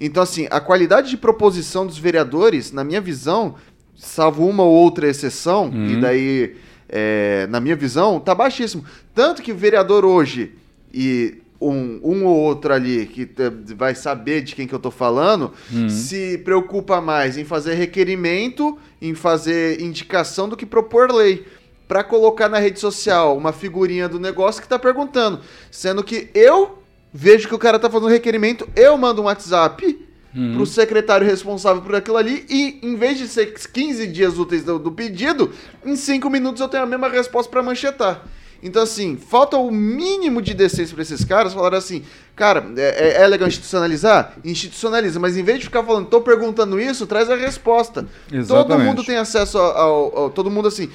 Então, 0.00 0.22
assim, 0.22 0.46
a 0.50 0.60
qualidade 0.60 1.10
de 1.10 1.16
proposição 1.16 1.86
dos 1.86 1.98
vereadores, 1.98 2.72
na 2.72 2.82
minha 2.82 3.00
visão, 3.00 3.56
salvo 3.96 4.46
uma 4.48 4.62
ou 4.62 4.72
outra 4.72 5.08
exceção, 5.08 5.66
uhum. 5.66 5.90
e 5.90 6.00
daí, 6.00 6.56
é, 6.92 7.46
na 7.48 7.58
minha 7.58 7.74
visão, 7.74 8.20
tá 8.20 8.34
baixíssimo. 8.34 8.84
Tanto 9.14 9.40
que 9.40 9.50
o 9.50 9.56
vereador 9.56 10.04
hoje, 10.04 10.54
e 10.92 11.38
um, 11.58 12.00
um 12.02 12.26
ou 12.26 12.36
outro 12.36 12.74
ali 12.74 13.06
que 13.06 13.28
vai 13.74 13.94
saber 13.94 14.42
de 14.42 14.54
quem 14.54 14.66
que 14.66 14.74
eu 14.74 14.78
tô 14.78 14.90
falando, 14.90 15.52
uhum. 15.72 15.88
se 15.88 16.38
preocupa 16.44 17.00
mais 17.00 17.38
em 17.38 17.44
fazer 17.44 17.74
requerimento, 17.74 18.78
em 19.00 19.14
fazer 19.14 19.80
indicação 19.80 20.48
do 20.48 20.56
que 20.56 20.66
propor 20.66 21.10
lei. 21.10 21.46
Para 21.88 22.04
colocar 22.04 22.48
na 22.48 22.58
rede 22.58 22.78
social 22.78 23.36
uma 23.36 23.52
figurinha 23.52 24.08
do 24.08 24.20
negócio 24.20 24.60
que 24.60 24.68
tá 24.68 24.78
perguntando. 24.78 25.40
Sendo 25.70 26.02
que 26.04 26.30
eu 26.34 26.82
vejo 27.12 27.48
que 27.48 27.54
o 27.54 27.58
cara 27.58 27.78
tá 27.78 27.88
fazendo 27.88 28.10
requerimento, 28.10 28.68
eu 28.74 28.96
mando 28.96 29.22
um 29.22 29.24
WhatsApp 29.26 29.98
uhum. 30.34 30.54
para 30.54 30.62
o 30.62 30.66
secretário 30.66 31.26
responsável 31.26 31.82
por 31.82 31.94
aquilo 31.94 32.16
ali 32.16 32.44
e 32.48 32.78
em 32.82 32.96
vez 32.96 33.18
de 33.18 33.28
ser 33.28 33.52
15 33.52 34.06
dias 34.06 34.38
úteis 34.38 34.64
do, 34.64 34.78
do 34.78 34.92
pedido, 34.92 35.52
em 35.84 35.96
5 35.96 36.28
minutos 36.30 36.60
eu 36.60 36.68
tenho 36.68 36.82
a 36.82 36.86
mesma 36.86 37.08
resposta 37.08 37.50
para 37.50 37.62
manchetar. 37.62 38.24
Então, 38.62 38.80
assim, 38.80 39.16
falta 39.16 39.56
o 39.56 39.72
mínimo 39.72 40.40
de 40.40 40.54
decência 40.54 40.94
para 40.94 41.02
esses 41.02 41.24
caras 41.24 41.52
falar 41.52 41.74
assim, 41.74 42.04
cara, 42.36 42.64
é, 42.76 43.08
é, 43.08 43.22
é, 43.22 43.26
legal 43.26 43.48
institucionalizar? 43.48 44.34
Institucionaliza, 44.44 45.18
mas 45.18 45.36
em 45.36 45.42
vez 45.42 45.58
de 45.58 45.64
ficar 45.64 45.82
falando, 45.82 46.06
tô 46.06 46.20
perguntando 46.20 46.78
isso, 46.78 47.04
traz 47.04 47.28
a 47.28 47.34
resposta. 47.34 48.06
Exatamente. 48.32 48.68
Todo 48.68 48.78
mundo 48.78 49.04
tem 49.04 49.16
acesso 49.16 49.58
ao, 49.58 49.76
ao, 49.76 50.18
ao 50.18 50.30
todo 50.30 50.48
mundo 50.48 50.68
assim. 50.68 50.88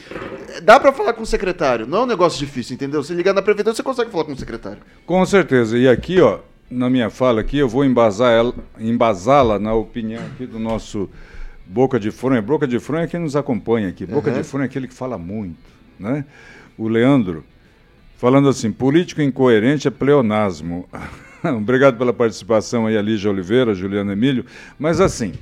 Dá 0.64 0.80
para 0.80 0.94
falar 0.94 1.12
com 1.12 1.24
o 1.24 1.26
secretário, 1.26 1.86
não 1.86 2.00
é 2.00 2.02
um 2.04 2.08
negócio 2.08 2.40
difícil, 2.40 2.76
entendeu? 2.76 3.04
Se 3.04 3.14
ligar 3.14 3.34
na 3.34 3.42
prefeitura, 3.42 3.76
você 3.76 3.84
consegue 3.84 4.12
falar 4.12 4.24
com 4.24 4.32
o 4.32 4.40
secretário. 4.40 4.80
Com 5.06 5.26
certeza. 5.26 5.78
E 5.78 5.90
aqui, 5.90 6.22
ó, 6.22 6.40
na 6.70 6.90
minha 6.90 7.10
fala 7.10 7.42
aqui, 7.42 7.58
eu 7.58 7.70
vou 7.70 7.86
embasar 7.86 8.32
ela, 8.32 8.54
embasá-la 8.80 9.58
na 9.58 9.74
opinião 9.74 10.24
aqui 10.26 10.46
do 10.46 10.60
nosso 10.60 11.10
Boca 11.66 12.00
de 12.00 12.12
Fronha. 12.12 12.42
Boca 12.42 12.68
de 12.68 12.80
Fronha 12.80 13.04
é 13.04 13.08
quem 13.08 13.20
nos 13.20 13.36
acompanha 13.36 13.90
aqui. 13.90 14.06
Boca 14.06 14.30
uhum. 14.30 14.38
de 14.38 14.44
Fronha 14.44 14.66
é 14.66 14.68
aquele 14.68 14.88
que 14.88 14.94
fala 14.94 15.18
muito, 15.18 15.58
né? 16.00 16.26
O 16.78 16.88
Leandro, 16.88 17.44
falando 18.18 18.50
assim, 18.50 18.72
político 18.72 19.22
incoerente 19.22 19.88
é 19.88 19.92
pleonasmo. 19.92 20.88
Obrigado 21.44 21.98
pela 21.98 22.14
participação 22.14 22.88
aí, 22.88 22.98
a 22.98 23.02
Lígia 23.02 23.30
Oliveira, 23.32 23.74
Juliano 23.74 24.12
Emílio. 24.12 24.46
Mas 24.78 25.00
assim, 25.00 25.34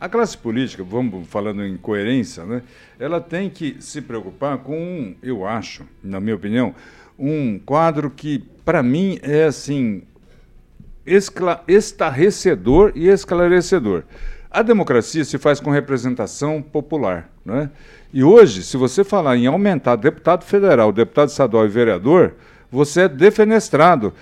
a 0.00 0.08
classe 0.08 0.36
política, 0.36 0.84
vamos 0.84 1.26
falando 1.28 1.64
em 1.64 1.76
coerência, 1.76 2.44
né? 2.44 2.62
Ela 2.98 3.20
tem 3.20 3.48
que 3.48 3.76
se 3.80 4.02
preocupar 4.02 4.58
com, 4.58 5.14
eu 5.22 5.46
acho, 5.46 5.84
na 6.02 6.20
minha 6.20 6.36
opinião, 6.36 6.74
um 7.18 7.58
quadro 7.58 8.10
que, 8.10 8.44
para 8.64 8.82
mim, 8.82 9.18
é 9.22 9.44
assim, 9.44 10.02
estarrecedor 11.06 12.92
e 12.94 13.08
esclarecedor. 13.08 14.04
A 14.50 14.62
democracia 14.62 15.24
se 15.24 15.36
faz 15.36 15.58
com 15.58 15.70
representação 15.70 16.62
popular. 16.62 17.28
Né? 17.44 17.70
E 18.12 18.22
hoje, 18.22 18.62
se 18.62 18.76
você 18.76 19.02
falar 19.02 19.36
em 19.36 19.46
aumentar 19.46 19.96
deputado 19.96 20.44
federal, 20.44 20.92
deputado 20.92 21.28
estadual 21.28 21.66
e 21.66 21.68
vereador, 21.68 22.34
você 22.70 23.02
é 23.02 23.08
defenestrado. 23.08 24.12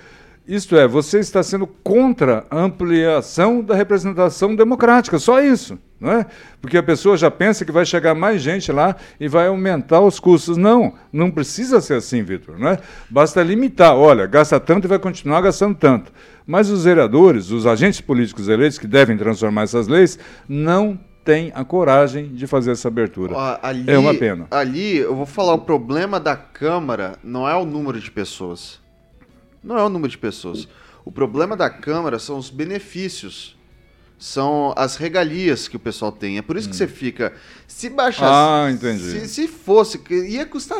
Isto 0.46 0.76
é, 0.76 0.88
você 0.88 1.20
está 1.20 1.42
sendo 1.42 1.66
contra 1.66 2.44
a 2.50 2.58
ampliação 2.58 3.62
da 3.62 3.74
representação 3.74 4.56
democrática, 4.56 5.18
só 5.18 5.40
isso. 5.40 5.78
Não 6.02 6.10
é? 6.10 6.26
Porque 6.60 6.76
a 6.76 6.82
pessoa 6.82 7.16
já 7.16 7.30
pensa 7.30 7.64
que 7.64 7.70
vai 7.70 7.86
chegar 7.86 8.12
mais 8.12 8.42
gente 8.42 8.72
lá 8.72 8.96
e 9.20 9.28
vai 9.28 9.46
aumentar 9.46 10.00
os 10.00 10.18
custos. 10.18 10.56
Não, 10.56 10.94
não 11.12 11.30
precisa 11.30 11.80
ser 11.80 11.94
assim, 11.94 12.24
Vitor. 12.24 12.58
Não 12.58 12.70
é? 12.70 12.78
Basta 13.08 13.40
limitar. 13.40 13.94
Olha, 13.94 14.26
gasta 14.26 14.58
tanto 14.58 14.86
e 14.86 14.88
vai 14.88 14.98
continuar 14.98 15.40
gastando 15.42 15.76
tanto. 15.76 16.12
Mas 16.44 16.70
os 16.70 16.82
vereadores, 16.82 17.52
os 17.52 17.68
agentes 17.68 18.00
políticos 18.00 18.48
eleitos 18.48 18.78
que 18.78 18.88
devem 18.88 19.16
transformar 19.16 19.62
essas 19.62 19.86
leis, 19.86 20.18
não 20.48 20.98
têm 21.24 21.52
a 21.54 21.64
coragem 21.64 22.34
de 22.34 22.48
fazer 22.48 22.72
essa 22.72 22.88
abertura. 22.88 23.60
Ali, 23.62 23.84
é 23.86 23.96
uma 23.96 24.12
pena. 24.12 24.48
Ali, 24.50 24.96
eu 24.96 25.14
vou 25.14 25.24
falar, 25.24 25.54
o 25.54 25.60
problema 25.60 26.18
da 26.18 26.34
Câmara 26.36 27.16
não 27.22 27.48
é 27.48 27.54
o 27.54 27.64
número 27.64 28.00
de 28.00 28.10
pessoas. 28.10 28.80
Não 29.62 29.78
é 29.78 29.84
o 29.84 29.88
número 29.88 30.10
de 30.10 30.18
pessoas. 30.18 30.66
O 31.04 31.12
problema 31.12 31.56
da 31.56 31.70
Câmara 31.70 32.18
são 32.18 32.38
os 32.38 32.50
benefícios. 32.50 33.56
São 34.22 34.72
as 34.76 34.94
regalias 34.94 35.66
que 35.66 35.74
o 35.74 35.80
pessoal 35.80 36.12
tem. 36.12 36.38
É 36.38 36.42
por 36.42 36.56
isso 36.56 36.68
que 36.68 36.76
você 36.76 36.86
fica. 36.86 37.32
Se 37.66 37.90
baixar. 37.90 38.28
Ah, 38.30 38.70
entendi. 38.70 39.02
Se, 39.02 39.26
se 39.28 39.48
fosse, 39.48 40.00
ia 40.28 40.46
custar 40.46 40.78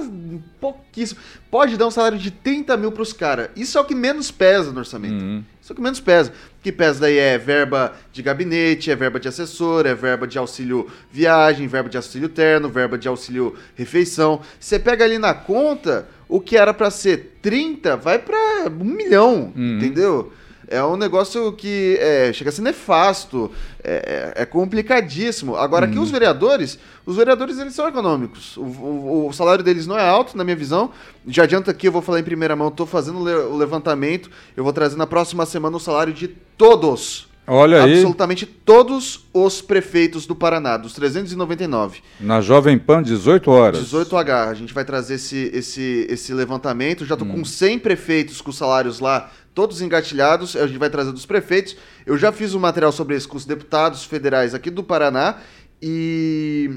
pouquíssimo. 0.61 1.19
Pode 1.51 1.77
dar 1.77 1.89
um 1.89 1.91
salário 1.91 2.19
de 2.19 2.31
30 2.31 2.77
mil 2.77 2.93
pros 2.93 3.13
caras. 3.13 3.49
Isso 3.57 3.77
é 3.77 3.81
o 3.81 3.85
que 3.85 3.97
menos 3.97 4.31
pesa 4.31 4.71
no 4.71 4.79
orçamento. 4.79 5.21
Uhum. 5.25 5.43
Isso 5.61 5.73
é 5.73 5.75
o 5.75 5.77
que 5.77 5.83
menos 5.83 5.99
pesa. 5.99 6.31
O 6.31 6.63
que 6.63 6.71
pesa 6.71 7.01
daí 7.01 7.19
é 7.19 7.37
verba 7.37 7.93
de 8.13 8.23
gabinete, 8.23 8.93
é 8.93 8.95
verba 8.95 9.19
de 9.19 9.27
assessor, 9.27 9.87
é 9.87 9.95
verba 9.95 10.25
de 10.25 10.39
auxílio 10.39 10.87
viagem, 11.11 11.67
verba 11.67 11.89
de 11.89 11.97
auxílio 11.97 12.29
terno, 12.29 12.69
verba 12.69 12.97
de 12.97 13.09
auxílio 13.09 13.57
refeição. 13.75 14.41
Você 14.61 14.79
pega 14.79 15.05
ali 15.05 15.19
na 15.19 15.35
conta, 15.35 16.07
o 16.29 16.39
que 16.41 16.57
era 16.57 16.73
para 16.73 16.93
ser 16.93 17.39
30 17.43 17.97
vai 17.97 18.21
para 18.21 18.71
um 18.71 18.85
milhão, 18.85 19.53
Uhum. 19.57 19.79
entendeu? 19.79 20.33
É 20.73 20.83
um 20.85 20.97
negócio 20.97 21.53
que 21.53 21.97
é, 22.01 22.33
chega 22.33 22.51
a 22.51 22.53
ser 22.53 22.63
nefasto, 22.63 23.51
é, 23.85 24.33
é- 24.37 24.43
é 24.43 24.47
complicadíssimo. 24.47 25.57
Agora, 25.57 25.87
aqui 25.87 25.99
os 25.99 26.11
vereadores, 26.11 26.79
os 27.05 27.17
vereadores 27.17 27.59
eles 27.59 27.75
são 27.75 27.87
econômicos. 27.89 28.57
O, 28.57 28.63
o- 28.63 29.29
o 29.29 29.33
salário 29.33 29.63
deles 29.63 29.87
não 29.87 29.99
é 29.99 30.09
alto, 30.09 30.37
na 30.37 30.45
minha 30.45 30.57
visão. 30.57 30.91
Já 31.27 31.43
adianta 31.45 31.71
aqui, 31.71 31.87
eu 31.89 31.93
vou 31.93 32.03
falar 32.03 32.21
em 32.21 32.25
primeira 32.25 32.57
mão, 32.57 32.69
estou 32.69 32.87
fazendo 32.87 33.19
o 33.19 33.25
le- 33.25 33.35
o 33.35 33.57
levantamento, 33.57 34.31
eu 34.57 34.65
vou 34.65 34.73
trazer 34.73 34.97
na 34.97 35.07
próxima 35.07 35.45
semana 35.47 35.77
o 35.77 35.81
salário 35.81 36.13
de 36.13 36.29
todos. 36.29 37.31
Olha 37.45 37.83
aí, 37.83 37.95
Absolutamente 37.95 38.47
todos 38.47 39.27
os 39.35 39.61
prefeitos 39.61 40.27
do 40.27 40.35
Paraná, 40.35 40.77
dos 40.77 40.93
399. 40.93 41.99
na 42.21 42.41
Jovem 42.41 42.79
Pan, 42.79 43.03
18 43.03 43.51
horas. 43.51 43.81
18H, 43.83 44.49
a 44.49 44.55
gente 44.55 44.73
vai 44.73 44.85
trazer 44.85 45.15
esse, 45.15 45.51
esse, 45.53 46.07
esse 46.09 46.33
levantamento. 46.33 47.05
Já 47.05 47.17
tô 47.17 47.27
com 47.27 47.45
100 47.45 47.81
prefeitos 47.81 48.41
com 48.41 48.53
salários 48.53 49.01
lá, 49.01 49.29
todos 49.55 49.81
engatilhados. 49.81 50.57
A 50.57 50.67
gente 50.67 50.79
vai 50.79 50.91
trazer 50.91 51.13
dos 51.13 51.27
prefeitos. 51.27 51.77
Eu 52.05 52.17
já 52.17 52.33
fiz 52.33 52.55
um 52.55 52.61
material 52.61 52.93
sobre 52.93 53.17
isso 53.17 53.29
com 53.29 53.37
os 53.37 53.45
deputados 53.45 54.05
federais 54.05 54.55
aqui 54.55 54.71
do 54.71 54.83
Paraná. 54.83 55.39
E. 55.81 56.71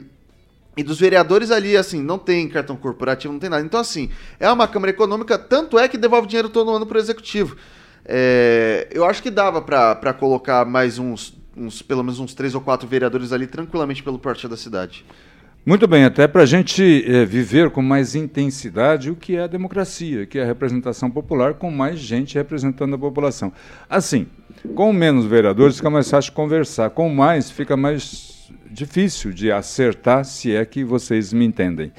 E 0.77 0.83
dos 0.83 0.99
vereadores 0.99 1.51
ali, 1.51 1.77
assim, 1.77 2.01
não 2.01 2.19
tem 2.19 2.49
cartão 2.49 2.75
corporativo, 2.75 3.31
não 3.31 3.39
tem 3.39 3.49
nada. 3.49 3.63
Então, 3.63 3.79
assim, 3.79 4.09
é 4.37 4.51
uma 4.51 4.67
Câmara 4.67 4.89
Econômica, 4.89 5.37
tanto 5.37 5.79
é 5.79 5.87
que 5.87 5.97
devolve 5.97 6.27
dinheiro 6.27 6.49
todo 6.49 6.69
ano 6.69 6.85
pro 6.85 6.99
Executivo. 6.99 7.55
É, 8.03 8.89
eu 8.91 9.05
acho 9.05 9.23
que 9.23 9.31
dava 9.31 9.61
pra 9.61 10.13
colocar 10.13 10.65
mais 10.65 10.99
uns, 10.99 11.33
uns, 11.55 11.81
pelo 11.81 12.03
menos 12.03 12.19
uns 12.19 12.33
três 12.33 12.53
ou 12.53 12.59
quatro 12.59 12.87
vereadores 12.87 13.31
ali 13.31 13.47
tranquilamente 13.47 14.03
pelo 14.03 14.19
porte 14.19 14.49
da 14.49 14.57
cidade. 14.57 15.05
Muito 15.65 15.87
bem, 15.87 16.03
até 16.03 16.27
para 16.27 16.43
a 16.43 16.45
gente 16.45 17.03
eh, 17.07 17.25
viver 17.25 17.71
com 17.71 17.81
mais 17.81 18.13
intensidade 18.13 19.09
o 19.09 19.15
que 19.15 19.35
é 19.35 19.41
a 19.41 19.47
democracia, 19.47 20.23
que 20.23 20.37
é 20.37 20.43
a 20.43 20.45
representação 20.45 21.09
popular, 21.09 21.55
com 21.55 21.71
mais 21.71 21.97
gente 21.97 22.35
representando 22.35 22.93
a 22.93 22.99
população. 22.99 23.51
Assim, 23.89 24.27
com 24.75 24.93
menos 24.93 25.25
vereadores 25.25 25.77
fica 25.77 25.89
mais 25.89 26.07
fácil 26.07 26.33
conversar, 26.33 26.91
com 26.91 27.09
mais 27.09 27.49
fica 27.49 27.75
mais 27.75 28.34
difícil 28.69 29.31
de 29.31 29.51
acertar, 29.51 30.25
se 30.25 30.53
é 30.55 30.65
que 30.65 30.83
vocês 30.83 31.31
me 31.33 31.45
entendem. 31.45 31.91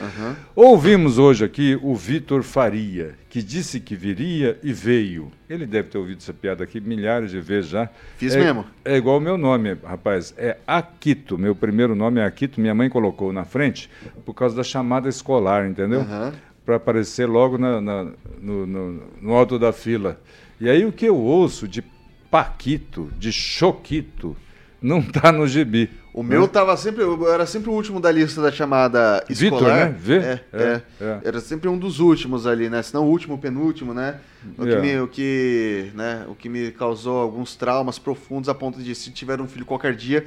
Ouvimos 0.54 1.18
hoje 1.18 1.44
aqui 1.44 1.78
o 1.82 1.94
Vitor 1.94 2.42
Faria, 2.42 3.14
que 3.28 3.42
disse 3.42 3.80
que 3.80 3.94
viria 3.94 4.58
e 4.62 4.72
veio. 4.72 5.30
Ele 5.48 5.66
deve 5.66 5.88
ter 5.88 5.98
ouvido 5.98 6.18
essa 6.18 6.32
piada 6.32 6.64
aqui 6.64 6.80
milhares 6.80 7.30
de 7.30 7.40
vezes 7.40 7.70
já. 7.70 7.88
Fiz 8.18 8.34
é, 8.34 8.38
mesmo. 8.44 8.64
É 8.84 8.96
igual 8.96 9.18
o 9.18 9.20
meu 9.20 9.36
nome, 9.38 9.76
rapaz. 9.84 10.34
É 10.36 10.56
Aquito. 10.66 11.38
Meu 11.38 11.54
primeiro 11.54 11.94
nome 11.94 12.20
é 12.20 12.24
Aquito. 12.24 12.60
Minha 12.60 12.74
mãe 12.74 12.88
colocou 12.88 13.32
na 13.32 13.44
frente 13.44 13.88
por 14.24 14.34
causa 14.34 14.56
da 14.56 14.62
chamada 14.64 15.08
escolar, 15.08 15.66
entendeu? 15.68 16.00
Aham. 16.00 16.32
Para 16.64 16.76
aparecer 16.76 17.26
logo 17.28 17.56
na- 17.58 17.80
na- 17.80 18.12
no, 18.40 18.66
no- 18.66 19.02
no 19.22 19.34
alto 19.34 19.58
da 19.58 19.72
fila. 19.72 20.20
E 20.60 20.68
aí 20.68 20.84
o 20.84 20.90
que 20.92 21.06
eu 21.06 21.16
ouço 21.16 21.68
de 21.68 21.84
Paquito, 22.30 23.08
de 23.18 23.30
Choquito, 23.30 24.36
não 24.87 25.03
tá 25.03 25.32
no 25.32 25.47
gibi. 25.47 25.91
O 26.12 26.22
meu 26.22 26.47
tava 26.49 26.76
sempre, 26.76 27.03
eu 27.03 27.30
era 27.30 27.45
sempre 27.45 27.68
o 27.68 27.72
último 27.72 28.01
da 28.01 28.11
lista 28.11 28.41
da 28.41 28.51
chamada 28.51 29.22
Vitor, 29.28 29.59
escolar. 29.59 29.76
né? 29.91 29.95
V? 29.99 30.16
É, 30.16 30.41
É, 30.53 30.62
é, 30.62 30.82
é. 31.01 31.20
Era 31.24 31.41
sempre 31.41 31.68
um 31.68 31.76
dos 31.76 32.01
últimos 32.01 32.47
ali, 32.47 32.70
né? 32.70 32.82
Se 32.82 32.95
não 32.95 33.05
o 33.05 33.11
último, 33.11 33.37
penúltimo, 33.37 33.93
né? 33.93 34.16
O 34.57 34.64
que, 34.64 34.72
É. 34.72 34.80
me, 34.80 35.01
o, 35.01 35.09
que, 35.09 35.91
né? 35.95 36.24
o 36.28 36.34
que 36.34 36.49
me 36.49 36.70
causou 36.70 37.20
alguns 37.20 37.55
traumas 37.57 37.99
profundos 37.99 38.49
a 38.49 38.55
ponto 38.55 38.82
de, 38.82 38.95
se 38.95 39.11
tiver 39.11 39.41
um 39.41 39.47
filho 39.49 39.66
qualquer 39.66 39.95
dia, 39.95 40.24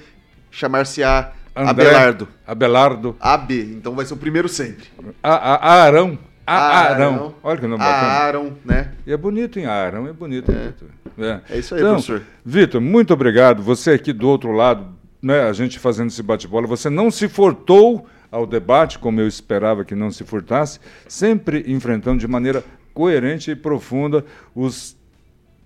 chamar-se-á 0.52 1.32
André, 1.56 1.88
Abelardo. 1.88 2.28
Abelardo. 2.46 3.16
AB, 3.20 3.62
então 3.78 3.96
vai 3.96 4.06
ser 4.06 4.14
o 4.14 4.18
primeiro 4.18 4.48
sempre. 4.48 4.86
A, 5.24 5.34
a. 5.34 5.56
A 5.56 5.84
Arão. 5.84 6.18
Arão. 6.58 7.36
Olha 7.44 7.60
que 7.60 7.68
nome 7.68 7.84
bacana. 7.84 8.14
Aaron, 8.14 8.54
né? 8.66 8.92
E 9.06 9.12
é 9.12 9.18
bonito, 9.18 9.60
hein? 9.60 9.66
Arão 9.66 10.08
é 10.08 10.14
bonito, 10.14 10.52
Vitor. 10.52 10.90
É. 11.18 11.42
É 11.50 11.60
isso 11.60 11.76
aí, 11.76 11.82
Então, 11.82 11.94
professor. 11.94 12.22
Vitor, 12.44 12.82
muito 12.82 13.14
obrigado. 13.14 13.62
Você 13.62 13.92
aqui 13.92 14.12
do 14.14 14.28
outro 14.28 14.52
lado, 14.52 14.88
né, 15.22 15.44
a 15.44 15.54
gente 15.54 15.78
fazendo 15.78 16.08
esse 16.08 16.24
bate-bola, 16.24 16.66
você 16.66 16.90
não 16.90 17.12
se 17.12 17.28
furtou 17.28 18.08
ao 18.32 18.46
debate, 18.46 19.00
como 19.00 19.20
eu 19.20 19.28
esperava 19.28 19.84
que 19.84 19.96
não 19.96 20.12
se 20.12 20.24
furtasse, 20.24 20.80
sempre 21.08 21.64
enfrentando 21.68 22.20
de 22.20 22.28
maneira 22.28 22.64
coerente 22.94 23.52
e 23.52 23.56
profunda 23.56 24.26
os 24.56 24.96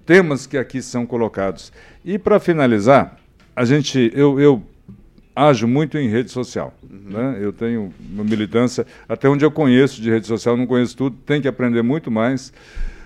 temas 0.06 0.46
que 0.46 0.58
aqui 0.58 0.82
são 0.82 1.06
colocados. 1.06 1.72
E 2.04 2.18
para 2.18 2.40
finalizar, 2.40 3.18
a 3.56 3.66
gente, 3.66 4.12
eu, 4.14 4.40
eu 4.40 4.64
ajo 5.36 5.68
muito 5.68 5.98
em 5.98 6.08
rede 6.10 6.32
social. 6.32 6.74
Né? 6.90 7.38
Eu 7.42 7.52
tenho 7.52 7.94
uma 8.12 8.24
militância, 8.24 8.86
até 9.08 9.28
onde 9.28 9.44
eu 9.44 9.52
conheço 9.52 10.02
de 10.02 10.10
rede 10.10 10.28
social, 10.28 10.56
não 10.56 10.68
conheço 10.68 10.96
tudo, 10.96 11.16
tem 11.26 11.42
que 11.42 11.48
aprender 11.48 11.82
muito 11.82 12.10
mais. 12.12 12.54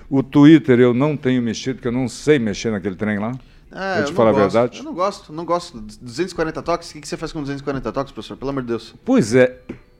O 0.10 0.24
Twitter 0.24 0.80
eu 0.80 0.94
não 0.94 1.18
tenho 1.18 1.42
mexido, 1.42 1.76
porque 1.76 1.88
eu 1.88 1.92
não 1.92 2.08
sei 2.08 2.40
mexer 2.40 2.72
naquele 2.72 2.96
trem 2.96 3.20
lá. 3.20 3.34
Ah, 3.72 3.96
Vou 3.98 4.06
te 4.06 4.14
falar 4.14 4.30
a 4.30 4.34
verdade. 4.34 4.78
Eu 4.80 4.84
não 4.84 4.94
gosto, 4.94 5.34
não 5.34 5.44
gosto. 5.44 5.80
240 5.80 6.62
toques? 6.62 6.90
O 6.90 6.94
que 6.94 7.02
que 7.02 7.08
você 7.08 7.18
faz 7.18 7.32
com 7.32 7.42
240 7.42 7.92
toques, 7.92 8.14
professor? 8.14 8.38
Pelo 8.38 8.52
amor 8.52 8.62
de 8.62 8.70
Deus. 8.70 8.96
Pois 9.04 9.36
é, 9.36 9.58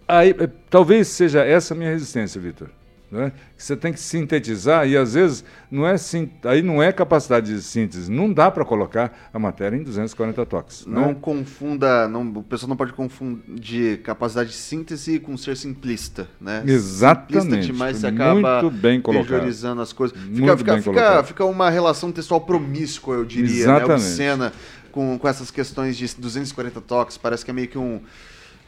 aí, 0.08 0.34
eh, 0.40 0.50
talvez 0.70 1.10
seja 1.10 1.44
essa 1.44 1.74
a 1.74 1.78
minha 1.78 1.90
resistência, 1.90 2.40
Vitor. 2.40 2.70
Né? 3.10 3.32
Que 3.56 3.64
Você 3.64 3.76
tem 3.76 3.94
que 3.94 4.00
sintetizar 4.00 4.86
e 4.88 4.98
às 4.98 5.14
vezes 5.14 5.44
não 5.72 5.88
é 5.88 5.96
aí 6.44 6.62
não 6.62 6.84
é 6.84 6.92
capacidade 6.92 7.54
de 7.54 7.62
síntese, 7.62 8.12
não 8.12 8.32
dá 8.32 8.52
para 8.52 8.66
colocar 8.66 9.30
a 9.34 9.40
matéria 9.40 9.78
em 9.78 9.84
240 9.84 10.46
toques. 10.46 10.86
Não 10.86 11.08
né? 11.08 11.18
confunda, 11.22 12.08
não, 12.10 12.28
o 12.30 12.44
pessoal 12.44 12.70
não 12.70 12.76
pode 12.76 12.92
confundir 12.92 14.02
capacidade 14.02 14.50
de 14.50 14.56
síntese 14.56 15.20
com 15.20 15.38
ser 15.38 15.56
simplista, 15.56 16.28
né? 16.40 16.64
Exatamente. 16.66 17.44
Simplista 17.44 17.74
demais 17.74 17.98
você 17.98 18.12
Muito 18.12 18.22
acaba 18.22 18.70
bem 18.70 19.00
colocado. 19.00 19.82
as 19.82 19.94
coisas. 19.94 20.18
Muito 20.18 20.36
Fica, 20.36 20.58
fica, 20.58 20.74
bem 20.74 20.82
fica, 20.82 20.94
colocado. 20.94 21.26
fica 21.26 21.46
uma 21.46 21.70
relação 21.70 22.12
textual 22.12 22.42
promíscua, 22.42 23.16
eu 23.16 23.24
diria, 23.24 23.50
né? 23.50 23.62
Exatamente. 23.62 23.92
Obscena 23.92 24.54
com, 24.92 25.18
com 25.18 25.28
essas 25.28 25.52
questões 25.52 25.96
de 25.96 26.14
240 26.16 26.82
toques. 26.82 27.18
Parece 27.18 27.46
que 27.46 27.52
é 27.52 27.54
meio 27.54 27.68
que 27.68 27.78
um... 27.78 28.02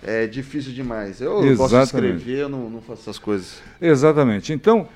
É 0.04 0.28
difícil 0.28 0.72
demais. 0.72 1.20
Eu 1.20 1.34
gosto 1.34 1.46
de 1.46 1.52
Exatamente. 1.52 2.16
escrever, 2.18 2.42
eu 2.42 2.50
não, 2.50 2.70
não 2.70 2.82
faço 2.82 3.02
essas 3.02 3.20
coisas. 3.20 3.62
Exatamente. 3.82 4.54
Então, 4.54 4.88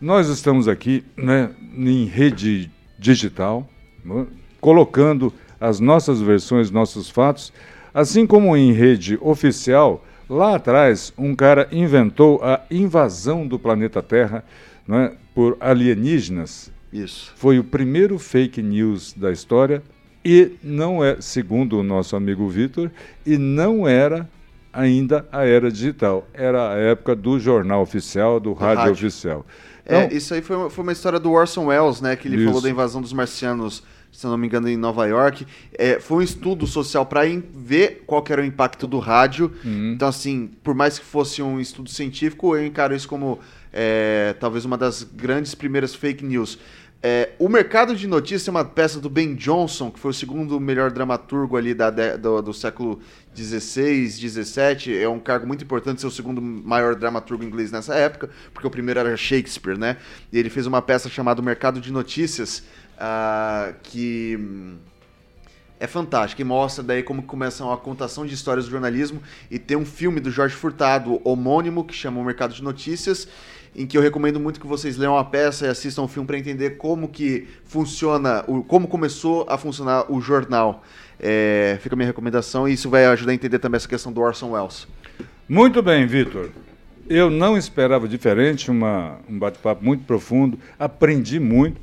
nós 0.00 0.28
estamos 0.28 0.68
aqui 0.68 1.04
né, 1.16 1.50
em 1.76 2.04
rede 2.06 2.70
digital, 2.98 3.68
né, 4.04 4.26
colocando 4.60 5.32
as 5.60 5.80
nossas 5.80 6.20
versões, 6.20 6.70
nossos 6.70 7.08
fatos, 7.10 7.52
assim 7.92 8.26
como 8.26 8.56
em 8.56 8.72
rede 8.72 9.18
oficial. 9.20 10.04
Lá 10.28 10.56
atrás, 10.56 11.12
um 11.18 11.34
cara 11.34 11.68
inventou 11.70 12.42
a 12.42 12.60
invasão 12.70 13.46
do 13.46 13.58
planeta 13.58 14.02
Terra 14.02 14.44
né, 14.86 15.12
por 15.34 15.56
alienígenas. 15.60 16.70
Isso. 16.92 17.32
Foi 17.36 17.58
o 17.58 17.64
primeiro 17.64 18.18
fake 18.18 18.62
news 18.62 19.12
da 19.12 19.32
história 19.32 19.82
e 20.24 20.52
não 20.62 21.02
é, 21.02 21.20
segundo 21.20 21.78
o 21.78 21.82
nosso 21.82 22.14
amigo 22.14 22.48
Vitor, 22.48 22.90
e 23.26 23.36
não 23.36 23.88
era 23.88 24.28
ainda 24.72 25.26
a 25.30 25.44
era 25.44 25.70
digital. 25.70 26.26
Era 26.32 26.72
a 26.72 26.74
época 26.76 27.14
do 27.14 27.38
jornal 27.38 27.82
oficial, 27.82 28.40
do 28.40 28.52
rádio, 28.52 28.78
rádio. 28.78 28.92
oficial. 28.92 29.46
É, 29.84 30.04
Então, 30.04 30.16
isso 30.16 30.32
aí 30.32 30.40
foi 30.40 30.56
uma, 30.56 30.70
foi 30.70 30.82
uma 30.82 30.92
história 30.92 31.18
do 31.18 31.30
Orson 31.30 31.66
Welles, 31.66 32.00
né? 32.00 32.16
Que 32.16 32.28
ele 32.28 32.36
Isso. 32.36 32.46
falou 32.46 32.60
da 32.62 32.70
invasão 32.70 33.00
dos 33.02 33.12
marcianos, 33.12 33.82
se 34.10 34.26
não 34.26 34.38
me 34.38 34.46
engano, 34.46 34.68
em 34.68 34.76
Nova 34.76 35.06
York. 35.06 35.46
É, 35.74 35.98
foi 35.98 36.18
um 36.18 36.22
estudo 36.22 36.66
social 36.66 37.04
para 37.04 37.22
ver 37.52 38.04
qual 38.06 38.24
era 38.28 38.40
o 38.40 38.44
impacto 38.44 38.86
do 38.86 38.98
rádio. 38.98 39.52
Uhum. 39.64 39.92
Então, 39.94 40.08
assim, 40.08 40.50
por 40.62 40.74
mais 40.74 40.98
que 40.98 41.04
fosse 41.04 41.42
um 41.42 41.60
estudo 41.60 41.90
científico, 41.90 42.56
eu 42.56 42.64
encaro 42.64 42.94
isso 42.94 43.08
como 43.08 43.40
é, 43.72 44.34
talvez 44.38 44.64
uma 44.64 44.76
das 44.76 45.02
grandes 45.02 45.54
primeiras 45.54 45.94
fake 45.94 46.24
news. 46.24 46.58
É, 47.04 47.30
o 47.36 47.48
Mercado 47.48 47.96
de 47.96 48.06
Notícias 48.06 48.46
é 48.46 48.50
uma 48.52 48.64
peça 48.64 49.00
do 49.00 49.10
Ben 49.10 49.34
Johnson, 49.34 49.90
que 49.90 49.98
foi 49.98 50.12
o 50.12 50.14
segundo 50.14 50.60
melhor 50.60 50.92
dramaturgo 50.92 51.56
ali 51.56 51.74
da, 51.74 51.90
do, 51.90 52.40
do 52.40 52.54
século 52.54 53.00
XVI, 53.34 54.08
XVII. 54.08 54.98
É 55.02 55.08
um 55.08 55.18
cargo 55.18 55.44
muito 55.44 55.64
importante 55.64 56.00
ser 56.00 56.06
o 56.06 56.12
segundo 56.12 56.40
maior 56.40 56.94
dramaturgo 56.94 57.42
inglês 57.42 57.72
nessa 57.72 57.96
época, 57.96 58.30
porque 58.54 58.68
o 58.68 58.70
primeiro 58.70 59.00
era 59.00 59.16
Shakespeare, 59.16 59.76
né? 59.76 59.96
E 60.32 60.38
ele 60.38 60.48
fez 60.48 60.64
uma 60.64 60.80
peça 60.80 61.08
chamada 61.08 61.40
O 61.40 61.44
Mercado 61.44 61.80
de 61.80 61.90
Notícias, 61.90 62.62
ah, 62.96 63.72
que 63.82 64.38
hum, 64.40 64.76
é 65.80 65.88
fantástica 65.88 66.40
e 66.40 66.44
mostra 66.44 66.84
daí 66.84 67.02
como 67.02 67.24
começa 67.24 67.64
a 67.72 67.76
contação 67.76 68.24
de 68.24 68.32
histórias 68.32 68.66
do 68.66 68.70
jornalismo 68.70 69.20
e 69.50 69.58
tem 69.58 69.76
um 69.76 69.84
filme 69.84 70.20
do 70.20 70.30
Jorge 70.30 70.54
Furtado 70.54 71.20
homônimo 71.24 71.84
que 71.84 71.92
chama 71.92 72.20
O 72.20 72.24
Mercado 72.24 72.54
de 72.54 72.62
Notícias 72.62 73.26
em 73.74 73.86
que 73.86 73.96
eu 73.96 74.02
recomendo 74.02 74.38
muito 74.38 74.60
que 74.60 74.66
vocês 74.66 74.96
leiam 74.96 75.16
a 75.16 75.24
peça 75.24 75.66
e 75.66 75.68
assistam 75.68 76.02
o 76.02 76.08
filme 76.08 76.26
para 76.26 76.38
entender 76.38 76.72
como 76.72 77.08
que 77.08 77.48
funciona, 77.64 78.44
como 78.68 78.86
começou 78.86 79.46
a 79.48 79.56
funcionar 79.56 80.12
o 80.12 80.20
jornal. 80.20 80.84
É, 81.18 81.78
fica 81.80 81.94
a 81.94 81.96
minha 81.96 82.06
recomendação 82.06 82.68
e 82.68 82.72
isso 82.72 82.90
vai 82.90 83.06
ajudar 83.06 83.32
a 83.32 83.34
entender 83.34 83.58
também 83.58 83.76
essa 83.76 83.88
questão 83.88 84.12
do 84.12 84.20
Orson 84.20 84.50
Welles. 84.50 84.86
Muito 85.48 85.82
bem, 85.82 86.06
Vitor. 86.06 86.50
Eu 87.08 87.30
não 87.30 87.56
esperava 87.56 88.06
diferente, 88.08 88.70
uma, 88.70 89.18
um 89.28 89.38
bate-papo 89.38 89.84
muito 89.84 90.04
profundo, 90.04 90.58
aprendi 90.78 91.38
muito 91.38 91.80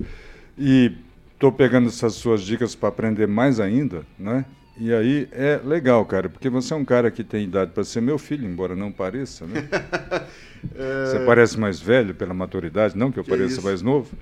e 0.57 0.91
estou 1.33 1.51
pegando 1.51 1.87
essas 1.87 2.13
suas 2.15 2.41
dicas 2.41 2.75
para 2.75 2.89
aprender 2.89 3.27
mais 3.27 3.59
ainda, 3.59 4.05
né? 4.17 4.45
E 4.79 4.93
aí 4.93 5.27
é 5.33 5.59
legal, 5.61 6.05
cara, 6.05 6.29
porque 6.29 6.49
você 6.49 6.73
é 6.73 6.77
um 6.77 6.85
cara 6.85 7.11
que 7.11 7.21
tem 7.21 7.43
idade 7.43 7.71
para 7.71 7.83
ser 7.83 8.01
meu 8.01 8.17
filho, 8.17 8.47
embora 8.47 8.75
não 8.77 8.91
pareça, 8.91 9.45
né? 9.45 9.67
é... 10.73 11.05
Você 11.05 11.19
parece 11.25 11.59
mais 11.59 11.81
velho 11.81 12.15
pela 12.15 12.33
maturidade, 12.33 12.97
não 12.97 13.11
que 13.11 13.19
eu 13.19 13.23
que 13.23 13.29
pareça 13.29 13.55
isso? 13.55 13.61
mais 13.61 13.81
novo. 13.81 14.15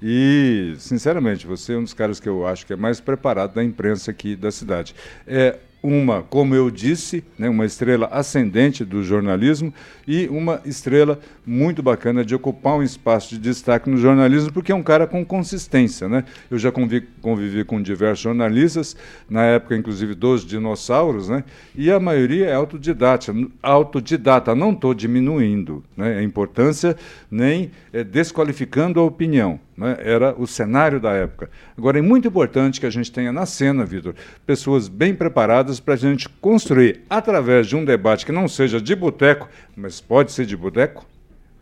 E, 0.00 0.74
sinceramente, 0.78 1.46
você 1.46 1.74
é 1.74 1.76
um 1.76 1.82
dos 1.82 1.92
caras 1.92 2.18
que 2.18 2.28
eu 2.28 2.46
acho 2.46 2.64
que 2.64 2.72
é 2.72 2.76
mais 2.76 3.00
preparado 3.00 3.54
da 3.54 3.62
imprensa 3.62 4.10
aqui 4.10 4.34
da 4.34 4.50
cidade. 4.50 4.94
É, 5.26 5.58
uma, 5.82 6.22
como 6.22 6.54
eu 6.54 6.70
disse, 6.70 7.22
né, 7.38 7.48
uma 7.48 7.64
estrela 7.64 8.08
ascendente 8.10 8.84
do 8.84 9.02
jornalismo 9.02 9.72
e 10.06 10.26
uma 10.28 10.60
estrela 10.64 11.20
muito 11.46 11.82
bacana 11.82 12.24
de 12.24 12.34
ocupar 12.34 12.74
um 12.74 12.82
espaço 12.82 13.30
de 13.30 13.38
destaque 13.38 13.88
no 13.88 13.96
jornalismo, 13.96 14.52
porque 14.52 14.72
é 14.72 14.74
um 14.74 14.82
cara 14.82 15.06
com 15.06 15.24
consistência. 15.24 16.08
Né? 16.08 16.24
Eu 16.50 16.58
já 16.58 16.72
convivi, 16.72 17.06
convivi 17.20 17.64
com 17.64 17.80
diversos 17.80 18.20
jornalistas, 18.20 18.96
na 19.30 19.44
época, 19.44 19.76
inclusive, 19.76 20.14
dos 20.14 20.44
dinossauros, 20.44 21.28
né? 21.28 21.44
e 21.74 21.90
a 21.90 22.00
maioria 22.00 22.46
é 22.46 22.54
autodidata. 22.54 23.32
autodidata. 23.62 24.54
Não 24.54 24.72
estou 24.72 24.92
diminuindo 24.92 25.84
né, 25.96 26.18
a 26.18 26.22
importância, 26.22 26.96
nem 27.30 27.70
é, 27.92 28.02
desqualificando 28.02 28.98
a 28.98 29.04
opinião. 29.04 29.60
Né? 29.78 29.96
Era 30.00 30.34
o 30.36 30.44
cenário 30.44 30.98
da 30.98 31.12
época. 31.12 31.48
Agora, 31.76 32.00
é 32.00 32.02
muito 32.02 32.26
importante 32.26 32.80
que 32.80 32.86
a 32.86 32.90
gente 32.90 33.12
tenha 33.12 33.30
na 33.30 33.46
cena, 33.46 33.84
Vitor, 33.84 34.12
pessoas 34.44 34.88
bem 34.88 35.14
preparadas 35.14 35.78
para 35.78 35.94
a 35.94 35.96
gente 35.96 36.28
construir, 36.28 37.02
através 37.08 37.68
de 37.68 37.76
um 37.76 37.84
debate 37.84 38.26
que 38.26 38.32
não 38.32 38.48
seja 38.48 38.80
de 38.80 38.96
boteco, 38.96 39.48
mas 39.76 40.00
pode 40.00 40.32
ser 40.32 40.46
de 40.46 40.56
boteco, 40.56 41.06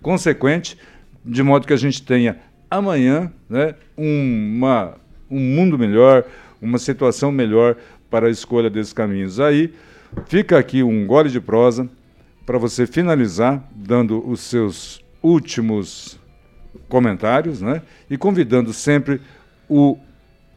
consequente, 0.01 0.79
de 1.23 1.43
modo 1.43 1.67
que 1.67 1.75
a 1.75 1.77
gente 1.77 2.03
tenha 2.03 2.39
amanhã 2.71 3.31
né, 3.51 3.75
uma, 3.95 4.95
um 5.31 5.39
mundo 5.39 5.79
melhor, 5.79 6.25
uma 6.61 6.79
situação 6.79 7.31
melhor 7.31 7.77
para 8.11 8.29
a 8.29 8.31
escolha 8.31 8.71
desses 8.71 8.95
caminhos. 8.95 9.39
Aí 9.39 9.75
fica 10.27 10.59
aqui 10.59 10.83
um 10.83 11.07
gole 11.07 11.29
de 11.29 11.41
prosa 11.41 11.87
para 12.47 12.57
você 12.57 12.87
finalizar, 12.87 13.63
dando 13.75 14.27
os 14.27 14.41
seus 14.41 15.05
últimos 15.23 16.19
comentários, 16.89 17.61
né? 17.61 17.83
E 18.11 18.17
convidando 18.17 18.73
sempre 18.73 19.21
o 19.69 19.99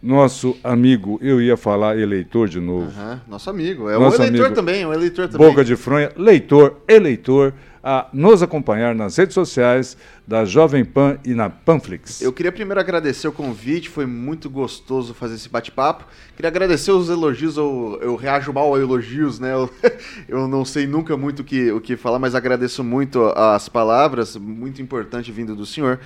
nosso 0.02 0.58
amigo, 0.64 1.20
eu 1.22 1.42
ia 1.42 1.58
falar 1.58 1.98
eleitor 1.98 2.48
de 2.48 2.60
novo. 2.60 2.92
Uhum, 2.98 3.20
nosso 3.28 3.50
amigo, 3.50 3.90
é 3.90 3.98
nosso 3.98 4.22
o 4.22 4.26
eleitor 4.26 4.52
também, 4.52 4.86
o 4.86 4.94
eleitor 4.94 5.28
também. 5.28 5.48
Boca 5.48 5.64
de 5.64 5.76
fronha, 5.76 6.12
leitor, 6.16 6.78
eleitor, 6.88 7.54
a 7.84 8.08
nos 8.14 8.44
acompanhar 8.44 8.94
nas 8.94 9.18
redes 9.18 9.34
sociais 9.34 9.98
da 10.28 10.46
Jovem 10.46 10.86
Pan 10.86 11.18
e 11.26 11.34
na 11.34 11.50
Panflix. 11.50 12.22
Eu 12.22 12.32
queria 12.32 12.52
primeiro 12.52 12.80
agradecer 12.80 13.28
o 13.28 13.32
convite, 13.32 13.90
foi 13.90 14.06
muito 14.06 14.50
gostoso 14.50 15.14
fazer 15.14 15.36
esse 15.36 15.50
bate-papo. 15.50 16.06
Queria 16.36 16.50
agradecer 16.50 16.92
os 16.92 17.10
elogios, 17.10 17.58
eu, 17.58 17.98
eu 18.02 18.16
reajo 18.16 18.54
mal 18.54 18.76
a 18.76 18.80
elogios, 18.80 19.40
né? 19.40 19.54
Eu, 19.54 19.70
eu 20.28 20.48
não 20.48 20.64
sei 20.64 20.86
nunca 20.86 21.18
muito 21.18 21.40
o 21.40 21.44
que, 21.44 21.72
o 21.72 21.82
que 21.82 21.98
falar, 21.98 22.20
mas 22.20 22.36
agradeço 22.36 22.84
muito 22.84 23.26
as 23.36 23.68
palavras, 23.68 24.36
muito 24.36 24.82
importante 24.82 25.32
vindo 25.32 25.56
do 25.56 25.66
senhor. 25.66 26.00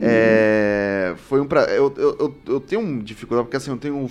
É, 0.00 1.14
foi 1.28 1.40
um 1.40 1.46
pra... 1.46 1.62
eu, 1.64 1.92
eu, 1.96 2.36
eu, 2.46 2.60
tenho 2.60 2.80
um 2.80 2.98
dificuldade, 2.98 3.46
porque 3.46 3.56
assim, 3.56 3.70
eu 3.70 3.76
tenho 3.76 3.96
um, 3.96 4.08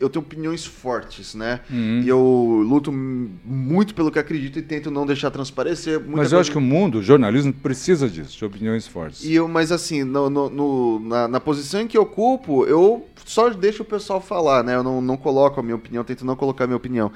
eu 0.00 0.08
tenho 0.08 0.24
opiniões 0.24 0.64
fortes, 0.64 1.34
né? 1.34 1.60
Uhum. 1.70 2.02
E 2.04 2.08
eu 2.08 2.62
luto 2.64 2.92
muito 2.92 3.94
pelo 3.94 4.10
que 4.10 4.18
acredito 4.18 4.58
e 4.58 4.62
tento 4.62 4.90
não 4.90 5.04
deixar 5.04 5.30
transparecer. 5.30 5.98
Mas 5.98 6.08
eu 6.08 6.14
coisa... 6.14 6.40
acho 6.40 6.50
que 6.50 6.58
o 6.58 6.60
mundo, 6.60 6.98
o 6.98 7.02
jornalismo, 7.02 7.52
precisa 7.52 8.08
disso, 8.08 8.36
de 8.36 8.44
opiniões 8.44 8.86
fortes. 8.86 9.24
E 9.24 9.34
eu, 9.34 9.48
mas 9.48 9.72
assim, 9.72 10.04
no, 10.04 10.30
no, 10.30 10.48
no 10.48 11.00
na, 11.00 11.28
na, 11.28 11.40
posição 11.40 11.80
em 11.80 11.86
que 11.86 11.98
eu 11.98 12.02
ocupo, 12.02 12.64
eu 12.66 13.06
só 13.24 13.50
deixo 13.50 13.82
o 13.82 13.86
pessoal 13.86 14.20
falar, 14.20 14.62
né? 14.62 14.76
Eu 14.76 14.82
não, 14.82 15.00
não 15.00 15.16
coloco 15.16 15.58
a 15.58 15.62
minha 15.62 15.76
opinião, 15.76 16.04
tento 16.04 16.24
não 16.24 16.36
colocar 16.36 16.64
a 16.64 16.66
minha 16.66 16.76
opinião. 16.76 17.10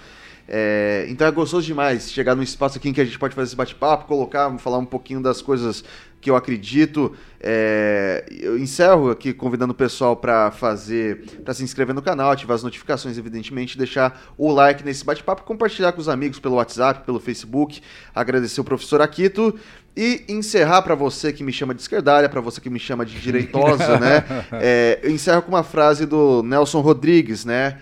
É, 0.49 1.07
então 1.09 1.27
é 1.27 1.31
gostoso 1.31 1.65
demais 1.65 2.11
chegar 2.11 2.35
num 2.35 2.43
espaço 2.43 2.77
aqui 2.77 2.89
em 2.89 2.93
que 2.93 3.01
a 3.01 3.05
gente 3.05 3.19
pode 3.19 3.35
fazer 3.35 3.49
esse 3.49 3.57
bate-papo, 3.57 4.07
colocar, 4.07 4.51
falar 4.59 4.79
um 4.79 4.85
pouquinho 4.85 5.23
das 5.23 5.41
coisas 5.41 5.85
que 6.23 6.31
eu 6.31 6.37
acredito. 6.37 7.13
É, 7.41 8.25
eu 8.31 8.57
encerro 8.57 9.11
aqui 9.11 9.35
convidando 9.35 9.73
o 9.73 9.75
pessoal 9.75 10.17
para 10.17 10.53
fazer, 10.53 11.41
para 11.45 11.53
se 11.53 11.65
inscrever 11.65 11.93
no 11.93 12.01
canal, 12.01 12.31
ativar 12.31 12.55
as 12.55 12.63
notificações, 12.63 13.19
evidentemente, 13.19 13.77
deixar 13.77 14.23
o 14.39 14.51
like 14.51 14.85
nesse 14.85 15.05
bate-papo, 15.05 15.43
compartilhar 15.43 15.91
com 15.93 16.01
os 16.01 16.09
amigos 16.09 16.39
pelo 16.39 16.55
WhatsApp, 16.55 17.05
pelo 17.05 17.19
Facebook, 17.19 17.83
agradecer 18.15 18.61
o 18.61 18.65
professor 18.65 19.03
Aquito 19.03 19.59
e 19.97 20.25
encerrar 20.29 20.83
para 20.83 20.95
você 20.95 21.33
que 21.33 21.43
me 21.43 21.53
chama 21.53 21.75
de 21.75 21.83
esquerdalha, 21.83 22.29
para 22.29 22.41
você 22.41 22.61
que 22.61 22.71
me 22.71 22.79
chama 22.79 23.05
de 23.05 23.21
direitosa, 23.21 23.99
né? 23.99 24.25
É, 24.53 25.01
eu 25.03 25.11
encerro 25.11 25.43
com 25.43 25.49
uma 25.49 25.65
frase 25.65 26.07
do 26.07 26.43
Nelson 26.43 26.81
Rodrigues, 26.81 27.45
né? 27.45 27.79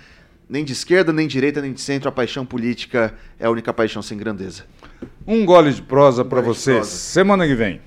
Nem 0.49 0.65
de 0.65 0.73
esquerda, 0.73 1.13
nem 1.13 1.27
de 1.27 1.33
direita, 1.33 1.61
nem 1.61 1.73
de 1.73 1.81
centro, 1.81 2.09
a 2.09 2.13
paixão 2.13 2.47
política 2.47 3.15
é 3.39 3.47
a 3.47 3.51
única 3.51 3.73
paixão 3.73 4.01
sem 4.01 4.17
grandeza. 4.17 4.65
Um 5.27 5.45
gole 5.45 5.73
de 5.73 5.83
prosa 5.83 6.23
um 6.23 6.29
para 6.29 6.41
você 6.41 6.83
semana 6.83 7.47
que 7.47 7.55
vem. 7.55 7.81